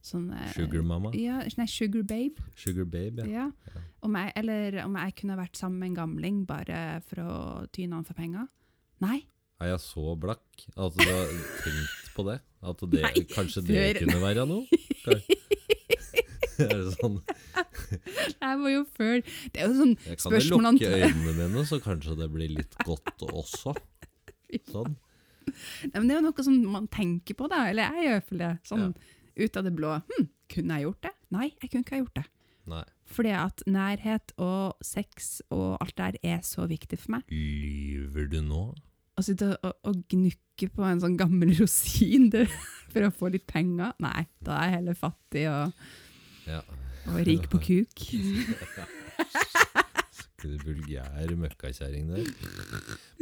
sånn 0.00 0.30
Sugarmamma? 0.54 0.54
Sugar 0.54 0.82
mama? 0.82 1.10
Ja, 1.14 1.42
nei, 1.58 1.66
sugar 1.66 2.02
babe. 2.04 2.40
Sugar 2.56 2.84
babe, 2.86 3.26
ja. 3.28 3.50
Ja. 3.50 3.80
Om 4.02 4.14
jeg, 4.14 4.32
eller 4.36 4.84
om 4.84 4.94
jeg 4.96 5.14
kunne 5.16 5.36
vært 5.36 5.56
sammen 5.58 5.78
med 5.80 5.88
en 5.90 5.96
gamling 5.96 6.46
bare 6.46 7.02
for 7.02 7.16
å 7.20 7.70
tyne 7.72 7.92
han 7.98 8.04
for 8.04 8.14
penger. 8.14 8.46
Nei. 9.02 9.24
Er 9.60 9.66
jeg 9.76 9.80
så 9.80 10.16
blakk 10.18 10.64
at 10.76 10.94
du 10.96 11.04
har 11.04 11.26
tenkt 11.62 12.14
på 12.14 12.24
det? 12.30 12.40
At 12.62 12.78
det, 12.88 13.02
Nei, 13.02 13.12
kanskje 13.34 13.66
det 13.66 13.96
før- 13.96 14.06
kunne 14.06 14.20
være 14.22 14.46
noe? 14.46 14.66
Er 16.62 16.68
det 16.68 16.92
sånn 17.00 17.16
Jeg 18.42 18.58
må 18.60 18.72
jo 18.72 18.82
føle 18.96 19.22
Det 19.52 19.62
er 19.62 19.70
jo 19.70 19.78
sånn 19.78 19.94
Jeg 20.06 20.18
kan 20.20 20.36
jo 20.36 20.42
lukke 20.58 20.92
øynene 20.98 21.34
mine, 21.38 21.64
så 21.68 21.78
kanskje 21.82 22.16
det 22.18 22.28
blir 22.32 22.52
litt 22.58 22.76
godt 22.88 23.24
også. 23.28 23.74
Sånn. 24.72 24.94
Nei, 25.48 25.96
men 25.96 26.08
Det 26.08 26.14
er 26.14 26.20
jo 26.20 26.26
noe 26.28 26.44
som 26.46 26.58
man 26.74 26.86
tenker 26.92 27.36
på, 27.38 27.48
da. 27.50 27.64
Eller 27.70 27.88
jeg 27.88 28.06
gjør 28.06 28.18
iallfall 28.18 28.42
det. 28.44 28.52
Sånn 28.68 28.92
ut 29.32 29.56
av 29.56 29.64
det 29.64 29.72
blå. 29.72 29.94
Hm, 30.10 30.26
kunne 30.52 30.76
jeg 30.76 30.86
gjort 30.86 31.06
det? 31.06 31.12
Nei, 31.32 31.46
jeg 31.62 31.70
kunne 31.70 31.86
ikke 31.86 31.94
ha 31.96 32.02
gjort 32.02 32.18
det. 32.20 32.24
Nei. 32.72 32.82
Fordi 33.12 33.32
at 33.36 33.62
nærhet 33.68 34.32
og 34.40 34.84
sex 34.84 35.34
og 35.52 35.80
alt 35.82 35.96
der 35.98 36.18
er 36.22 36.40
så 36.46 36.66
viktig 36.70 36.98
for 37.00 37.16
meg. 37.16 37.32
Lyver 37.32 38.28
du 38.32 38.38
nå? 38.44 38.62
Å 39.18 39.24
sitte 39.24 39.50
og, 39.58 39.74
og 39.88 40.04
gnukke 40.12 40.68
på 40.72 40.84
en 40.88 41.02
sånn 41.02 41.18
gammel 41.20 41.52
rosin 41.60 42.30
det, 42.32 42.46
for 42.92 43.08
å 43.08 43.12
få 43.12 43.32
litt 43.34 43.48
penger, 43.50 43.92
nei, 44.04 44.26
da 44.44 44.60
er 44.60 44.70
jeg 44.70 44.78
heller 44.80 45.00
fattig 45.00 45.48
og, 45.52 45.90
Ja. 46.48 46.62
Og 47.10 47.22
rik 47.26 47.48
på 47.52 47.60
kuk. 47.62 48.04
Vulgær 50.42 51.32
møkkakjerring 51.38 52.08
der. 52.10 52.28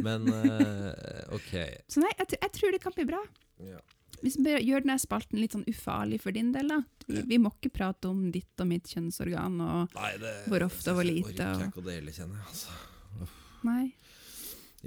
Men 0.00 0.28
uh, 0.32 1.36
ok. 1.36 1.52
Så 1.92 2.00
nei, 2.00 2.12
jeg, 2.16 2.38
jeg 2.38 2.52
tror 2.56 2.76
det 2.76 2.80
kan 2.82 2.94
bli 2.96 3.06
bra. 3.10 3.20
Ja. 3.60 3.80
Hvis 4.20 4.36
vi 4.40 4.52
gjør 4.52 4.84
denne 4.84 4.96
spalten 5.00 5.40
litt 5.40 5.54
sånn 5.56 5.66
ufarlig 5.70 6.20
for 6.20 6.36
din 6.36 6.50
del, 6.52 6.72
da. 6.72 6.80
Vi, 7.06 7.22
vi 7.28 7.38
må 7.40 7.52
ikke 7.54 7.72
prate 7.80 8.10
om 8.10 8.26
ditt 8.32 8.60
og 8.60 8.68
mitt 8.68 8.88
kjønnsorgan 8.92 9.56
og 9.64 9.94
Nei, 9.96 10.10
det 10.20 10.34
Hvor 10.50 10.66
ofte 10.66 10.92
og 10.92 10.98
hvor 10.98 11.08
det 11.08 11.14
lite, 11.16 11.30
orker 11.32 11.64
jeg 11.64 11.72
ikke 11.72 11.82
å 11.82 11.86
dele, 11.88 12.14
kjenner 12.14 12.40
jeg. 12.40 12.48
Altså. 12.52 13.30
Nei. 13.68 13.84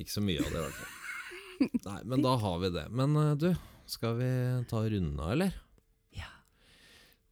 Ikke 0.01 0.13
så 0.13 0.23
mye 0.25 0.41
av 0.41 0.49
det, 0.49 0.59
i 0.59 0.65
hvert 0.67 0.77
fall. 0.81 0.99
Nei, 1.89 1.99
men 2.13 2.25
da 2.25 2.33
har 2.43 2.61
vi 2.61 2.73
det. 2.77 2.85
Men 3.01 3.17
eh, 3.21 3.33
du, 3.41 3.49
skal 3.89 4.17
vi 4.21 4.29
ta 4.69 4.83
runda, 4.93 5.31
eller? 5.33 5.57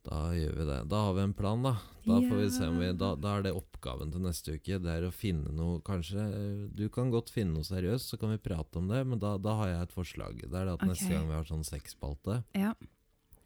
Ja. 0.04 0.12
Da 0.12 0.34
gjør 0.34 0.56
vi 0.58 0.66
det. 0.66 0.80
Da 0.89 0.99
har 1.06 1.14
vi 1.14 1.22
en 1.22 1.34
plan, 1.34 1.64
da. 1.64 1.76
Da 2.06 2.18
får 2.22 2.36
vi 2.36 2.52
se 2.52 2.68
om 2.68 2.80
vi 2.82 2.88
da, 2.97 3.12
da 3.16 3.36
er 3.38 3.43
det 3.45 3.52
oppgaven 3.54 4.12
til 4.12 4.24
neste 4.24 4.56
uke. 4.58 4.80
Det 4.82 4.89
er 4.89 5.06
å 5.06 5.12
finne 5.14 5.54
noe 5.54 5.82
Kanskje 5.86 6.24
eh, 6.26 6.64
du 6.74 6.88
kan 6.89 7.12
godt 7.14 7.30
finne 7.30 7.54
noe 7.54 7.68
seriøst, 7.68 8.10
så 8.10 8.18
kan 8.18 8.34
vi 8.34 8.39
prate 8.41 8.82
om 8.82 8.89
det. 8.89 9.04
Men 9.06 9.22
da, 9.22 9.36
da 9.38 9.54
har 9.60 9.70
jeg 9.70 9.86
et 9.86 9.93
forslag. 9.93 10.41
Det 10.41 10.58
er 10.58 10.70
det 10.72 10.78
at 10.80 10.88
neste 10.89 11.12
gang 11.12 11.30
vi 11.30 11.38
har 11.38 11.45
sånn 11.49 11.66
sexspalte, 11.68 12.41
Ja. 12.58 12.74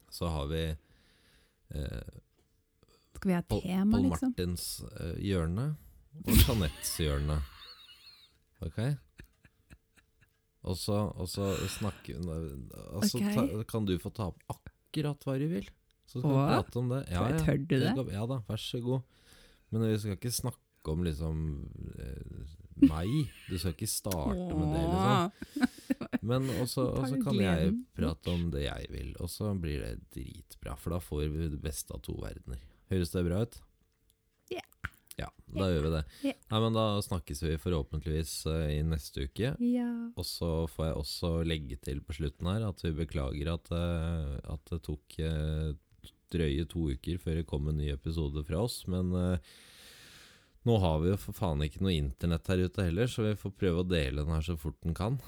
så 0.08 0.32
har 0.32 0.48
vi 0.48 0.62
eh, 0.72 2.14
Skal 3.18 3.28
vi 3.28 3.36
ha 3.36 3.42
tema, 3.52 3.98
Paul 3.98 4.08
liksom? 4.08 4.32
Martins 4.32 4.68
eh, 4.96 5.16
hjørne 5.28 5.74
og 6.24 6.32
Jeanettes 6.40 6.96
hjørne. 7.04 7.40
Ok? 8.64 8.80
Og 10.66 10.78
så, 10.80 10.96
og 11.14 11.28
så 11.30 11.52
snakker 11.76 12.16
altså, 12.16 13.20
okay. 13.20 13.34
ta, 13.36 13.66
Kan 13.68 13.84
du 13.86 13.98
få 14.02 14.10
ta 14.10 14.32
opp 14.32 14.40
akkurat 14.56 15.20
hva 15.28 15.36
du 15.38 15.50
vil? 15.52 15.68
Så 16.16 16.22
skal 16.22 16.36
vi 16.36 16.44
prate 16.50 16.80
om 16.80 16.92
det. 16.92 17.02
Ja, 17.12 17.24
ja. 17.30 17.42
Tør 17.42 17.60
du 17.62 17.74
det? 17.76 17.92
Ja 18.14 18.28
da, 18.30 18.40
vær 18.48 18.62
så 18.62 18.80
god. 18.84 19.26
Men 19.74 19.88
vi 19.90 19.98
skal 20.02 20.16
ikke 20.16 20.32
snakke 20.34 20.92
om 20.92 21.02
liksom 21.06 21.38
eh, 21.98 22.56
meg. 22.86 23.12
Du 23.48 23.56
skal 23.58 23.74
ikke 23.74 23.90
starte 23.90 24.50
med 24.54 24.74
det, 24.74 24.82
liksom. 24.92 25.70
Men 26.26 26.50
også, 26.60 26.86
også 27.00 27.20
kan 27.24 27.40
jeg 27.40 27.72
prate 27.96 28.34
om 28.34 28.48
det 28.54 28.66
jeg 28.66 28.90
vil, 28.92 29.14
og 29.22 29.30
så 29.32 29.52
blir 29.58 29.82
det 29.82 29.94
dritbra. 30.14 30.76
For 30.80 30.96
da 30.96 31.02
får 31.02 31.26
vi 31.32 31.50
det 31.54 31.62
beste 31.62 31.94
av 31.96 32.02
to 32.06 32.16
verdener. 32.22 32.62
Høres 32.92 33.14
det 33.14 33.24
bra 33.26 33.42
ut? 33.46 33.58
Ja. 34.52 34.62
Ja, 35.16 35.30
da 35.48 35.70
gjør 35.72 35.86
vi 35.86 35.92
det. 35.94 36.02
Ja. 36.28 36.34
Nei, 36.52 36.60
men 36.60 36.76
Da 36.76 36.84
snakkes 37.04 37.40
vi 37.42 37.56
forhåpentligvis 37.60 38.34
uh, 38.50 38.66
i 38.68 38.82
neste 38.84 39.26
uke. 39.26 39.54
Ja. 39.64 39.88
Og 40.12 40.28
så 40.28 40.50
får 40.70 40.90
jeg 40.90 40.98
også 41.00 41.30
legge 41.48 41.80
til 41.82 42.02
på 42.04 42.18
slutten 42.18 42.50
her 42.50 42.66
at 42.68 42.84
vi 42.84 42.92
beklager 42.98 43.54
at, 43.54 43.72
uh, 43.72 44.36
at 44.54 44.72
det 44.72 44.82
tok 44.86 45.18
eh, 45.24 45.72
drøye 46.32 46.66
to 46.68 46.90
uker 46.96 47.18
før 47.22 47.40
det 47.40 47.46
kom 47.50 47.68
en 47.70 47.78
ny 47.80 47.90
episode 47.94 48.42
fra 48.48 48.62
oss. 48.66 48.82
Men 48.90 49.12
eh, 49.14 49.38
nå 50.66 50.76
har 50.82 51.00
vi 51.04 51.12
jo 51.12 51.18
for 51.22 51.36
faen 51.36 51.62
ikke 51.62 51.82
noe 51.84 51.94
internett 51.94 52.48
her 52.50 52.64
ute 52.66 52.86
heller, 52.88 53.06
så 53.10 53.22
vi 53.28 53.34
får 53.38 53.54
prøve 53.60 53.84
å 53.84 53.88
dele 53.88 54.24
den 54.24 54.34
her 54.34 54.42
så 54.46 54.56
fort 54.58 54.80
den 54.82 54.96
kan. 54.98 55.20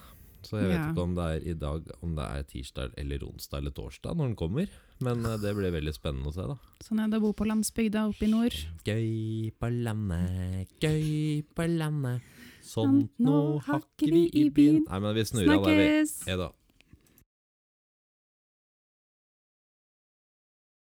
Så 0.43 0.55
jeg 0.61 0.69
vet 0.71 0.79
Ja. 0.79 0.91
ikke 0.93 1.03
om 1.03 1.15
det 1.17 1.25
er 1.29 1.47
i 1.51 1.55
dag, 1.59 1.89
om 2.03 2.13
det 2.15 2.25
er 2.25 2.45
tirsdag 2.47 2.93
eller 2.97 3.25
onsdag 3.27 3.59
eller 3.59 3.73
torsdag 3.75 4.15
når 4.17 4.29
den 4.31 4.37
kommer. 4.39 4.69
Men 5.03 5.25
eh, 5.27 5.37
det 5.43 5.55
blir 5.59 5.75
veldig 5.75 5.95
spennende 5.95 6.31
å 6.31 6.35
se, 6.35 6.47
da. 6.47 6.57
Sånn 6.87 7.01
er 7.03 7.11
det 7.11 7.19
å 7.19 7.25
bo 7.27 7.33
på 7.39 7.47
landsbygda 7.47 8.05
oppe 8.11 8.27
i 8.27 8.31
nord. 8.31 8.55
Gøy 8.87 9.51
på 9.59 9.71
landet, 9.83 10.71
gøy 10.83 11.43
på 11.55 11.67
landet. 11.75 12.23
Sånt 12.69 13.09
Sånt 13.09 13.23
nå 13.25 13.37
hakker 13.67 14.11
vi 14.13 14.27
i 14.43 14.49
byen. 14.55 14.83
Nei, 14.91 14.99
men 15.01 15.15
vi 15.17 15.23
snur 15.25 15.49
av 15.55 15.65
der, 15.67 15.79
vi. 15.79 16.31
Ja 16.31 16.37
da. 16.37 16.49